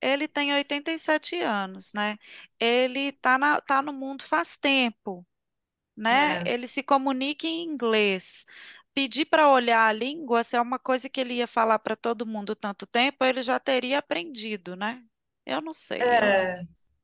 ele 0.00 0.26
tem 0.28 0.52
87 0.52 1.36
anos, 1.40 1.92
né? 1.92 2.18
Ele 2.58 3.12
tá, 3.12 3.38
na, 3.38 3.60
tá 3.60 3.80
no 3.82 3.92
mundo 3.92 4.22
faz 4.24 4.56
tempo, 4.56 5.26
né? 6.02 6.40
É, 6.40 6.44
Ele 6.44 6.66
se 6.66 6.82
comunica 6.82 7.46
em 7.46 7.62
inglês. 7.64 8.46
Pedir 8.94 9.26
para 9.26 9.48
olhar 9.50 9.86
a 9.88 9.92
língua, 9.92 10.44
se 10.44 10.56
é 10.56 10.60
uma 10.60 10.78
coisa 10.78 11.08
que 11.08 11.20
ele 11.20 11.34
ia 11.34 11.46
falar 11.46 11.78
para 11.78 11.96
todo 11.96 12.26
mundo 12.26 12.54
tanto 12.56 12.86
tempo, 12.86 13.24
ele 13.24 13.42
já 13.42 13.58
teria 13.60 13.98
aprendido, 13.98 14.76
né? 14.76 15.02
Eu 15.46 15.62
não 15.62 15.72
sei, 15.72 16.18
eu 16.18 16.18
é, 16.20 16.62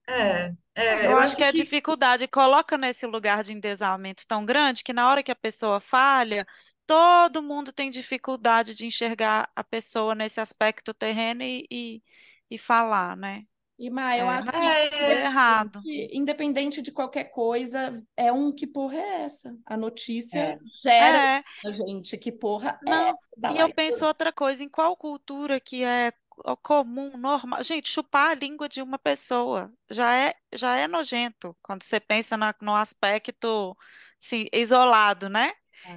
é, 0.08 0.54
é, 0.74 1.06
Eu 1.06 1.12
eu 1.12 1.18
acho 1.18 1.36
que 1.36 1.44
a 1.44 1.52
que 1.52 1.52
dificuldade 1.52 2.26
coloca 2.28 2.76
nesse 2.78 3.06
lugar 3.06 3.44
de 3.44 3.52
endesamento 3.52 4.26
tão 4.26 4.44
grande 4.44 4.82
que 4.84 4.92
na 4.92 5.08
hora 5.10 5.22
que 5.22 5.30
a 5.32 5.36
pessoa 5.36 5.80
falha, 5.80 6.46
todo 6.86 7.42
mundo 7.42 7.72
tem 7.72 7.90
dificuldade 7.90 8.74
de 8.74 8.86
enxergar 8.86 9.50
a 9.54 9.62
pessoa 9.64 10.14
nesse 10.14 10.40
aspecto 10.40 10.92
terreno 10.94 11.42
e, 11.42 11.66
e, 11.70 12.02
e 12.50 12.58
falar, 12.58 13.16
né? 13.16 13.44
E, 13.78 13.90
Má, 13.90 14.16
eu 14.18 14.28
É, 14.28 14.28
acho 14.28 14.48
que, 14.54 14.76
é, 15.00 15.24
errado. 15.24 15.78
que, 15.78 16.08
independente 16.12 16.82
de 16.82 16.90
qualquer 16.92 17.24
coisa, 17.30 18.04
é 18.16 18.32
um 18.32 18.52
que 18.54 18.66
porra 18.66 18.96
é 18.96 19.22
essa? 19.24 19.56
A 19.66 19.76
notícia 19.76 20.58
É, 20.98 21.04
gera 21.04 21.20
É, 21.38 21.44
a 21.64 21.70
gente, 21.72 22.16
que 22.18 22.32
porra 22.32 22.80
é 22.86 22.90
não. 22.90 23.18
da 23.36 23.50
E 23.50 23.58
eu 23.58 23.68
penso 23.70 24.04
outra 24.06 24.32
coisa, 24.32 24.62
em 24.62 24.68
qual 24.68 24.96
cultura 24.96 25.60
que 25.60 25.82
é 25.84 26.12
co- 26.28 26.56
comum, 26.58 27.16
normal? 27.16 27.62
Gente, 27.62 27.88
chupar 27.90 28.30
a 28.32 28.34
língua 28.34 28.68
de 28.68 28.82
uma 28.82 28.98
pessoa 28.98 29.72
já 29.90 30.14
é, 30.14 30.34
já 30.54 30.76
é 30.76 30.86
nojento 30.86 31.56
quando 31.62 31.82
você 31.82 31.98
pensa 32.00 32.36
na- 32.36 32.54
no 32.60 32.74
aspecto, 32.74 33.76
assim, 34.20 34.46
isolado, 34.52 35.28
né? 35.28 35.52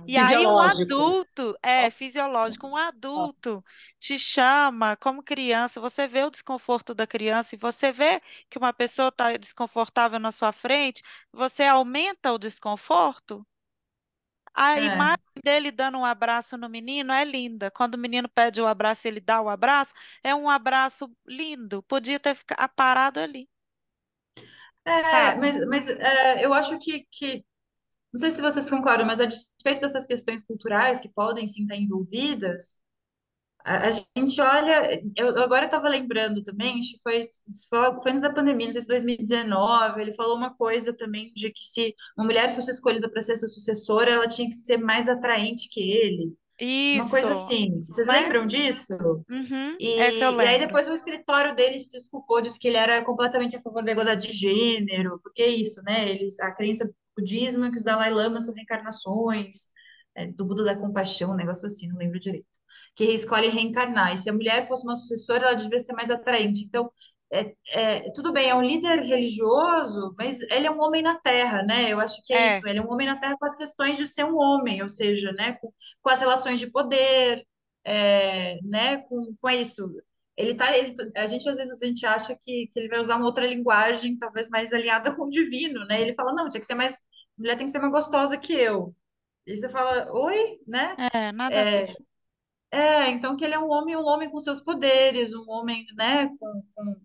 E 0.08 0.18
aí 0.18 0.46
um 0.46 0.60
adulto, 0.60 1.58
é 1.62 1.90
fisiológico, 1.90 2.68
um 2.68 2.76
adulto 2.76 3.64
te 4.00 4.18
chama 4.18 4.96
como 4.96 5.24
criança, 5.24 5.82
você 5.82 6.08
vê 6.08 6.24
o 6.24 6.30
desconforto 6.32 6.94
da 6.94 7.08
criança 7.08 7.56
e 7.56 7.58
você 7.58 7.92
vê 7.92 8.22
que 8.50 8.58
uma 8.58 8.74
pessoa 8.74 9.10
está 9.10 9.36
desconfortável 9.38 10.20
na 10.20 10.32
sua 10.32 10.52
frente, 10.52 11.04
você 11.32 11.64
aumenta 11.64 12.32
o 12.32 12.38
desconforto? 12.38 13.46
A 14.54 14.78
é, 14.78 14.84
imagem 14.86 15.18
dele 15.44 15.72
dando 15.72 15.98
um 15.98 16.06
abraço 16.06 16.58
no 16.58 16.70
menino 16.70 17.12
é 17.14 17.24
linda. 17.24 17.72
Quando 17.72 17.96
o 17.96 17.98
menino 17.98 18.28
pede 18.30 18.62
o 18.62 18.68
abraço, 18.68 19.08
ele 19.08 19.20
dá 19.22 19.42
o 19.42 19.50
abraço, 19.50 19.94
é 20.24 20.36
um 20.36 20.50
abraço 20.50 21.10
lindo. 21.26 21.82
Podia 21.84 22.20
ter 22.20 22.36
ficado 22.36 22.70
parado 22.76 23.20
ali, 23.20 23.50
é, 24.86 25.36
mas, 25.36 25.66
mas 25.68 25.88
é, 25.88 26.44
eu 26.44 26.54
acho 26.54 26.78
que, 26.80 27.06
que, 27.12 27.46
não 28.14 28.20
sei 28.20 28.32
se 28.32 28.42
vocês 28.42 28.70
concordam, 28.70 29.06
mas 29.08 29.20
a 29.22 29.26
despeito 29.26 29.82
dessas 29.82 30.06
questões 30.08 30.44
culturais 30.44 31.00
que 31.02 31.10
podem 31.10 31.48
sim 31.48 31.64
estar 31.64 31.76
envolvidas, 31.76 32.80
A, 33.64 33.88
a 33.88 33.92
gente 33.92 34.42
olha, 34.42 35.02
eu 35.16 35.28
eu 35.36 35.44
agora 35.44 35.66
estava 35.66 35.88
lembrando 35.90 36.44
também, 36.44 36.80
acho 36.80 36.94
que 36.94 37.02
foi, 37.02 37.22
foi 38.02 38.12
antes 38.12 38.22
da 38.22 38.34
pandemia, 38.34 38.68
não 38.68 38.74
sei 38.74 38.82
se 38.82 38.88
2019, 38.88 40.02
ele 40.02 40.12
falou 40.14 40.36
uma 40.36 40.56
coisa 40.56 40.94
também 40.94 41.32
de 41.36 41.52
que 41.52 41.64
se 41.64 41.96
uma 42.18 42.26
mulher 42.26 42.56
fosse 42.56 42.72
escolhida 42.72 43.10
para 43.10 43.22
ser 43.22 43.38
sua 43.38 43.48
sucessora, 43.48 44.12
ela 44.12 44.28
tinha 44.28 44.48
que 44.50 44.56
ser 44.56 44.78
mais 44.78 45.08
atraente 45.08 45.70
que 45.70 45.80
ele. 45.92 46.36
Uma 46.94 47.10
coisa 47.10 47.32
Isso, 47.32 47.42
assim. 47.46 47.88
Vocês 47.90 48.08
lembram 48.08 48.46
disso? 48.48 48.94
Uhum, 49.30 49.78
E, 49.80 49.96
e 50.38 50.46
aí 50.46 50.60
depois 50.60 50.88
o 50.88 50.94
escritório 50.94 51.56
dele 51.56 51.80
se 51.80 51.90
desculpou, 51.90 52.42
disse 52.42 52.60
que 52.60 52.68
ele 52.68 52.78
era 52.78 53.04
completamente 53.04 53.56
a 53.56 53.62
favor 53.62 53.84
da 53.84 53.92
igualdade 53.92 54.28
de 54.28 54.34
gênero, 54.34 55.20
porque 55.24 55.42
é 55.42 55.48
isso, 55.50 55.82
né? 55.84 56.10
Eles, 56.10 56.40
a 56.40 56.52
crença 56.52 56.90
budismo 57.22 57.66
é 57.66 57.72
que 57.72 57.78
os 57.78 57.84
Dalai 57.84 58.12
Lama 58.12 58.42
são 58.42 58.54
reencarnações, 58.54 59.70
é, 60.16 60.28
do 60.28 60.46
Buda 60.46 60.64
da 60.64 60.76
Compaixão, 60.76 61.32
um 61.32 61.36
negócio 61.36 61.68
assim, 61.68 61.88
não 61.88 61.98
lembro 61.98 62.20
direito. 62.20 62.48
Que 62.96 63.06
escolhe 63.06 63.48
reencarnar. 63.50 64.14
E 64.14 64.18
se 64.18 64.30
a 64.30 64.34
mulher 64.34 64.68
fosse 64.68 64.84
uma 64.84 64.96
sucessora, 64.96 65.46
ela 65.48 65.56
devia 65.56 65.80
ser 65.80 65.94
mais 65.94 66.10
atraente. 66.10 66.64
Então, 66.66 66.92
é, 67.34 67.56
é, 67.74 68.12
tudo 68.14 68.34
bem, 68.34 68.50
é 68.50 68.56
um 68.56 68.62
líder 68.62 69.00
religioso, 69.00 70.14
mas 70.18 70.42
ele 70.52 70.68
é 70.68 70.72
um 70.72 70.82
homem 70.82 71.02
na 71.02 71.18
Terra, 71.18 71.64
né? 71.64 71.90
Eu 71.92 72.00
acho 72.02 72.22
que 72.26 72.34
é 72.34 72.58
isso. 72.58 72.68
É, 72.68 72.70
Ele 72.70 72.80
é 72.80 72.82
um 72.82 72.92
homem 72.92 73.08
na 73.08 73.18
Terra 73.20 73.38
com 73.40 73.46
as 73.46 73.56
questões 73.56 73.98
de 73.98 74.06
ser 74.06 74.26
um 74.26 74.38
homem, 74.38 74.84
ou 74.84 74.90
seja, 74.90 75.32
né? 75.32 75.54
Com, 75.54 75.72
com 76.02 76.10
as 76.10 76.20
relações 76.20 76.60
de 76.60 76.70
poder, 76.70 77.46
é, 77.86 78.60
né, 78.64 78.98
com, 78.98 79.36
com 79.40 79.50
isso. 79.50 79.90
Ele 80.38 80.56
tá, 80.56 80.76
ele, 80.76 80.96
a 81.16 81.26
gente 81.28 81.48
às 81.48 81.58
vezes 81.58 81.82
a 81.82 81.86
gente 81.86 82.06
acha 82.06 82.36
que, 82.40 82.68
que 82.68 82.80
ele 82.80 82.88
vai 82.88 83.00
usar 83.00 83.18
uma 83.18 83.26
outra 83.26 83.46
linguagem, 83.46 84.18
talvez 84.18 84.48
mais 84.50 84.72
alinhada 84.72 85.16
com 85.16 85.24
o 85.24 85.30
divino, 85.30 85.86
né? 85.86 86.02
Ele 86.02 86.16
fala, 86.16 86.34
não, 86.34 86.50
tinha 86.50 86.62
que 86.62 86.68
ser 86.68 86.76
mais, 86.76 87.02
mulher 87.38 87.56
tem 87.58 87.66
que 87.66 87.72
ser 87.72 87.80
mais 87.80 87.92
gostosa 87.92 88.38
que 88.38 88.54
eu. 88.54 88.96
E 89.46 89.56
você 89.56 89.68
fala, 89.68 90.12
oi, 90.12 90.60
né? 90.66 90.96
é, 91.14 91.32
nada 91.32 91.60
a 91.60 91.64
ver. 91.64 91.96
É, 92.72 92.78
é, 92.80 93.10
então 93.10 93.36
que 93.36 93.44
ele 93.44 93.54
é 93.54 93.60
um 93.60 93.70
homem, 93.70 93.96
um 93.98 94.06
homem 94.06 94.30
com 94.30 94.40
seus 94.40 94.62
poderes, 94.62 95.34
um 95.34 95.50
homem, 95.50 95.86
né, 95.96 96.28
com, 96.40 96.64
com, 96.74 97.02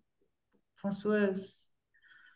com 0.81 0.89
as 0.89 0.99
suas, 0.99 1.73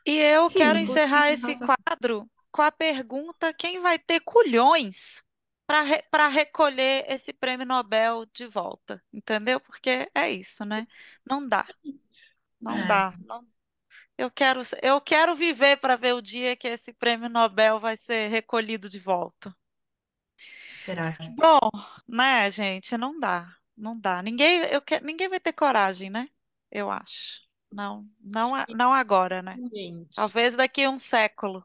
E 0.04 0.18
eu 0.18 0.48
quero 0.50 0.78
com 0.78 0.82
os 0.82 0.90
encerrar 0.90 1.30
esse 1.30 1.56
quadro 1.58 2.28
com 2.50 2.62
a 2.62 2.72
pergunta: 2.72 3.54
quem 3.54 3.80
vai 3.80 3.98
ter 3.98 4.20
culhões 4.20 5.22
para 6.10 6.28
recolher 6.28 7.04
esse 7.08 7.32
prêmio 7.32 7.66
Nobel 7.66 8.26
de 8.26 8.46
volta? 8.46 9.02
Entendeu? 9.12 9.60
Porque 9.60 10.10
é 10.14 10.30
isso, 10.30 10.64
né? 10.64 10.86
Não 11.24 11.46
dá, 11.46 11.66
não 12.60 12.76
é, 12.76 12.86
dá. 12.86 13.14
Não 13.26 13.46
Eu 14.18 14.30
quero, 14.30 14.60
eu 14.82 15.00
quero 15.00 15.34
viver 15.34 15.76
para 15.76 15.96
ver 15.96 16.14
o 16.14 16.22
dia 16.22 16.56
que 16.56 16.68
esse 16.68 16.92
prêmio 16.92 17.28
Nobel 17.28 17.78
vai 17.78 17.96
ser 17.96 18.28
recolhido 18.28 18.88
de 18.88 18.98
volta. 18.98 19.54
esperar. 20.70 21.16
Bom, 21.36 21.70
né, 22.08 22.50
gente? 22.50 22.96
Não 22.96 23.18
dá, 23.18 23.54
não 23.76 23.98
dá. 23.98 24.22
Ninguém, 24.22 24.62
eu 24.64 24.82
que, 24.82 25.00
ninguém 25.00 25.28
vai 25.28 25.40
ter 25.40 25.52
coragem, 25.52 26.10
né? 26.10 26.28
Eu 26.70 26.90
acho. 26.90 27.48
Não, 27.72 28.04
não, 28.20 28.52
não 28.68 28.92
agora, 28.92 29.42
né? 29.42 29.56
Talvez 30.14 30.56
daqui 30.56 30.84
a 30.84 30.90
um 30.90 30.98
século. 30.98 31.64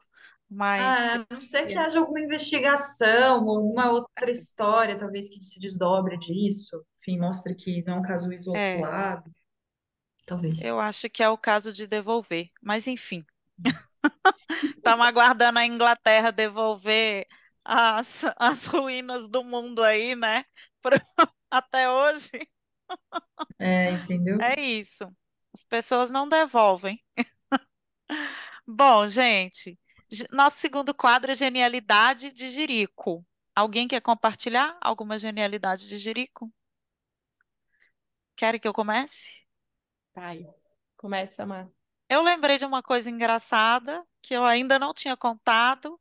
Mas 0.55 0.81
Ah, 0.81 1.15
a 1.15 1.33
não 1.33 1.41
ser 1.41 1.67
que 1.67 1.77
haja 1.77 1.99
alguma 1.99 2.19
investigação, 2.21 3.49
alguma 3.49 3.89
outra 3.91 4.29
história, 4.31 4.97
talvez 4.97 5.29
que 5.29 5.41
se 5.43 5.59
desdobre 5.59 6.17
disso. 6.17 6.83
Enfim, 6.99 7.19
mostre 7.19 7.55
que 7.55 7.83
não 7.85 7.95
é 7.95 7.99
um 7.99 8.01
caso 8.01 8.31
é, 8.53 8.75
isolado. 8.75 9.31
Talvez. 10.25 10.59
eu 10.59 10.79
acho 10.79 11.09
que 11.09 11.23
é 11.23 11.29
o 11.29 11.37
caso 11.37 11.71
de 11.73 11.87
devolver. 11.87 12.49
Mas 12.61 12.87
enfim, 12.87 13.25
estamos 14.77 15.05
aguardando 15.05 15.59
a 15.59 15.65
Inglaterra 15.65 16.31
devolver 16.31 17.27
as, 17.63 18.23
as 18.37 18.65
ruínas 18.67 19.27
do 19.27 19.43
mundo 19.43 19.83
aí, 19.83 20.15
né? 20.15 20.45
Pro- 20.81 20.99
Até 21.51 21.89
hoje. 21.89 22.31
É, 23.59 23.91
entendeu? 23.91 24.39
É 24.39 24.59
isso. 24.61 25.05
As 25.53 25.63
pessoas 25.65 26.11
não 26.11 26.27
devolvem. 26.27 27.01
Bom, 28.67 29.07
gente, 29.07 29.71
ge- 29.71 29.77
nosso 30.31 30.57
segundo 30.59 30.93
quadro 30.93 31.31
é 31.31 31.35
Genialidade 31.35 32.31
de 32.31 32.49
Jerico. 32.49 33.25
Alguém 33.55 33.87
quer 33.87 34.01
compartilhar 34.01 34.77
alguma 34.81 35.17
genialidade 35.17 35.87
de 35.87 35.97
Jerico? 35.97 36.51
Querem 38.35 38.59
que 38.59 38.67
eu 38.67 38.73
comece? 38.73 39.45
Tá 40.13 40.27
aí. 40.29 40.47
Começa, 40.97 41.45
Má. 41.45 41.67
Eu 42.09 42.21
lembrei 42.21 42.57
de 42.57 42.65
uma 42.65 42.83
coisa 42.83 43.09
engraçada 43.09 44.05
que 44.21 44.33
eu 44.33 44.43
ainda 44.43 44.77
não 44.79 44.93
tinha 44.93 45.17
contado 45.17 45.99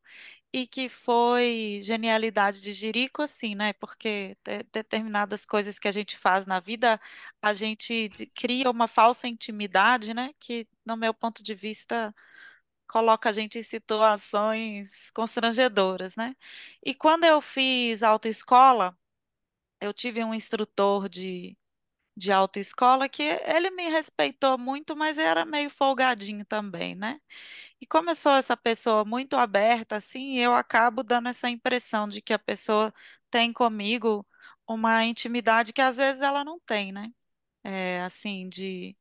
e 0.52 0.66
que 0.66 0.88
foi 0.88 1.80
genialidade 1.82 2.60
de 2.62 2.72
Jerico, 2.72 3.22
assim, 3.22 3.54
né? 3.54 3.74
Porque 3.74 4.36
de- 4.44 4.64
determinadas 4.72 5.46
coisas 5.46 5.78
que 5.78 5.88
a 5.88 5.92
gente 5.92 6.16
faz 6.18 6.46
na 6.46 6.60
vida, 6.60 7.00
a 7.42 7.52
gente 7.54 8.10
cria 8.34 8.70
uma 8.70 8.88
falsa 8.88 9.28
intimidade, 9.28 10.14
né? 10.14 10.32
Que, 10.40 10.66
no 10.86 10.96
meu 10.96 11.14
ponto 11.14 11.42
de 11.44 11.54
vista, 11.54 12.14
coloca 12.88 13.28
a 13.30 13.32
gente 13.32 13.58
em 13.58 13.62
situações 13.62 15.10
constrangedoras, 15.12 16.16
né? 16.16 16.36
E 16.84 16.94
quando 16.94 17.24
eu 17.24 17.40
fiz 17.40 18.02
autoescola, 18.02 18.96
eu 19.80 19.92
tive 19.92 20.24
um 20.24 20.34
instrutor 20.34 21.08
de, 21.08 21.56
de 22.16 22.32
autoescola 22.32 23.08
que 23.08 23.22
ele 23.22 23.70
me 23.70 23.88
respeitou 23.90 24.58
muito, 24.58 24.96
mas 24.96 25.18
era 25.18 25.44
meio 25.44 25.70
folgadinho 25.70 26.44
também, 26.44 26.94
né? 26.94 27.20
E 27.80 27.86
como 27.86 28.10
eu 28.10 28.14
sou 28.16 28.32
essa 28.36 28.56
pessoa 28.56 29.04
muito 29.04 29.36
aberta, 29.36 29.96
assim, 29.96 30.38
eu 30.38 30.54
acabo 30.54 31.02
dando 31.02 31.28
essa 31.28 31.48
impressão 31.50 32.08
de 32.08 32.22
que 32.22 32.32
a 32.32 32.38
pessoa 32.38 32.92
tem 33.30 33.52
comigo 33.52 34.26
uma 34.68 35.04
intimidade 35.04 35.72
que 35.72 35.82
às 35.82 35.96
vezes 35.98 36.22
ela 36.22 36.44
não 36.44 36.58
tem, 36.60 36.92
né? 36.92 37.12
É, 37.64 38.02
assim, 38.02 38.48
de 38.48 38.96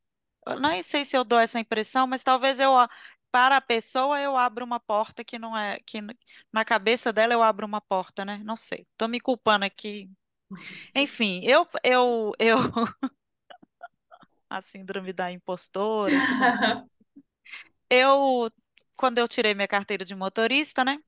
eu 0.47 0.59
nem 0.59 0.83
sei 0.83 1.05
se 1.05 1.15
eu 1.17 1.23
dou 1.23 1.39
essa 1.39 1.59
impressão, 1.59 2.07
mas 2.07 2.23
talvez 2.23 2.59
eu, 2.59 2.71
para 3.33 3.57
a 3.57 3.61
pessoa, 3.61 4.21
eu 4.21 4.37
abro 4.37 4.63
uma 4.63 4.79
porta 4.79 5.23
que 5.23 5.39
não 5.39 5.57
é, 5.57 5.79
que 5.87 5.99
na 6.53 6.63
cabeça 6.63 7.11
dela 7.11 7.33
eu 7.33 7.41
abro 7.41 7.65
uma 7.65 7.81
porta, 7.81 8.23
né? 8.23 8.39
Não 8.45 8.55
sei. 8.55 8.87
Tô 8.95 9.07
me 9.07 9.19
culpando 9.19 9.65
aqui. 9.65 10.07
Enfim, 10.95 11.41
eu, 11.43 11.67
eu, 11.83 12.31
eu, 12.39 12.57
a 14.49 14.61
síndrome 14.61 15.11
da 15.11 15.31
impostora 15.31 16.13
eu, 17.89 18.49
quando 18.97 19.17
eu 19.17 19.27
tirei 19.27 19.53
minha 19.53 19.67
carteira 19.67 20.05
de 20.05 20.15
motorista, 20.15 20.83
né? 20.85 20.99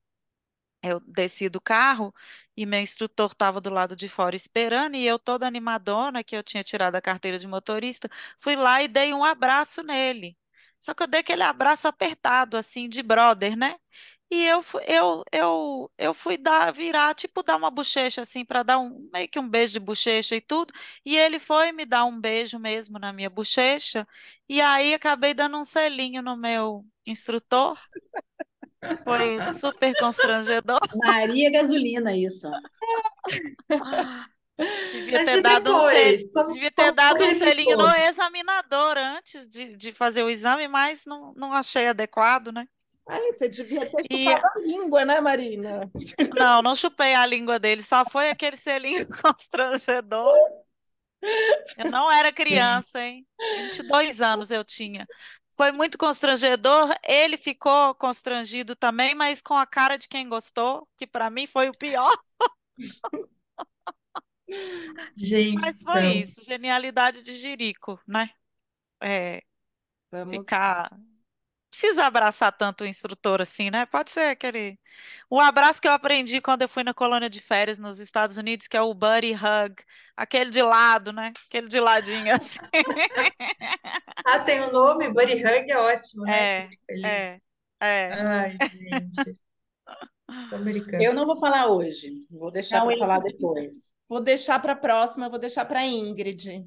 Eu 0.83 0.99
desci 1.01 1.49
do 1.49 1.61
carro 1.61 2.13
e 2.57 2.65
meu 2.65 2.79
instrutor 2.81 3.31
estava 3.31 3.61
do 3.61 3.69
lado 3.71 3.95
de 3.95 4.09
fora 4.09 4.35
esperando, 4.35 4.95
e 4.95 5.05
eu, 5.05 5.19
toda 5.19 5.47
animadona, 5.47 6.23
que 6.23 6.35
eu 6.35 6.43
tinha 6.43 6.63
tirado 6.63 6.95
a 6.95 7.01
carteira 7.01 7.39
de 7.39 7.47
motorista, 7.47 8.09
fui 8.39 8.55
lá 8.55 8.83
e 8.83 8.87
dei 8.87 9.13
um 9.13 9.23
abraço 9.23 9.83
nele. 9.83 10.37
Só 10.85 10.93
que 10.93 11.01
eu 11.01 11.07
dei 11.07 11.21
aquele 11.21 11.41
abraço 11.41 11.87
apertado, 11.87 12.55
assim, 12.55 12.87
de 12.87 13.01
brother, 13.01 13.57
né? 13.57 13.75
E 14.29 14.45
eu, 14.45 14.63
eu, 14.87 15.23
eu, 15.31 15.91
eu 15.97 16.13
fui 16.13 16.37
dar, 16.37 16.71
virar, 16.71 17.15
tipo, 17.15 17.41
dar 17.41 17.55
uma 17.55 17.71
bochecha, 17.71 18.21
assim, 18.21 18.45
para 18.45 18.61
dar 18.61 18.77
um, 18.77 19.09
meio 19.11 19.27
que 19.27 19.39
um 19.39 19.49
beijo 19.49 19.73
de 19.73 19.79
bochecha 19.79 20.35
e 20.35 20.41
tudo. 20.41 20.71
E 21.03 21.17
ele 21.17 21.39
foi 21.39 21.71
me 21.71 21.85
dar 21.85 22.05
um 22.05 22.21
beijo 22.21 22.59
mesmo 22.59 22.99
na 22.99 23.11
minha 23.11 23.31
bochecha. 23.31 24.07
E 24.47 24.61
aí 24.61 24.93
acabei 24.93 25.33
dando 25.33 25.57
um 25.57 25.65
selinho 25.65 26.21
no 26.21 26.37
meu 26.37 26.85
instrutor. 27.07 27.75
Foi 29.03 29.41
super 29.59 29.91
constrangedor. 29.99 30.77
Maria 30.95 31.49
Gasolina, 31.49 32.15
isso. 32.15 32.47
Devia 34.57 35.17
Mas 35.19 35.25
ter 35.25 35.41
dado 35.41 35.75
um 35.75 35.79
sel... 35.79 35.89
depois? 35.89 36.31
Como, 36.31 36.53
Devia 36.53 36.71
ter 36.71 36.91
dado 36.91 37.23
um 37.25 37.31
selinho 37.31 37.77
no 37.77 37.89
examinador 37.93 38.97
antes 38.97 39.47
de, 39.47 39.75
de 39.75 39.91
fazer 39.91 40.23
o 40.23 40.29
exame, 40.29 40.67
mas 40.67 41.05
não, 41.05 41.33
não 41.35 41.51
achei 41.53 41.87
adequado, 41.87 42.51
né? 42.51 42.65
Ai, 43.07 43.21
você 43.33 43.47
devia 43.49 43.85
ter 43.85 44.01
E 44.09 44.25
chupado 44.25 44.47
a 44.55 44.59
língua, 44.61 45.05
né, 45.05 45.21
Marina? 45.21 45.91
não, 46.35 46.61
não 46.61 46.75
chupei 46.75 47.13
a 47.13 47.25
língua 47.25 47.59
dele, 47.59 47.83
só 47.83 48.03
foi 48.05 48.29
aquele 48.29 48.55
selinho 48.57 49.07
constrangedor. 49.21 50.33
Eu 51.77 51.89
não 51.91 52.11
era 52.11 52.31
criança, 52.31 53.01
hein? 53.01 53.25
22 53.39 54.21
anos 54.21 54.51
eu 54.51 54.63
tinha. 54.63 55.05
Foi 55.57 55.71
muito 55.71 55.97
constrangedor. 55.97 56.93
Ele 57.03 57.37
ficou 57.37 57.95
constrangido 57.95 58.75
também, 58.75 59.15
mas 59.15 59.41
com 59.41 59.53
a 59.55 59.65
cara 59.65 59.97
de 59.97 60.07
quem 60.07 60.27
gostou, 60.27 60.87
que 60.97 61.07
para 61.07 61.29
mim 61.29 61.47
foi 61.47 61.69
o 61.69 61.77
pior. 61.77 62.11
Gente 65.15 65.61
Mas 65.61 65.81
foi 65.81 66.07
isso, 66.07 66.43
genialidade 66.43 67.21
de 67.21 67.33
Jerico, 67.33 67.99
né? 68.07 68.29
É, 69.01 69.41
Vamos. 70.11 70.31
ficar. 70.31 70.89
Precisa 71.69 72.05
abraçar 72.05 72.55
tanto 72.55 72.85
o 72.85 72.87
instrutor 72.87 73.41
assim, 73.41 73.69
né? 73.69 73.85
Pode 73.85 74.09
ser 74.09 74.29
aquele. 74.29 74.79
O 75.29 75.41
abraço 75.41 75.81
que 75.81 75.87
eu 75.87 75.91
aprendi 75.91 76.39
quando 76.39 76.61
eu 76.61 76.69
fui 76.69 76.83
na 76.83 76.93
colônia 76.93 77.29
de 77.29 77.41
férias 77.41 77.77
nos 77.77 77.99
Estados 77.99 78.37
Unidos, 78.37 78.67
que 78.67 78.77
é 78.77 78.81
o 78.81 78.93
buddy 78.93 79.33
hug, 79.33 79.75
aquele 80.15 80.49
de 80.51 80.61
lado, 80.61 81.11
né? 81.11 81.33
Aquele 81.49 81.67
de 81.67 81.79
ladinho 81.81 82.31
assim. 82.35 82.59
Ah, 84.25 84.39
tem 84.39 84.61
o 84.61 84.71
nome, 84.71 85.09
Buddy 85.09 85.35
Hug 85.35 85.71
é 85.71 85.77
ótimo, 85.77 86.23
né? 86.23 86.33
É, 86.33 86.69
é, 87.03 87.41
é. 87.81 88.13
Ai, 88.13 88.57
gente, 88.57 89.37
brincando. 90.59 91.03
Eu 91.03 91.13
não 91.13 91.25
vou 91.25 91.35
falar 91.39 91.67
hoje, 91.67 92.25
vou 92.29 92.51
deixar 92.51 92.85
para 92.85 92.97
falar 92.97 93.19
depois. 93.19 93.93
Vou 94.07 94.21
deixar 94.21 94.59
para 94.59 94.73
a 94.73 94.75
próxima, 94.75 95.29
vou 95.29 95.39
deixar 95.39 95.65
para 95.65 95.85
Ingrid, 95.85 96.65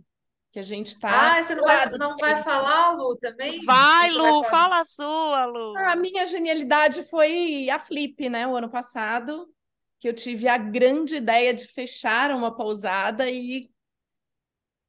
que 0.50 0.58
a 0.58 0.62
gente 0.62 0.98
tá. 0.98 1.38
Ah, 1.38 1.42
você 1.42 1.54
não 1.54 1.64
vai, 1.64 1.76
lado 1.76 1.98
não 1.98 2.16
vai 2.16 2.42
falar, 2.42 2.92
Lu, 2.92 3.16
também? 3.16 3.64
Vai, 3.64 4.10
vai 4.10 4.10
Lu, 4.10 4.42
falar? 4.44 4.50
fala 4.50 4.80
a 4.80 4.84
sua, 4.84 5.44
Lu. 5.46 5.76
A 5.78 5.96
minha 5.96 6.26
genialidade 6.26 7.02
foi 7.04 7.68
a 7.70 7.78
Flip, 7.78 8.28
né? 8.28 8.46
O 8.46 8.56
ano 8.56 8.70
passado, 8.70 9.48
que 10.00 10.08
eu 10.08 10.14
tive 10.14 10.48
a 10.48 10.58
grande 10.58 11.16
ideia 11.16 11.52
de 11.52 11.66
fechar 11.66 12.30
uma 12.30 12.54
pousada 12.54 13.28
e 13.30 13.68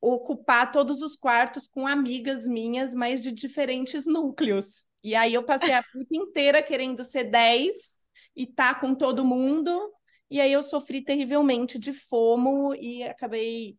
ocupar 0.02 0.72
todos 0.72 1.02
os 1.02 1.16
quartos 1.18 1.68
com 1.68 1.86
amigas 1.86 2.48
minhas, 2.48 2.96
mas 2.96 3.22
de 3.22 3.32
diferentes 3.34 4.06
núcleos. 4.06 4.86
E 5.04 5.14
aí 5.14 5.34
eu 5.34 5.44
passei 5.44 5.74
a 5.74 5.84
Flip 5.84 6.16
inteira 6.16 6.64
querendo 6.64 7.04
ser 7.04 7.26
10 7.26 7.99
e 8.40 8.48
tá 8.48 8.74
com 8.74 8.96
todo 8.96 9.26
mundo. 9.26 9.92
E 10.32 10.40
aí 10.40 10.54
eu 10.54 10.64
sofri 10.64 11.02
terrivelmente 11.04 11.78
de 11.78 11.92
FOMO 11.92 12.74
e 12.76 13.04
acabei 13.04 13.78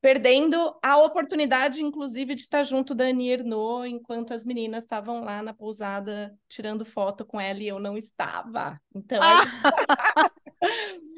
perdendo 0.00 0.74
a 0.82 0.96
oportunidade, 0.96 1.82
inclusive, 1.82 2.34
de 2.34 2.42
estar 2.42 2.62
junto 2.64 2.94
da 2.94 3.04
Annie 3.04 3.30
Ernaux 3.32 3.86
enquanto 3.86 4.32
as 4.32 4.44
meninas 4.46 4.84
estavam 4.84 5.22
lá 5.22 5.42
na 5.42 5.52
pousada 5.52 6.34
tirando 6.48 6.86
foto 6.86 7.22
com 7.26 7.38
ela 7.38 7.58
e 7.60 7.68
eu 7.68 7.78
não 7.78 7.98
estava. 7.98 8.80
Então, 8.94 9.20
aí, 9.22 9.46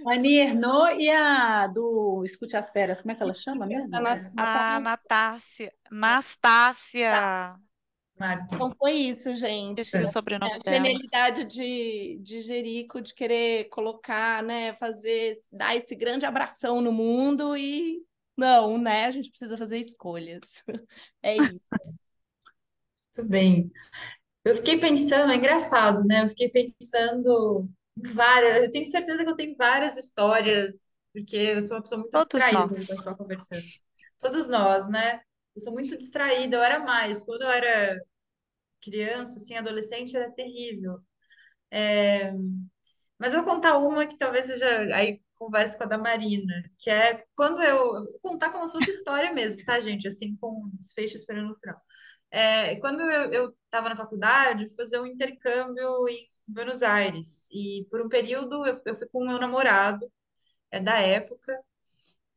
Annie 0.19 0.39
Ernaux 0.41 0.97
e 0.99 1.09
a 1.09 1.69
do 1.69 2.25
Escute 2.25 2.57
as 2.57 2.71
Feras, 2.71 3.01
como 3.01 3.13
é 3.13 3.15
que 3.15 3.23
ela 3.23 3.35
chama 3.35 3.67
mesmo? 3.67 3.85
essa 3.85 4.01
na- 4.01 4.31
A 4.37 4.81
na- 4.81 4.81
Natácia. 4.81 5.73
Nastácia. 5.89 7.55
Marta. 8.23 8.57
então 8.57 8.71
foi 8.79 8.93
isso, 8.95 9.35
gente. 9.35 9.99
O 10.05 10.09
É, 10.09 10.09
sobrenome 10.09 10.55
a 10.55 10.59
dela. 10.59 10.79
genialidade 10.79 11.45
de, 11.45 12.19
de 12.23 12.43
Jerico 12.43 13.01
de 13.01 13.15
querer 13.15 13.69
colocar, 13.71 14.43
né, 14.43 14.75
fazer, 14.77 15.41
dar 15.53 15.75
esse 15.77 15.95
grande 15.97 16.27
abração 16.27 16.81
no 16.81 16.93
mundo 16.93 17.57
e 17.57 18.05
não, 18.37 18.79
né? 18.79 19.07
A 19.07 19.11
gente 19.11 19.31
precisa 19.31 19.57
fazer 19.59 19.79
escolhas. 19.79 20.63
É 21.23 21.39
isso. 21.39 21.61
Muito 23.17 23.29
bem. 23.31 23.71
Eu 24.45 24.57
fiquei 24.57 24.79
pensando, 24.81 25.33
é 25.33 25.37
engraçado, 25.37 26.05
né? 26.05 26.25
Eu 26.25 26.31
fiquei 26.31 26.51
pensando 26.51 27.69
em 27.99 28.03
várias. 28.15 28.59
Eu 28.65 28.73
tenho 28.73 28.87
certeza 28.87 29.25
que 29.25 29.31
eu 29.31 29.37
tenho 29.37 29.57
várias 29.57 29.97
histórias, 29.99 30.93
porque 31.13 31.37
eu 31.37 31.63
sou 31.63 31.79
uma 31.79 31.83
pessoa 31.85 32.01
muito 32.01 32.13
Todos 32.13 32.29
distraída 32.29 32.53
nós. 32.53 32.87
conversando. 33.19 33.63
Todos 34.19 34.49
nós, 34.49 34.89
né? 34.89 35.21
Eu 35.55 35.63
sou 35.63 35.73
muito 35.73 35.97
distraída, 35.99 36.57
eu 36.57 36.63
era 36.63 36.79
mais. 36.81 37.23
Quando 37.23 37.43
eu 37.43 37.51
era 37.51 38.01
criança, 38.83 39.39
assim, 39.39 39.57
adolescente, 39.57 40.17
era 40.17 40.31
terrível. 40.33 41.01
É, 41.71 42.33
Mas 43.19 43.33
eu 43.35 43.43
vou 43.45 43.55
contar 43.55 43.79
uma 43.79 44.07
que 44.07 44.19
talvez 44.19 44.47
seja. 44.47 44.67
Aí 44.95 45.21
converse 45.37 45.77
com 45.77 45.85
a 45.85 45.87
da 45.87 45.99
Marina, 45.99 46.55
que 46.79 46.91
é 46.91 47.25
quando 47.37 47.63
eu. 47.63 47.79
Vou 48.05 48.21
contar 48.21 48.51
como 48.51 48.67
se 48.67 48.73
fosse 48.75 48.91
história 48.91 49.33
mesmo, 49.33 49.65
tá, 49.65 49.81
gente? 49.81 50.09
Assim, 50.09 50.37
com 50.37 50.71
desfecho 50.75 51.17
esperando 51.17 51.49
no 51.51 51.57
final. 51.61 51.77
É, 52.31 52.77
quando 52.77 53.03
eu 53.03 53.55
estava 53.67 53.89
na 53.91 53.97
faculdade, 53.97 54.67
fui 54.69 54.77
fazer 54.77 55.01
um 55.01 55.07
intercâmbio 55.07 56.09
em 56.09 56.29
Buenos 56.47 56.83
Aires. 56.83 57.49
E 57.53 57.87
por 57.91 58.03
um 58.03 58.09
período 58.09 58.67
eu, 58.67 58.81
eu 58.87 58.95
fui 58.97 59.09
com 59.09 59.23
o 59.23 59.27
meu 59.29 59.39
namorado, 59.39 60.11
é 60.71 60.81
da 60.81 60.99
época, 61.01 61.59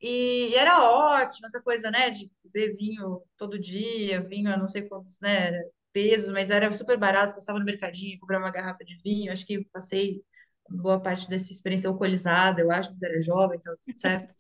e, 0.02 0.50
e 0.52 0.56
era 0.56 0.80
ótimo 0.84 1.46
essa 1.48 1.62
coisa, 1.62 1.90
né, 1.92 2.10
de 2.10 2.32
beber 2.44 2.76
vinho 2.76 3.22
todo 3.38 3.60
dia, 3.60 4.22
vinho 4.22 4.52
a 4.54 4.58
não 4.58 4.68
sei 4.68 4.84
quantos, 4.84 5.20
né, 5.22 5.52
era 5.96 6.16
pesos, 6.16 6.30
mas 6.34 6.50
era 6.50 6.72
super 6.74 6.98
barato, 6.98 7.36
passava 7.36 7.60
no 7.60 7.66
mercadinho, 7.66 8.20
comprava 8.20 8.44
uma 8.44 8.52
garrafa 8.52 8.84
de 8.84 8.96
vinho, 9.04 9.32
acho 9.32 9.46
que 9.46 9.64
passei 9.66 10.22
boa 10.70 11.00
parte 11.00 11.30
dessa 11.30 11.52
experiência 11.52 11.90
alcoolizada, 11.90 12.62
eu 12.62 12.72
acho, 12.72 12.92
mas 12.92 13.02
era 13.04 13.22
jovem, 13.22 13.60
então 13.60 13.76
tudo 13.84 14.00
certo. 14.00 14.34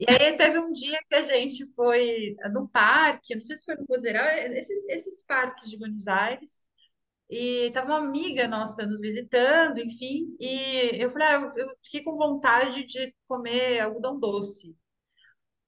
E 0.00 0.06
aí 0.08 0.36
teve 0.36 0.58
um 0.58 0.72
dia 0.72 0.98
que 1.08 1.14
a 1.14 1.22
gente 1.22 1.66
foi 1.74 2.36
no 2.52 2.68
parque, 2.68 3.34
não 3.34 3.44
sei 3.44 3.56
se 3.56 3.64
foi 3.64 3.74
no 3.76 3.86
Pozeral, 3.86 4.26
esses, 4.52 4.88
esses 4.88 5.24
parques 5.26 5.68
de 5.68 5.78
Buenos 5.78 6.06
Aires, 6.06 6.62
e 7.28 7.70
tava 7.72 7.88
uma 7.88 8.08
amiga 8.08 8.46
nossa 8.46 8.86
nos 8.86 9.00
visitando, 9.00 9.78
enfim, 9.78 10.36
e 10.38 10.90
eu 11.02 11.10
falei, 11.10 11.26
ah, 11.28 11.48
eu 11.56 11.68
fiquei 11.82 12.02
com 12.04 12.16
vontade 12.16 12.84
de 12.84 13.14
comer 13.26 13.80
algodão 13.80 14.18
doce. 14.18 14.76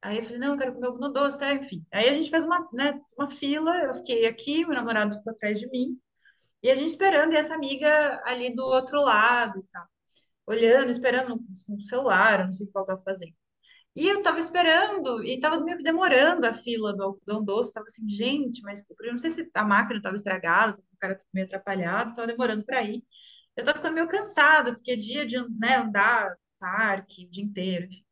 Aí 0.06 0.18
eu 0.18 0.22
falei, 0.22 0.38
não, 0.38 0.52
eu 0.52 0.56
quero 0.56 0.72
comer 0.72 0.86
algodão 0.86 1.12
doce, 1.12 1.36
tá? 1.38 1.52
Enfim. 1.52 1.84
Aí 1.92 2.08
a 2.08 2.12
gente 2.12 2.30
fez 2.30 2.44
uma, 2.44 2.68
né, 2.72 3.00
uma 3.18 3.28
fila, 3.28 3.76
eu 3.82 3.94
fiquei 3.94 4.26
aqui, 4.26 4.64
meu 4.64 4.74
namorado 4.74 5.16
ficou 5.16 5.32
atrás 5.32 5.58
de 5.58 5.68
mim, 5.68 5.98
e 6.62 6.70
a 6.70 6.76
gente 6.76 6.90
esperando, 6.90 7.32
e 7.34 7.36
essa 7.36 7.54
amiga 7.54 8.22
ali 8.26 8.54
do 8.54 8.64
outro 8.64 9.02
lado, 9.02 9.66
tal, 9.72 9.86
olhando, 10.46 10.90
esperando 10.90 11.42
no, 11.68 11.82
celular, 11.84 12.44
não 12.46 12.52
sei 12.52 12.66
o 12.66 12.70
que 12.70 12.78
ela 12.78 12.84
estava 12.84 13.02
fazendo. 13.02 13.34
E 13.96 14.08
eu 14.08 14.22
tava 14.22 14.38
esperando, 14.38 15.24
e 15.24 15.40
tava 15.40 15.60
meio 15.60 15.78
que 15.78 15.84
demorando 15.84 16.46
a 16.46 16.54
fila 16.54 16.94
do 16.96 17.02
algodão 17.04 17.44
doce, 17.44 17.72
tava 17.72 17.86
assim, 17.88 18.08
gente, 18.08 18.62
mas 18.62 18.80
eu 19.00 19.12
não 19.12 19.18
sei 19.18 19.30
se 19.30 19.50
a 19.54 19.64
máquina 19.64 20.02
tava 20.02 20.16
estragada, 20.16 20.78
o 20.78 20.98
cara 20.98 21.16
tava 21.16 21.28
meio 21.34 21.46
atrapalhado, 21.46 22.14
tava 22.14 22.28
demorando 22.28 22.64
para 22.64 22.82
ir. 22.84 23.04
Eu 23.56 23.64
tava 23.64 23.78
ficando 23.78 23.94
meio 23.94 24.08
cansada, 24.08 24.74
porque 24.74 24.92
é 24.92 24.96
dia 24.96 25.26
de, 25.26 25.36
né, 25.58 25.78
andar 25.78 26.36
parque 26.60 27.26
o 27.26 27.30
dia 27.30 27.44
inteiro, 27.44 27.86
enfim. 27.86 28.05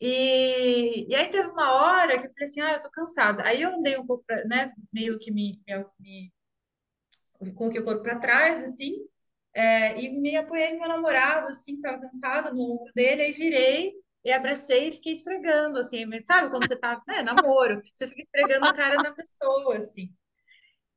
E, 0.00 1.06
e 1.10 1.14
aí 1.14 1.28
teve 1.30 1.48
uma 1.48 1.72
hora 1.72 2.18
que 2.18 2.26
eu 2.26 2.30
falei 2.30 2.44
assim, 2.44 2.60
ah, 2.60 2.72
eu 2.74 2.82
tô 2.82 2.90
cansada. 2.90 3.44
Aí 3.44 3.62
eu 3.62 3.70
andei 3.70 3.96
um 3.96 4.06
pouco, 4.06 4.24
pra, 4.26 4.44
né, 4.44 4.72
meio 4.92 5.18
que 5.18 5.30
me, 5.30 5.60
me, 5.98 6.32
me 7.40 7.52
coloquei 7.54 7.80
o 7.80 7.84
corpo 7.84 8.02
para 8.02 8.18
trás, 8.18 8.62
assim, 8.62 9.06
é, 9.54 9.98
e 10.00 10.10
me 10.10 10.36
apoiei 10.36 10.72
no 10.72 10.80
meu 10.80 10.88
namorado, 10.88 11.48
assim, 11.48 11.80
tava 11.80 12.00
cansada, 12.00 12.52
no 12.52 12.74
ombro 12.74 12.92
dele, 12.94 13.22
aí 13.22 13.32
virei 13.32 13.94
e 14.22 14.30
abracei 14.32 14.88
e 14.88 14.92
fiquei 14.92 15.12
esfregando, 15.14 15.78
assim, 15.78 16.04
sabe 16.24 16.50
quando 16.50 16.68
você 16.68 16.76
tá, 16.76 17.02
né, 17.08 17.22
namoro, 17.22 17.80
você 17.94 18.06
fica 18.06 18.20
esfregando 18.20 18.66
a 18.66 18.74
cara 18.74 18.96
da 19.02 19.12
pessoa, 19.12 19.78
assim. 19.78 20.12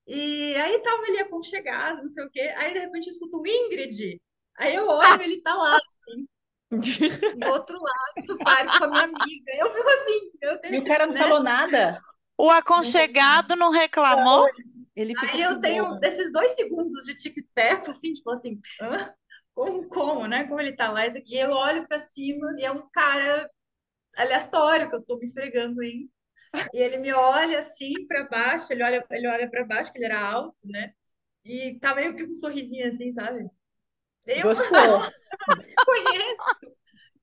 E 0.05 0.55
aí 0.55 0.81
tava 0.81 1.07
ele 1.07 1.19
aconchegado, 1.19 2.01
não 2.01 2.09
sei 2.09 2.25
o 2.25 2.29
quê, 2.29 2.41
aí 2.57 2.73
de 2.73 2.79
repente 2.79 3.07
eu 3.07 3.13
escuto 3.13 3.39
o 3.39 3.47
Ingrid, 3.47 4.19
aí 4.57 4.75
eu 4.75 4.87
olho, 4.87 5.21
ele 5.21 5.41
tá 5.41 5.53
lá, 5.53 5.75
assim, 5.75 6.27
do 6.71 6.79
outro 7.49 7.79
lado 7.81 8.25
do 8.25 8.37
parque 8.37 8.77
com 8.77 8.83
a 8.85 8.87
minha 8.87 9.03
amiga, 9.03 9.51
eu 9.57 9.73
fico 9.73 9.89
assim, 9.89 10.31
eu 10.41 10.61
tenho 10.61 10.75
E 10.75 10.79
o 10.79 10.85
cara 10.85 11.07
não 11.07 11.13
né, 11.13 11.19
falou 11.19 11.43
nada? 11.43 11.99
O 12.37 12.49
aconchegado 12.49 13.55
não 13.55 13.69
reclamou? 13.71 14.47
Ele 14.95 15.13
Aí 15.17 15.41
eu 15.41 15.51
assim, 15.51 15.61
tenho 15.61 15.85
boa. 15.87 15.99
desses 15.99 16.31
dois 16.31 16.51
segundos 16.53 17.05
de 17.05 17.17
tic-tac, 17.17 17.89
assim, 17.89 18.13
tipo 18.13 18.29
assim, 18.31 18.59
hã? 18.81 19.13
Como, 19.53 19.87
como, 19.89 20.27
né? 20.27 20.45
Como 20.45 20.59
ele 20.61 20.73
tá 20.75 20.91
lá? 20.91 21.01
E 21.07 21.37
eu 21.37 21.51
olho 21.51 21.87
pra 21.87 21.99
cima 21.99 22.55
e 22.57 22.63
é 22.65 22.71
um 22.71 22.87
cara 22.89 23.49
aleatório 24.17 24.89
que 24.89 24.95
eu 24.95 25.03
tô 25.05 25.17
me 25.17 25.25
esfregando 25.25 25.83
em. 25.83 26.09
E 26.73 26.79
ele 26.79 26.97
me 26.97 27.13
olha 27.13 27.59
assim 27.59 28.07
para 28.07 28.25
baixo, 28.27 28.73
ele 28.73 28.83
olha, 28.83 29.05
ele 29.11 29.27
olha 29.27 29.49
para 29.49 29.65
baixo, 29.65 29.91
que 29.91 29.99
ele 29.99 30.05
era 30.05 30.19
alto, 30.21 30.67
né? 30.67 30.93
E 31.45 31.79
tá 31.79 31.95
meio 31.95 32.15
que 32.15 32.25
com 32.25 32.31
um 32.31 32.35
sorrisinho 32.35 32.87
assim, 32.87 33.11
sabe? 33.13 33.49
Eu 34.37 34.41
Gostou? 34.41 35.01
conheço. 35.85 36.55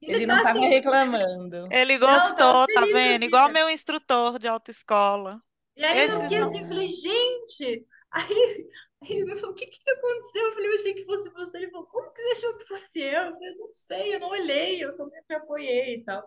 Ele 0.07 0.27
tá 0.27 0.27
não 0.27 0.37
estava 0.37 0.65
assim, 0.65 0.69
reclamando. 0.69 1.69
Ele 1.71 1.99
Não, 2.07 2.09
gostou, 2.09 2.67
tá 2.69 2.87
feliz 2.87 3.01
da 3.03 3.09
vendo? 3.09 3.25
Igual 3.25 3.49
meu 3.51 3.69
instrutor 3.71 4.39
de 4.39 4.49
autoescola. 4.49 5.43
E 5.77 5.85
aí 5.85 5.99
eu 6.01 6.05
Esses 6.05 6.21
fiquei 6.23 6.39
não. 6.39 6.49
assim, 6.49 6.65
falei, 6.65 6.89
gente. 6.89 7.87
Aí, 8.11 8.67
aí 9.03 9.11
ele 9.11 9.25
me 9.27 9.37
falou, 9.37 9.53
o 9.53 9.55
que 9.55 9.67
que 9.67 9.91
aconteceu? 9.91 10.47
Eu 10.47 10.53
falei, 10.55 10.71
eu 10.71 10.75
achei 10.75 10.95
que 10.95 11.05
fosse 11.05 11.31
você. 11.31 11.59
Ele 11.59 11.71
falou, 11.71 11.87
como 11.87 12.13
que 12.13 12.23
você 12.23 12.33
achou 12.47 12.59
que 12.59 12.67
fosse 12.67 13.01
eu? 13.03 13.23
Eu 13.25 13.33
falei, 13.35 13.55
não 13.57 13.73
sei, 13.73 14.15
eu 14.15 14.21
não 14.21 14.29
olhei, 14.31 14.85
eu 14.85 14.93
só 14.93 15.07
me 15.07 15.37
apoiei 15.37 15.97
e 15.97 16.05
tal. 16.05 16.23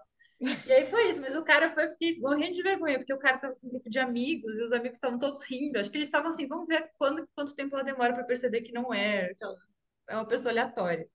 E 0.66 0.72
aí 0.72 0.90
foi 0.90 1.10
isso, 1.10 1.20
mas 1.22 1.36
o 1.36 1.44
cara 1.44 1.70
foi, 1.70 1.86
eu 1.86 1.90
fiquei 1.90 2.18
morrendo 2.20 2.54
de 2.54 2.64
vergonha, 2.64 2.98
porque 2.98 3.14
o 3.14 3.20
cara 3.20 3.38
tava 3.40 3.56
com 3.56 3.68
um 3.68 3.70
grupo 3.72 3.90
de 3.90 4.00
amigos 4.00 4.58
e 4.58 4.64
os 4.64 4.72
amigos 4.72 4.98
estavam 4.98 5.20
todos 5.20 5.44
rindo. 5.44 5.80
Acho 5.80 5.92
que 5.92 5.98
eles 5.98 6.08
estavam 6.08 6.30
assim, 6.30 6.48
vamos 6.48 6.68
ver 6.68 6.90
quando, 6.98 7.28
quanto 7.36 7.56
tempo 7.56 7.76
ela 7.76 7.84
demora 7.84 8.14
para 8.14 8.24
perceber 8.24 8.62
que 8.62 8.72
não 8.72 8.94
é, 8.94 9.34
é 10.10 10.16
uma 10.16 10.28
pessoa 10.28 10.52
aleatória. 10.52 11.08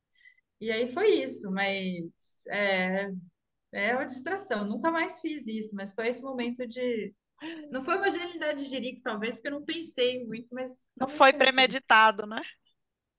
E 0.61 0.71
aí 0.71 0.91
foi 0.91 1.23
isso, 1.23 1.51
mas 1.51 2.47
é, 2.49 3.11
é 3.73 3.95
uma 3.95 4.07
distração. 4.07 4.65
Nunca 4.65 4.91
mais 4.91 5.21
fiz 5.21 5.47
isso, 5.47 5.75
mas 5.75 5.93
foi 5.93 6.09
esse 6.09 6.23
momento 6.23 6.67
de. 6.67 7.15
Não 7.71 7.83
foi 7.83 7.97
uma 7.97 8.09
genialidade 8.09 8.63
de 8.63 8.71
jirico, 8.71 9.03
talvez, 9.03 9.35
porque 9.35 9.49
eu 9.49 9.53
não 9.53 9.65
pensei 9.65 10.25
muito, 10.25 10.49
mas 10.55 10.75
Não 10.97 11.09
foi 11.09 11.33
premeditado, 11.33 12.27
né? 12.27 12.41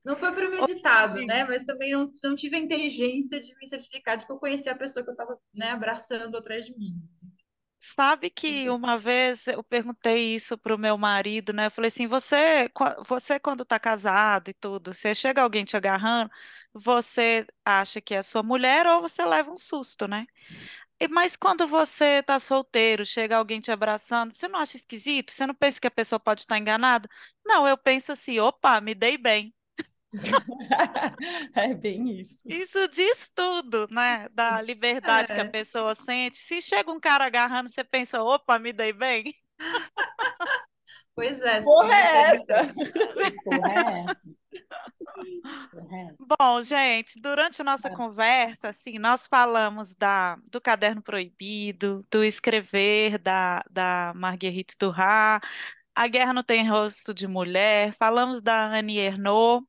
Não 0.03 0.15
foi 0.15 0.31
premeditado, 0.31 1.19
Sim. 1.19 1.25
né? 1.25 1.43
Mas 1.43 1.65
também 1.65 1.91
não, 1.91 2.09
não 2.23 2.35
tive 2.35 2.55
a 2.55 2.59
inteligência 2.59 3.39
de 3.39 3.55
me 3.57 3.67
certificar 3.67 4.17
de 4.17 4.25
que 4.25 4.31
eu 4.31 4.39
conhecia 4.39 4.71
a 4.71 4.77
pessoa 4.77 5.03
que 5.03 5.09
eu 5.09 5.13
estava, 5.13 5.37
né, 5.53 5.71
abraçando 5.71 6.37
atrás 6.37 6.65
de 6.65 6.77
mim. 6.77 6.95
assim. 7.13 7.27
Sabe 7.79 8.29
que 8.31 8.69
uma 8.69 8.97
vez 8.97 9.47
eu 9.47 9.63
perguntei 9.63 10.35
isso 10.35 10.57
pro 10.57 10.77
meu 10.77 10.97
marido, 10.97 11.53
né? 11.53 11.67
Eu 11.67 11.71
falei 11.71 11.89
assim, 11.89 12.07
você, 12.07 12.69
você 13.07 13.39
quando 13.39 13.63
tá 13.63 13.79
casado 13.79 14.49
e 14.49 14.53
tudo, 14.53 14.93
você 14.93 15.13
chega 15.13 15.41
alguém 15.43 15.63
te 15.63 15.77
agarrando, 15.77 16.29
você 16.73 17.45
acha 17.63 18.01
que 18.01 18.13
é 18.15 18.21
sua 18.23 18.41
mulher 18.43 18.87
ou 18.87 19.01
você 19.01 19.23
leva 19.25 19.51
um 19.51 19.57
susto, 19.57 20.07
né? 20.07 20.25
E- 20.99 21.09
Mas 21.09 21.37
quando 21.37 21.67
você 21.67 22.23
tá 22.23 22.39
solteiro, 22.39 23.05
chega 23.05 23.37
alguém 23.37 23.61
te 23.61 23.71
abraçando, 23.71 24.35
você 24.35 24.47
não 24.49 24.59
acha 24.59 24.77
esquisito? 24.77 25.31
Você 25.33 25.47
não 25.47 25.55
pensa 25.55 25.81
que 25.81 25.87
a 25.87 25.91
pessoa 25.91 26.19
pode 26.21 26.41
estar 26.43 26.59
enganada? 26.59 27.09
Não, 27.45 27.67
eu 27.67 27.77
penso 27.79 28.13
assim, 28.13 28.39
opa, 28.39 28.81
me 28.81 28.95
dei 28.95 29.17
bem. 29.17 29.54
É 31.55 31.73
bem 31.73 32.21
isso. 32.21 32.41
Isso 32.47 32.87
diz 32.89 33.27
tudo, 33.33 33.87
né? 33.89 34.29
Da 34.29 34.61
liberdade 34.61 35.33
que 35.33 35.41
a 35.41 35.43
É, 35.43 35.45
pessoa 35.45 35.95
sente. 35.95 36.37
Se 36.37 36.61
chega 36.61 36.91
um 36.91 36.99
cara 36.99 37.25
agarrando, 37.25 37.69
você 37.69 37.83
pensa, 37.83 38.21
opa, 38.23 38.59
me 38.59 38.71
dei 38.71 38.93
bem. 38.93 39.33
pois 41.15 41.41
é, 41.41 41.61
Porra 41.63 41.95
é 41.95 42.35
essa 42.35 42.73
porra 43.43 43.73
é 43.73 44.11
é? 44.11 44.15
Bom, 46.17 46.61
gente, 46.61 47.19
durante 47.21 47.61
a 47.61 47.65
nossa 47.65 47.87
Ah, 47.87 47.89
conversa, 47.89 48.69
assim, 48.69 48.97
nós 48.97 49.27
falamos 49.27 49.95
da, 49.95 50.37
do 50.51 50.59
caderno 50.61 51.01
proibido, 51.01 52.05
do 52.09 52.23
escrever 52.23 53.17
da, 53.19 53.63
da 53.69 54.13
Marguerite 54.15 54.75
Duras, 54.79 55.41
A 55.95 56.07
Guerra 56.07 56.33
Não 56.33 56.43
Tem 56.43 56.67
Rosto 56.69 57.13
de 57.13 57.27
Mulher, 57.27 57.93
falamos 57.93 58.41
da 58.41 58.65
Annie 58.67 58.99
Ernaux, 58.99 59.63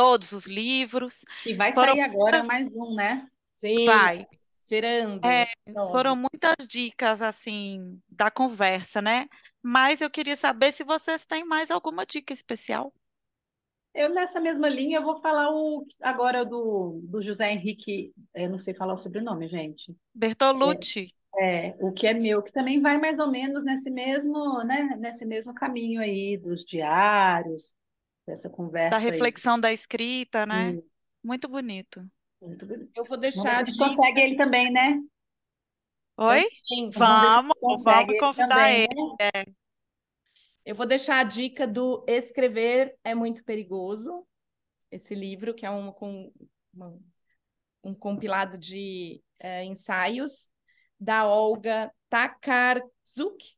todos 0.00 0.32
os 0.32 0.46
livros. 0.46 1.24
E 1.44 1.54
vai 1.54 1.72
Foram 1.72 1.96
sair 1.96 2.00
agora 2.00 2.42
muitas, 2.42 2.46
mais 2.46 2.68
um, 2.74 2.94
né? 2.94 3.28
Sim, 3.50 3.76
vai, 3.84 4.26
esperando, 4.52 5.20
é, 5.24 5.46
foram 5.90 6.12
ansiosa. 6.12 6.16
muitas 6.16 6.66
dicas, 6.68 7.22
assim, 7.22 8.00
da 8.08 8.30
conversa, 8.30 9.02
né? 9.02 9.28
Mas 9.62 10.00
eu 10.00 10.10
queria 10.10 10.36
saber 10.36 10.72
se 10.72 10.84
vocês 10.84 11.26
têm 11.26 11.44
mais 11.44 11.70
alguma 11.70 12.06
dica 12.06 12.32
especial. 12.32 12.92
Eu, 13.94 14.10
nessa 14.14 14.40
mesma 14.40 14.68
linha, 14.68 14.98
eu 14.98 15.02
vou 15.02 15.20
falar 15.20 15.50
o, 15.52 15.84
agora 16.00 16.44
do, 16.44 17.00
do 17.04 17.20
José 17.20 17.52
Henrique, 17.52 18.12
eu 18.34 18.48
não 18.48 18.58
sei 18.58 18.72
falar 18.74 18.94
o 18.94 18.98
sobrenome, 18.98 19.48
gente. 19.48 19.96
Bertolucci, 20.14 21.12
É, 21.38 21.76
o 21.80 21.92
que 21.92 22.06
é 22.06 22.14
meu, 22.14 22.42
que 22.42 22.52
também 22.52 22.80
vai 22.80 22.98
mais 22.98 23.18
ou 23.18 23.30
menos 23.30 23.64
nesse 23.64 23.90
mesmo, 23.90 24.62
né, 24.64 24.96
nesse 24.98 25.24
mesmo 25.24 25.54
caminho 25.54 26.00
aí 26.00 26.36
dos 26.36 26.64
diários, 26.64 27.74
dessa 28.26 28.48
da 28.88 28.98
conversa 28.98 29.12
aí. 29.12 29.18
reflexão 29.18 29.58
da 29.58 29.72
escrita, 29.72 30.46
né? 30.46 30.76
Hum, 30.76 30.82
Muito 31.22 31.48
bonito. 31.48 32.00
muito 32.40 32.66
bonito. 32.66 32.90
Eu 32.96 33.04
vou 33.04 33.16
deixar 33.18 33.56
a 33.56 33.58
a 33.60 33.64
gente 33.64 33.72
dica 33.72 33.86
consegue 33.96 34.20
ele 34.20 34.36
também, 34.36 34.70
né? 34.72 35.00
Oi? 36.16 36.44
também. 36.68 36.90
Vamos 36.90 37.42
Vamos, 37.62 37.82
vamos 37.82 38.14
ele 38.14 38.16
convidar 38.16 38.70
também, 38.70 38.86
ele. 38.90 39.16
né? 39.20 39.54
Eu 40.64 40.74
vou 40.74 40.86
deixar 40.86 41.18
a 41.18 41.24
dica 41.24 41.66
do 41.66 42.04
Escrever 42.06 42.96
é 43.02 43.14
Muito 43.14 43.42
Perigoso, 43.44 44.26
esse 44.90 45.14
livro, 45.14 45.54
que 45.54 45.66
é 45.66 45.70
um, 45.70 45.92
com, 45.92 46.32
uma- 46.74 46.98
um 47.82 47.94
compilado 47.94 48.58
de 48.58 49.22
eh, 49.38 49.64
ensaios 49.64 50.50
da 50.98 51.26
Olga 51.26 51.92
Takarzuk. 52.08 53.56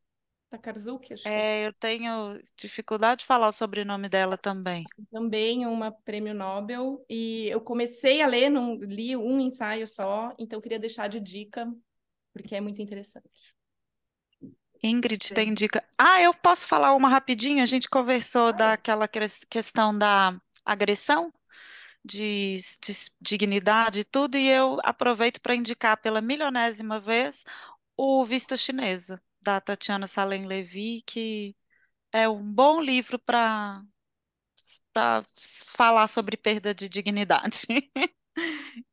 Takarzuk, 0.52 1.12
acho 1.12 1.38
é 1.38 1.42
É, 1.44 1.66
eu 1.66 1.72
tenho 1.74 2.40
dificuldade 2.56 3.20
de 3.20 3.26
falar 3.26 3.48
o 3.48 3.52
sobrenome 3.52 4.08
dela 4.08 4.36
também. 4.38 4.90
também 5.10 5.66
uma 5.66 5.90
prêmio 5.92 6.34
Nobel. 6.34 7.04
E 7.08 7.46
eu 7.48 7.60
comecei 7.60 8.22
a 8.22 8.26
ler, 8.26 8.50
não 8.50 8.74
li 8.76 9.16
um 9.16 9.40
ensaio 9.40 9.86
só, 9.86 10.34
então 10.38 10.58
eu 10.58 10.62
queria 10.62 10.78
deixar 10.78 11.08
de 11.08 11.20
dica, 11.20 11.72
porque 12.32 12.54
é 12.56 12.60
muito 12.60 12.82
interessante. 12.82 13.28
Ingrid 14.82 15.32
tem 15.32 15.54
dica. 15.54 15.82
Ah, 15.98 16.20
eu 16.20 16.34
posso 16.34 16.66
falar 16.66 16.94
uma 16.94 17.08
rapidinho? 17.08 17.62
A 17.62 17.66
gente 17.66 17.88
conversou 17.88 18.52
daquela 18.52 19.06
ques- 19.08 19.44
questão 19.48 19.96
da 19.96 20.40
agressão, 20.64 21.32
de, 22.04 22.58
de 22.82 22.92
dignidade 23.20 24.00
e 24.00 24.04
tudo, 24.04 24.36
e 24.38 24.48
eu 24.48 24.78
aproveito 24.84 25.40
para 25.40 25.54
indicar 25.56 25.96
pela 25.98 26.20
milionésima 26.22 27.00
vez 27.00 27.44
o 27.96 28.24
Vista 28.24 28.56
Chinesa, 28.56 29.22
da 29.42 29.60
Tatiana 29.60 30.06
Salem 30.06 30.46
Levy, 30.46 31.02
que 31.06 31.56
é 32.12 32.28
um 32.28 32.42
bom 32.52 32.80
livro 32.82 33.18
para 33.18 33.82
para 34.92 35.22
falar 35.66 36.06
sobre 36.06 36.36
perda 36.36 36.74
de 36.74 36.88
dignidade. 36.88 37.66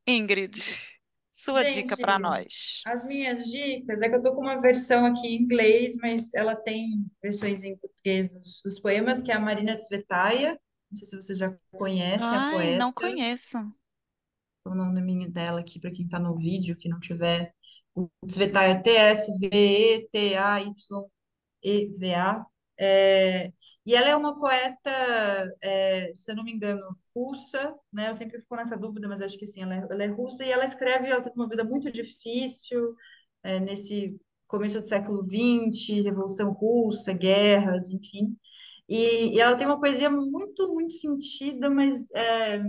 Ingrid, 0.07 0.53
sua 1.31 1.63
dica 1.63 1.97
para 1.97 2.17
Gente, 2.17 2.19
nós. 2.19 2.85
as 2.85 3.05
minhas 3.05 3.45
dicas 3.49 4.01
é 4.01 4.09
que 4.09 4.15
eu 4.15 4.23
tô 4.23 4.35
com 4.35 4.41
uma 4.41 4.59
versão 4.61 5.05
aqui 5.05 5.27
em 5.27 5.41
inglês, 5.43 5.95
mas 5.97 6.33
ela 6.33 6.55
tem 6.55 7.05
versões 7.21 7.63
em 7.63 7.77
português 7.77 8.29
dos, 8.29 8.61
dos 8.63 8.79
poemas, 8.79 9.23
que 9.23 9.31
é 9.31 9.35
a 9.35 9.39
Marina 9.39 9.77
Tsvetaia. 9.77 10.59
Não 10.91 10.97
sei 10.97 11.07
se 11.07 11.15
vocês 11.15 11.37
já 11.37 11.53
conhecem 11.71 12.37
a 12.37 12.41
Ai, 12.49 12.71
não 12.71 12.91
poeta. 12.91 12.93
conheço. 12.93 13.57
o 14.65 14.73
nome 14.75 15.29
dela 15.29 15.59
aqui 15.59 15.79
para 15.79 15.91
quem 15.91 16.05
está 16.05 16.19
no 16.19 16.35
vídeo, 16.37 16.75
que 16.77 16.87
não 16.89 16.99
tiver. 16.99 17.53
O 17.95 18.09
Tsvetaia 18.25 18.71
é 18.73 18.81
T-S-V-E-T-A-Y-E-V-A. 18.81 20.05
É, 22.81 23.51
e 23.85 23.95
ela 23.95 24.09
é 24.09 24.15
uma 24.15 24.39
poeta, 24.39 24.89
é, 25.61 26.11
se 26.15 26.31
eu 26.31 26.35
não 26.35 26.43
me 26.43 26.51
engano, 26.53 26.81
russa, 27.15 27.75
né? 27.91 28.09
Eu 28.09 28.15
sempre 28.15 28.39
fico 28.39 28.55
nessa 28.55 28.77
dúvida, 28.77 29.07
mas 29.07 29.21
acho 29.21 29.37
que 29.37 29.47
sim, 29.47 29.61
ela 29.63 29.75
é, 29.75 29.79
ela 29.89 30.03
é 30.03 30.07
russa 30.07 30.45
e 30.45 30.51
ela 30.51 30.65
escreve, 30.65 31.07
ela 31.09 31.21
teve 31.21 31.35
uma 31.35 31.49
vida 31.49 31.63
muito 31.63 31.91
difícil, 31.91 32.95
é, 33.43 33.59
nesse 33.59 34.19
começo 34.47 34.79
do 34.79 34.87
século 34.87 35.23
XX, 35.23 36.03
Revolução 36.03 36.51
Russa, 36.53 37.13
guerras, 37.13 37.89
enfim. 37.89 38.37
E, 38.87 39.35
e 39.35 39.39
ela 39.39 39.55
tem 39.57 39.67
uma 39.67 39.79
poesia 39.79 40.09
muito, 40.09 40.73
muito 40.73 40.93
sentida, 40.93 41.69
mas 41.69 42.09
é, 42.11 42.61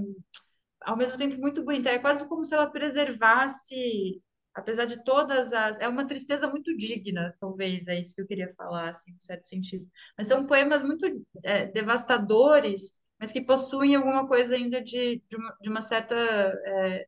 ao 0.83 0.97
mesmo 0.97 1.17
tempo 1.17 1.37
muito 1.39 1.65
bonita. 1.65 1.91
É 1.91 1.99
quase 1.99 2.27
como 2.29 2.45
se 2.45 2.55
ela 2.55 2.67
preservasse, 2.71 4.21
apesar 4.55 4.85
de 4.87 5.03
todas 5.05 5.53
as. 5.53 5.79
É 5.81 5.89
uma 5.89 6.07
tristeza 6.07 6.49
muito 6.49 6.77
digna, 6.77 7.35
talvez, 7.41 7.89
é 7.89 7.99
isso 7.99 8.15
que 8.15 8.23
eu 8.23 8.27
queria 8.27 8.53
falar, 8.55 8.91
assim, 8.91 9.13
em 9.13 9.21
certo 9.21 9.47
sentido. 9.47 9.87
Mas 10.19 10.29
são 10.29 10.47
poemas 10.47 10.83
muito 10.83 11.07
é, 11.45 11.67
devastadores, 11.67 12.93
mas 13.19 13.33
que 13.33 13.41
possuem 13.43 13.95
alguma 13.95 14.27
coisa 14.27 14.55
ainda 14.55 14.83
de, 14.83 15.23
de, 15.29 15.37
uma, 15.37 15.57
de 15.61 15.69
uma 15.71 15.83
certa. 15.83 16.15
é, 16.17 17.07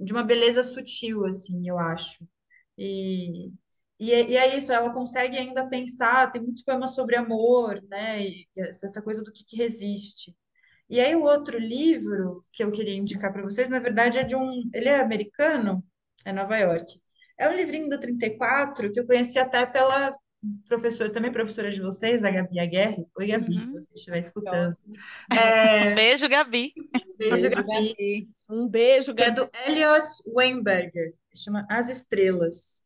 de 0.00 0.12
uma 0.12 0.24
beleza 0.24 0.62
sutil, 0.62 1.24
assim, 1.26 1.68
eu 1.68 1.78
acho. 1.78 2.26
E. 2.78 3.52
E 4.00 4.12
é, 4.12 4.28
e 4.30 4.36
é 4.36 4.58
isso, 4.58 4.72
ela 4.72 4.92
consegue 4.92 5.38
ainda 5.38 5.68
pensar, 5.68 6.30
tem 6.32 6.42
muitos 6.42 6.62
poemas 6.64 6.94
sobre 6.94 7.16
amor, 7.16 7.80
né? 7.84 8.22
E 8.26 8.46
essa 8.56 9.00
coisa 9.02 9.22
do 9.22 9.32
que, 9.32 9.44
que 9.44 9.56
resiste. 9.56 10.36
E 10.88 11.00
aí 11.00 11.14
o 11.16 11.22
outro 11.22 11.58
livro 11.58 12.44
que 12.52 12.62
eu 12.64 12.72
queria 12.72 12.94
indicar 12.94 13.32
para 13.32 13.42
vocês, 13.42 13.70
na 13.70 13.80
verdade, 13.80 14.18
é 14.18 14.24
de 14.24 14.36
um, 14.36 14.68
ele 14.74 14.88
é 14.88 15.00
americano, 15.00 15.84
é 16.24 16.32
Nova 16.32 16.56
York. 16.56 17.00
É 17.38 17.48
um 17.48 17.54
livrinho 17.54 17.88
da 17.88 17.98
34 17.98 18.92
que 18.92 19.00
eu 19.00 19.06
conheci 19.06 19.38
até 19.38 19.66
pela 19.66 20.14
professora, 20.68 21.10
também 21.10 21.32
professora 21.32 21.70
de 21.70 21.80
vocês, 21.80 22.22
a 22.24 22.30
Gabi 22.30 22.60
Aguerre. 22.60 23.06
Oi, 23.18 23.26
Gabi, 23.26 23.54
Uhum. 23.54 23.60
se 23.60 23.72
você 23.72 23.92
estiver 23.94 24.18
escutando. 24.18 24.76
Beijo, 25.98 26.28
Gabi. 26.28 26.72
Beijo, 27.18 27.50
Gabi. 27.50 27.66
Gabi. 27.66 28.28
Um 28.48 28.68
beijo, 28.68 29.14
Que 29.14 29.22
é 29.22 29.30
Gabi. 29.30 29.40
do 29.50 29.50
Elliot 29.66 30.04
Weinberger, 30.34 31.12
chama 31.34 31.66
As 31.70 31.88
Estrelas. 31.88 32.84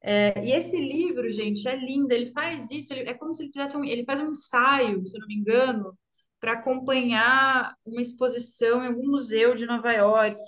É, 0.00 0.32
e 0.44 0.52
esse 0.52 0.76
livro, 0.78 1.28
gente, 1.32 1.66
é 1.66 1.74
lindo. 1.74 2.12
Ele 2.12 2.26
faz 2.26 2.70
isso, 2.70 2.92
ele- 2.92 3.10
é 3.10 3.14
como 3.14 3.34
se 3.34 3.42
ele 3.42 3.52
fizesse 3.52 3.76
um, 3.76 3.84
ele 3.84 4.04
faz 4.04 4.20
um 4.20 4.30
ensaio, 4.30 5.04
se 5.04 5.16
eu 5.16 5.20
não 5.20 5.26
me 5.26 5.34
engano, 5.34 5.98
para 6.40 6.52
acompanhar 6.52 7.74
uma 7.84 8.00
exposição 8.00 8.84
em 8.84 8.86
algum 8.86 9.08
museu 9.10 9.54
de 9.56 9.66
Nova 9.66 9.92
York. 9.92 10.38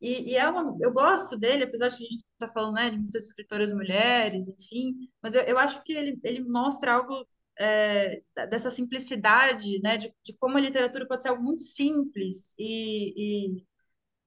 E, 0.00 0.32
e 0.32 0.36
é 0.36 0.48
uma, 0.48 0.76
eu 0.80 0.92
gosto 0.92 1.36
dele, 1.38 1.64
apesar 1.64 1.88
de 1.88 1.94
a 1.96 1.98
gente 1.98 2.16
está 2.16 2.48
falando, 2.48 2.74
né, 2.74 2.90
de 2.90 2.98
muitas 2.98 3.26
escritoras 3.26 3.72
mulheres, 3.72 4.48
enfim, 4.48 5.10
mas 5.22 5.34
eu, 5.34 5.42
eu 5.42 5.58
acho 5.58 5.82
que 5.84 5.92
ele, 5.92 6.18
ele 6.24 6.40
mostra 6.42 6.94
algo 6.94 7.26
é, 7.58 8.22
dessa 8.48 8.70
simplicidade, 8.70 9.78
né, 9.82 9.96
de, 9.98 10.14
de 10.24 10.32
como 10.38 10.56
a 10.56 10.60
literatura 10.60 11.06
pode 11.06 11.22
ser 11.22 11.28
algo 11.28 11.42
muito 11.42 11.62
simples 11.62 12.54
e, 12.58 13.58
e 13.58 13.66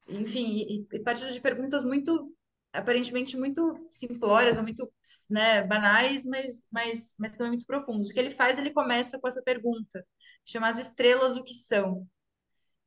enfim, 0.08 0.86
e, 0.92 0.96
e 0.96 1.00
partindo 1.00 1.32
de 1.32 1.40
perguntas 1.40 1.84
muito, 1.84 2.32
aparentemente 2.72 3.36
muito 3.36 3.86
simplórias, 3.90 4.56
ou 4.58 4.62
muito, 4.62 4.92
né, 5.30 5.62
banais, 5.62 6.24
mas, 6.24 6.66
mas, 6.70 7.16
mas 7.18 7.32
também 7.32 7.52
muito 7.52 7.66
profundas. 7.66 8.08
O 8.08 8.12
que 8.12 8.20
ele 8.20 8.30
faz, 8.30 8.58
ele 8.58 8.70
começa 8.72 9.18
com 9.18 9.28
essa 9.28 9.42
pergunta, 9.42 10.06
chama 10.44 10.68
As 10.68 10.78
Estrelas 10.78 11.36
o 11.36 11.42
que 11.44 11.54
são? 11.54 12.06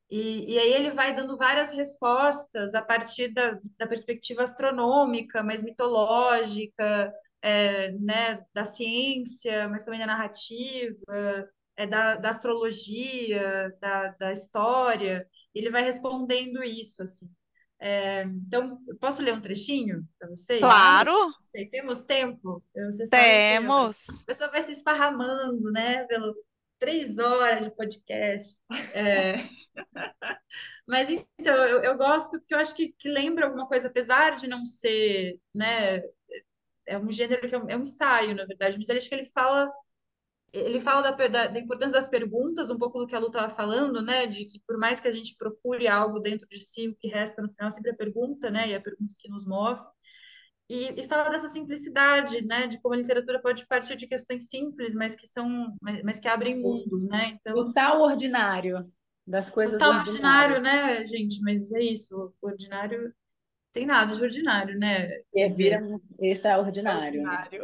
E, 0.10 0.54
e 0.54 0.58
aí 0.58 0.74
ele 0.74 0.92
vai 0.92 1.14
dando 1.14 1.38
várias 1.38 1.74
respostas 1.74 2.74
a 2.74 2.82
partir 2.82 3.28
da, 3.34 3.60
da 3.78 3.88
perspectiva 3.88 4.44
astronômica, 4.44 5.44
mais 5.44 5.62
mitológica, 5.62 7.14
é, 7.42 7.92
né, 7.92 8.44
da 8.54 8.64
ciência, 8.64 9.68
mas 9.68 9.84
também 9.84 10.00
da 10.00 10.08
narrativa, 10.08 10.96
é, 11.76 11.86
da, 11.86 12.16
da 12.16 12.30
astrologia, 12.30 13.72
da, 13.82 14.08
da 14.20 14.32
história. 14.32 15.28
Ele 15.54 15.70
vai 15.70 15.84
respondendo 15.84 16.64
isso, 16.64 17.04
assim. 17.04 17.30
É, 17.80 18.24
então, 18.24 18.80
posso 19.00 19.22
ler 19.22 19.34
um 19.34 19.42
trechinho 19.42 20.04
para 20.18 20.30
vocês? 20.30 20.60
Claro, 20.60 21.32
Temos 21.70 22.02
tempo? 22.02 22.64
Temos. 23.10 24.10
a 24.24 24.26
pessoa 24.26 24.50
vai 24.50 24.62
se 24.64 24.72
esparramando, 24.72 25.72
né, 25.72 26.04
pelo 26.06 26.34
três 26.80 27.18
horas 27.18 27.66
de 27.66 27.76
podcast. 27.76 28.60
É, 28.94 29.34
mas 30.88 31.10
então, 31.10 31.56
eu, 31.66 31.82
eu 31.82 31.98
gosto 31.98 32.32
porque 32.40 32.54
eu 32.54 32.60
acho 32.60 32.76
que, 32.76 32.94
que 32.98 33.10
lembra 33.10 33.46
alguma 33.46 33.68
coisa, 33.68 33.88
apesar 33.88 34.36
de 34.36 34.48
não 34.48 34.66
ser, 34.66 35.40
né, 35.54 36.02
é 36.86 36.98
um 36.98 37.12
gênero 37.12 37.48
que 37.48 37.56
é 37.56 37.60
um, 37.60 37.70
é 37.70 37.78
um 37.78 37.82
ensaio, 37.82 38.36
na 38.36 38.46
verdade, 38.46 38.78
mas 38.78 38.90
eu 38.90 38.98
acho 38.98 39.10
que 39.10 39.16
ele 39.16 39.26
fala, 39.26 39.72
ele 40.54 40.80
fala 40.80 41.12
da, 41.12 41.28
da, 41.28 41.48
da 41.48 41.60
importância 41.60 41.94
das 41.94 42.08
perguntas, 42.08 42.70
um 42.70 42.78
pouco 42.78 43.00
do 43.00 43.08
que 43.08 43.16
a 43.16 43.20
Lu 43.20 43.28
estava 43.28 43.50
falando, 43.50 44.02
né, 44.02 44.26
de 44.26 44.46
que 44.46 44.60
por 44.66 44.78
mais 44.78 45.02
que 45.02 45.08
a 45.08 45.12
gente 45.12 45.36
procure 45.36 45.88
algo 45.88 46.20
dentro 46.20 46.48
de 46.48 46.60
si, 46.60 46.88
o 46.88 46.96
que 46.96 47.08
resta 47.08 47.42
no 47.42 47.50
final 47.50 47.70
é 47.70 47.72
sempre 47.72 47.92
a 47.92 47.96
pergunta, 47.96 48.50
né, 48.50 48.70
e 48.70 48.76
a 48.76 48.82
pergunta 48.82 49.14
que 49.18 49.30
nos 49.30 49.46
move. 49.46 49.82
E, 50.70 51.00
e 51.00 51.08
fala 51.08 51.30
dessa 51.30 51.48
simplicidade, 51.48 52.46
né, 52.46 52.68
de 52.68 52.80
como 52.82 52.94
a 52.94 52.98
literatura 52.98 53.42
pode 53.42 53.66
partir 53.68 53.96
de 53.96 54.06
questões 54.06 54.50
simples, 54.50 54.94
mas 54.94 55.16
que 55.16 55.26
são, 55.26 55.74
mas, 55.82 56.04
mas 56.04 56.20
que 56.20 56.28
abrem 56.28 56.60
mundos, 56.60 57.06
né? 57.06 57.38
Então, 57.40 57.56
O 57.58 57.74
tal 57.74 58.02
ordinário, 58.02 58.86
das 59.26 59.50
coisas 59.50 59.76
o 59.76 59.78
tal 59.78 59.94
ordinário, 59.94 60.62
né, 60.62 61.06
gente? 61.06 61.40
Mas 61.42 61.72
é 61.72 61.82
isso, 61.82 62.34
o 62.42 62.48
ordinário 62.48 63.14
tem 63.72 63.86
nada 63.86 64.14
de 64.14 64.22
ordinário, 64.22 64.78
né? 64.78 65.08
Dizer, 65.34 65.80
vira 65.80 66.00
extraordinário. 66.20 67.22
Ordinário. 67.22 67.64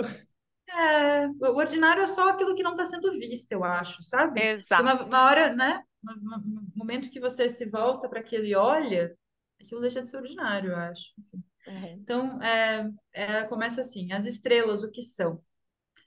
é, 0.70 1.28
o 1.28 1.58
ordinário 1.58 2.04
é 2.04 2.08
só 2.08 2.30
aquilo 2.30 2.56
que 2.56 2.64
não 2.64 2.72
está 2.72 2.86
sendo 2.86 3.12
visto, 3.12 3.52
eu 3.52 3.66
acho, 3.66 4.02
sabe? 4.02 4.42
Exato. 4.42 4.82
Uma, 4.82 5.04
uma 5.04 5.26
hora, 5.26 5.54
né? 5.54 5.84
No, 6.02 6.64
momento 6.76 7.10
que 7.10 7.20
você 7.20 7.50
se 7.50 7.66
volta 7.66 8.08
para 8.08 8.22
aquilo 8.22 8.46
e 8.46 8.56
olha, 8.56 9.14
aquilo 9.60 9.82
deixa 9.82 10.02
de 10.02 10.10
ser 10.10 10.18
ordinário, 10.18 10.72
eu 10.72 10.78
acho. 10.78 11.12
Enfim. 11.18 11.44
Uhum. 11.68 11.90
Então, 12.02 12.42
é, 12.42 12.92
é, 13.14 13.44
começa 13.44 13.82
assim: 13.82 14.12
as 14.12 14.26
estrelas, 14.26 14.84
o 14.84 14.92
que 14.92 15.02
são? 15.02 15.42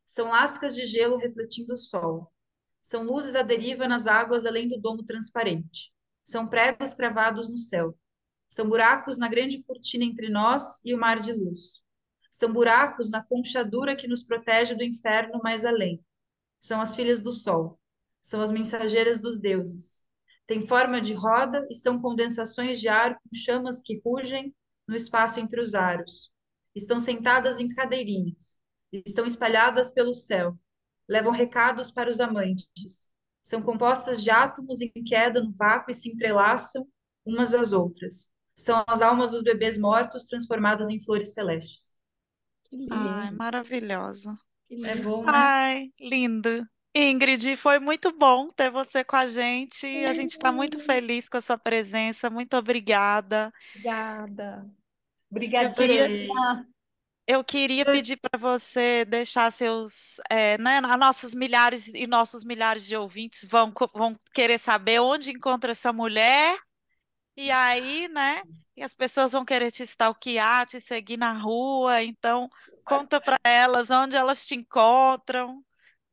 São 0.04 0.28
lascas 0.28 0.74
de 0.74 0.86
gelo 0.86 1.16
refletindo 1.16 1.74
o 1.74 1.78
sol. 1.78 2.32
São 2.80 3.02
luzes 3.02 3.34
à 3.34 3.42
deriva 3.42 3.88
nas 3.88 4.06
águas 4.06 4.46
além 4.46 4.68
do 4.68 4.78
domo 4.78 5.02
transparente. 5.02 5.92
São 6.22 6.46
pregos 6.46 6.94
cravados 6.94 7.48
no 7.48 7.56
céu. 7.56 7.98
São 8.48 8.68
buracos 8.68 9.18
na 9.18 9.28
grande 9.28 9.62
cortina 9.64 10.04
entre 10.04 10.28
nós 10.28 10.80
e 10.84 10.94
o 10.94 10.98
mar 10.98 11.18
de 11.18 11.32
luz. 11.32 11.82
São 12.30 12.52
buracos 12.52 13.10
na 13.10 13.24
conchadura 13.24 13.96
que 13.96 14.06
nos 14.06 14.22
protege 14.22 14.74
do 14.74 14.84
inferno 14.84 15.40
mais 15.42 15.64
além. 15.64 16.04
São 16.58 16.80
as 16.80 16.94
filhas 16.94 17.20
do 17.20 17.32
sol. 17.32 17.80
São 18.20 18.40
as 18.40 18.52
mensageiras 18.52 19.20
dos 19.20 19.38
deuses. 19.38 20.04
Têm 20.46 20.64
forma 20.64 21.00
de 21.00 21.12
roda 21.12 21.66
e 21.70 21.74
são 21.74 22.00
condensações 22.00 22.78
de 22.78 22.88
ar 22.88 23.14
com 23.14 23.34
chamas 23.34 23.82
que 23.82 24.00
rugem 24.04 24.54
no 24.88 24.96
espaço 24.96 25.40
entre 25.40 25.60
os 25.60 25.74
aros. 25.74 26.30
Estão 26.74 27.00
sentadas 27.00 27.60
em 27.60 27.68
cadeirinhas. 27.68 28.58
Estão 28.92 29.26
espalhadas 29.26 29.90
pelo 29.92 30.14
céu. 30.14 30.56
Levam 31.08 31.32
recados 31.32 31.90
para 31.90 32.10
os 32.10 32.20
amantes. 32.20 33.10
São 33.42 33.62
compostas 33.62 34.22
de 34.22 34.30
átomos 34.30 34.80
em 34.80 34.90
queda 35.04 35.42
no 35.42 35.52
vácuo 35.52 35.90
e 35.90 35.94
se 35.94 36.10
entrelaçam 36.10 36.86
umas 37.24 37.54
às 37.54 37.72
outras. 37.72 38.30
São 38.54 38.82
as 38.86 39.02
almas 39.02 39.30
dos 39.30 39.42
bebês 39.42 39.78
mortos 39.78 40.26
transformadas 40.26 40.88
em 40.90 41.00
flores 41.00 41.32
celestes. 41.34 41.98
Que 42.64 42.76
lindo. 42.76 42.94
Ai, 42.94 43.30
maravilhosa. 43.30 44.36
que 44.68 44.74
É 44.84 44.94
lindo. 44.94 45.08
bom, 45.08 45.24
né? 45.24 45.32
Ai, 45.32 45.92
lindo. 46.00 46.66
Ingrid, 46.98 47.56
foi 47.56 47.78
muito 47.78 48.10
bom 48.10 48.48
ter 48.48 48.70
você 48.70 49.04
com 49.04 49.16
a 49.16 49.26
gente. 49.26 49.86
A 50.06 50.14
gente 50.14 50.30
está 50.30 50.50
muito 50.50 50.78
feliz 50.78 51.28
com 51.28 51.36
a 51.36 51.42
sua 51.42 51.58
presença. 51.58 52.30
Muito 52.30 52.56
obrigada. 52.56 53.52
Obrigada. 53.74 54.66
Obrigadíssima. 55.30 56.66
Eu 57.26 57.44
queria 57.44 57.84
pedir 57.84 58.16
para 58.16 58.38
você 58.38 59.04
deixar 59.04 59.50
seus, 59.50 60.20
é, 60.30 60.56
né, 60.58 60.80
nossos 60.80 61.34
milhares 61.34 61.92
e 61.92 62.06
nossos 62.06 62.44
milhares 62.44 62.86
de 62.86 62.96
ouvintes 62.96 63.44
vão, 63.44 63.72
vão 63.92 64.16
querer 64.32 64.58
saber 64.58 65.00
onde 65.00 65.32
encontra 65.32 65.72
essa 65.72 65.92
mulher, 65.92 66.56
e 67.36 67.50
aí, 67.50 68.06
né, 68.06 68.42
e 68.76 68.82
as 68.82 68.94
pessoas 68.94 69.32
vão 69.32 69.44
querer 69.44 69.72
te 69.72 69.82
stalkear, 69.82 70.66
te 70.66 70.80
seguir 70.80 71.16
na 71.16 71.32
rua, 71.32 72.00
então 72.00 72.48
conta 72.84 73.20
para 73.20 73.40
elas 73.42 73.90
onde 73.90 74.16
elas 74.16 74.46
te 74.46 74.54
encontram, 74.54 75.64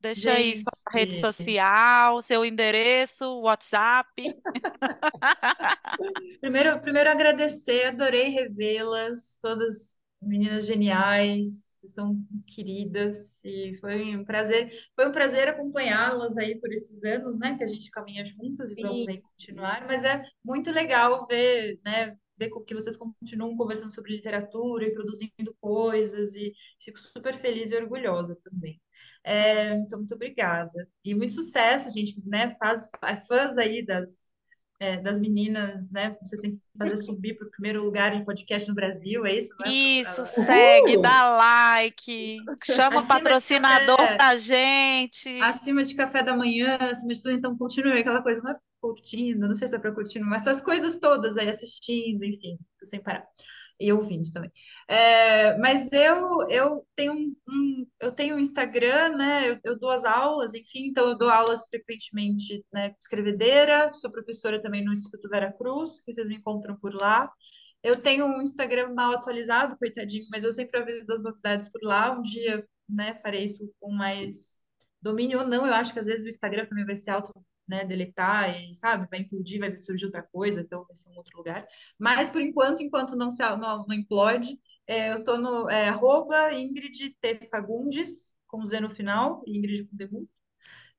deixa 0.04 0.34
aí 0.34 0.54
sua 0.56 0.72
rede 0.92 1.16
social, 1.16 2.22
seu 2.22 2.44
endereço, 2.44 3.40
WhatsApp. 3.40 4.10
Primeiro, 6.42 6.80
primeiro 6.82 7.10
agradecer, 7.10 7.86
adorei 7.86 8.28
revê-las, 8.28 9.38
todas 9.42 10.02
meninas 10.22 10.66
geniais, 10.66 11.80
são 11.86 12.18
queridas 12.48 13.44
e 13.46 13.74
foi 13.80 14.16
um 14.16 14.26
prazer, 14.26 14.72
foi 14.96 15.08
um 15.08 15.12
prazer 15.12 15.48
acompanhá-las 15.48 16.38
aí 16.38 16.60
por 16.60 16.72
esses 16.72 17.04
anos, 17.04 17.40
né, 17.40 17.58
que 17.58 17.64
a 17.64 17.68
gente 17.68 17.90
caminha 17.90 18.26
juntas 18.26 18.72
e 18.72 18.82
vamos 18.82 19.08
aí 19.08 19.22
continuar, 19.22 19.86
mas 19.88 20.04
é 20.04 20.22
muito 20.44 20.72
legal 20.72 21.26
ver, 21.28 21.80
né, 21.86 22.18
ver 22.38 22.50
que 22.66 22.74
vocês 22.74 22.98
continuam 22.98 23.56
conversando 23.56 23.94
sobre 23.94 24.16
literatura 24.16 24.86
e 24.86 24.94
produzindo 24.94 25.56
coisas 25.62 26.36
e 26.36 26.54
fico 26.82 27.00
super 27.00 27.36
feliz 27.36 27.72
e 27.72 27.76
orgulhosa 27.76 28.38
também. 28.44 28.82
É, 29.24 29.74
então, 29.76 30.00
muito 30.00 30.14
obrigada. 30.16 30.88
E 31.04 31.16
muito 31.16 31.34
sucesso, 31.34 31.90
gente, 31.90 32.22
né? 32.26 32.56
Faz, 32.60 32.90
fãs 33.28 33.58
aí 33.58 33.86
das, 33.86 34.32
é, 34.80 34.98
das 34.98 35.18
meninas, 35.18 35.92
né? 35.92 36.18
Vocês 36.22 36.42
têm 36.42 36.58
que 36.58 36.62
fazer 36.78 36.98
subir 36.98 37.38
para 37.38 37.48
o 37.48 37.52
primeiro 37.52 37.84
lugar 37.84 38.12
de 38.12 38.26
podcast 38.26 38.68
no 38.68 38.76
Brasil, 38.76 39.26
é 39.26 39.34
isso? 39.34 39.50
Não 39.60 39.68
é? 39.68 39.72
Isso, 39.72 40.26
segue, 40.26 40.98
dá 40.98 41.36
like, 41.38 42.38
chama 42.64 42.98
o 42.98 43.00
Acima 43.00 43.02
de 43.02 43.08
patrocinador 43.08 43.98
café. 43.98 44.16
pra 44.16 44.36
gente. 44.36 45.40
Acima 45.42 45.86
de 45.86 45.96
café 45.96 46.22
da 46.22 46.36
manhã, 46.36 46.78
acima 46.82 47.14
de 47.14 47.22
tudo, 47.22 47.34
então 47.34 47.58
continue 47.58 48.00
aquela 48.00 48.22
coisa, 48.22 48.42
não 48.42 48.52
é 48.52 48.56
curtindo, 48.82 49.48
não 49.48 49.56
sei 49.56 49.70
se 49.70 49.74
dá 49.74 49.80
para 49.80 49.94
curtir, 49.94 50.20
mas 50.20 50.46
essas 50.46 50.62
coisas 50.62 50.98
todas 51.00 51.38
aí, 51.38 51.50
assistindo, 51.50 52.26
enfim, 52.26 52.58
sem 52.84 53.02
parar. 53.02 53.26
E 53.80 53.92
ouvindo 53.92 54.32
também. 54.32 54.52
É, 54.88 55.58
mas 55.58 55.92
eu, 55.92 56.48
eu 56.50 56.88
tenho 56.96 57.14
um, 57.14 57.36
um- 57.50 57.88
eu 58.00 58.12
tenho 58.12 58.36
um 58.36 58.40
Instagram, 58.40 59.18
né? 59.18 59.50
Eu, 59.50 59.60
eu 59.64 59.80
dou 59.80 59.90
as 59.90 60.06
aulas, 60.06 60.54
enfim, 60.54 60.88
então 60.88 61.08
eu 61.10 61.18
dou 61.18 61.30
aulas 61.30 61.68
frequentemente, 61.70 62.64
né? 62.72 62.96
Escrevedeira, 63.02 63.92
sou 63.94 64.12
professora 64.12 64.62
também 64.62 64.84
no 64.86 64.94
Instituto 64.94 65.28
Vera 65.30 65.52
Cruz, 65.52 66.02
que 66.02 66.14
vocês 66.14 66.28
me 66.28 66.36
encontram 66.36 66.78
por 66.78 66.94
lá. 66.94 67.32
Eu 67.84 68.02
tenho 68.02 68.26
um 68.26 68.42
Instagram 68.42 68.94
mal 68.94 69.14
atualizado, 69.14 69.78
coitadinho, 69.78 70.26
mas 70.32 70.44
eu 70.44 70.54
sempre 70.54 70.80
aviso 70.80 71.06
das 71.06 71.22
novidades 71.22 71.70
por 71.70 71.82
lá. 71.84 72.12
Um 72.18 72.22
dia, 72.22 72.66
né, 72.88 73.16
farei 73.16 73.44
isso 73.46 73.70
com 73.80 73.92
mais 73.92 74.58
domínio 75.02 75.40
ou 75.40 75.48
não. 75.48 75.68
Eu 75.68 75.74
acho 75.74 75.92
que 75.94 76.00
às 76.00 76.06
vezes 76.06 76.26
o 76.26 76.30
Instagram 76.30 76.66
também 76.66 76.86
vai 76.86 76.96
se 76.96 77.10
auto, 77.10 77.34
né, 77.68 77.86
deletar 77.86 78.60
e, 78.60 78.74
sabe, 78.74 79.08
vai 79.10 79.20
implodir, 79.20 79.60
vai 79.60 79.78
surgir 79.78 80.06
outra 80.06 80.22
coisa, 80.22 80.62
então 80.62 80.84
vai 80.86 80.96
ser 80.96 81.10
um 81.10 81.18
outro 81.18 81.38
lugar. 81.38 81.66
Mas 81.98 82.30
por 82.30 82.42
enquanto, 82.42 82.84
enquanto 82.84 83.16
não 83.16 83.32
se 83.32 83.42
não, 83.42 83.86
não 83.88 83.96
implode, 83.96 84.60
é, 84.88 85.14
eu 85.14 85.24
tô 85.24 85.38
no 85.38 85.70
é, 85.70 85.90
arroba 85.90 86.54
Ingrid 86.54 87.16
T. 87.22 87.40
Fagundes, 87.50 88.36
com 88.48 88.64
Z 88.66 88.82
no 88.82 88.90
final, 88.90 89.44
Ingrid 89.48 89.86
com 89.86 89.96
Demu. 89.96 90.30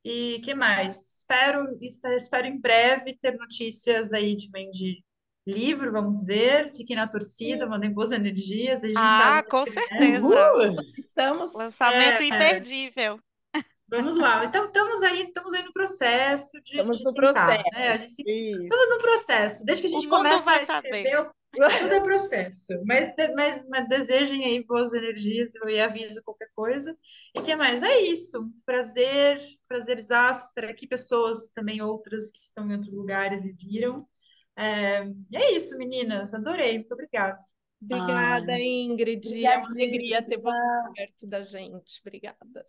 E 0.04 0.40
que 0.44 0.54
mais? 0.54 1.18
Espero, 1.18 1.78
espero 1.80 2.46
em 2.46 2.60
breve 2.60 3.16
ter 3.16 3.36
notícias 3.38 4.12
aí 4.12 4.36
de, 4.36 4.50
de 4.70 5.02
livro, 5.46 5.92
vamos 5.92 6.24
ver. 6.24 6.74
Fiquem 6.74 6.96
na 6.96 7.08
torcida, 7.08 7.66
mandem 7.66 7.90
boas 7.90 8.12
energias. 8.12 8.84
A 8.84 8.86
gente 8.86 8.98
ah, 8.98 9.20
sabe 9.22 9.48
com 9.48 9.64
que, 9.64 9.70
certeza. 9.70 10.28
Estamos. 10.98 11.54
Lançamento 11.54 12.22
é, 12.22 12.26
imperdível. 12.26 13.18
Vamos 13.88 14.16
lá. 14.16 14.44
Então, 14.44 14.64
estamos 14.64 15.02
aí, 15.02 15.24
estamos 15.24 15.52
aí 15.52 15.62
no 15.62 15.72
processo 15.72 16.60
de. 16.62 16.72
Estamos 16.72 16.98
de 16.98 17.04
no 17.04 17.12
tentar, 17.12 17.32
processo. 17.32 17.62
Né? 17.72 17.88
A 17.88 17.96
gente, 17.98 18.22
estamos 18.26 18.88
no 18.88 18.98
processo. 18.98 19.64
Desde 19.64 19.82
que 19.82 19.88
a 19.88 20.00
gente 20.00 20.08
vai 20.08 20.34
a 20.34 20.38
saber. 20.38 21.04
escrever, 21.06 21.30
tudo 21.52 21.94
é 21.94 22.00
processo. 22.00 22.72
Mas, 22.84 23.14
mas, 23.34 23.66
mas 23.68 23.88
desejem 23.88 24.44
aí 24.44 24.64
boas 24.64 24.92
energias, 24.92 25.54
eu 25.54 25.84
aviso 25.84 26.22
qualquer 26.24 26.48
coisa. 26.54 26.96
E 27.34 27.40
que 27.40 27.54
mais? 27.54 27.82
É 27.82 28.00
isso. 28.00 28.40
Muito 28.40 28.64
prazer, 28.64 29.38
prazerzaço 29.68 30.48
estar 30.48 30.64
aqui. 30.64 30.86
Pessoas 30.86 31.50
também 31.50 31.82
outras 31.82 32.30
que 32.30 32.40
estão 32.40 32.68
em 32.68 32.74
outros 32.74 32.94
lugares 32.94 33.44
e 33.44 33.52
viram. 33.52 34.06
É, 34.56 35.04
e 35.30 35.36
é 35.36 35.52
isso, 35.52 35.76
meninas. 35.76 36.32
Adorei. 36.32 36.78
Muito 36.78 36.94
obrigada. 36.94 37.38
Obrigada, 37.82 38.58
Ingrid. 38.58 39.44
É 39.44 39.58
uma 39.58 39.66
alegria 39.66 40.22
ter 40.22 40.40
você 40.40 40.58
perto 40.94 41.26
da 41.26 41.44
gente. 41.44 42.00
Obrigada. 42.00 42.66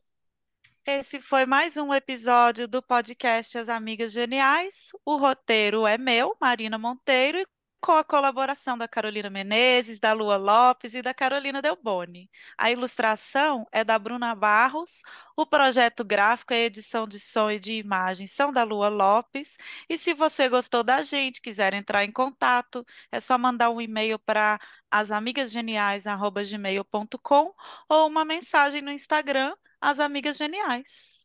Esse 0.88 1.20
foi 1.20 1.48
mais 1.48 1.78
um 1.78 1.92
episódio 1.94 2.68
do 2.68 2.82
podcast 2.82 3.58
As 3.58 3.70
Amigas 3.70 4.12
Geniais. 4.12 4.90
O 5.04 5.18
roteiro 5.18 5.88
é 5.88 5.98
meu, 5.98 6.38
Marina 6.40 6.78
Monteiro, 6.78 7.40
e 7.40 7.48
com 7.82 7.94
a 7.94 8.04
colaboração 8.04 8.78
da 8.78 8.88
Carolina 8.88 9.28
Menezes, 9.30 10.00
da 10.00 10.14
Lua 10.14 10.38
Lopes 10.38 10.94
e 10.94 11.02
da 11.02 11.12
Carolina 11.12 11.60
Delboni. 11.60 12.30
A 12.56 12.70
ilustração 12.70 13.66
é 13.72 13.84
da 13.84 13.98
Bruna 13.98 14.36
Barros, 14.36 15.02
o 15.36 15.44
projeto 15.46 16.04
gráfico 16.04 16.54
e 16.54 16.66
edição 16.66 17.08
de 17.08 17.20
som 17.20 17.50
e 17.50 17.60
de 17.60 17.74
imagem 17.74 18.28
são 18.28 18.54
da 18.54 18.62
Lua 18.64 18.88
Lopes. 18.88 19.58
E 19.90 19.98
se 19.98 20.14
você 20.14 20.48
gostou 20.48 20.84
da 20.84 21.02
gente, 21.02 21.42
quiser 21.42 21.74
entrar 21.74 22.04
em 22.04 22.12
contato, 22.12 22.86
é 23.12 23.20
só 23.20 23.40
mandar 23.40 23.72
um 23.72 23.82
e-mail 23.82 24.20
para 24.20 24.60
asamigasgeniais@gmail.com 24.92 27.54
ou 27.90 28.08
uma 28.08 28.24
mensagem 28.24 28.84
no 28.84 28.92
Instagram 28.92 29.56
as 29.82 30.00
Amigas 30.00 30.38
Geniais. 30.38 31.24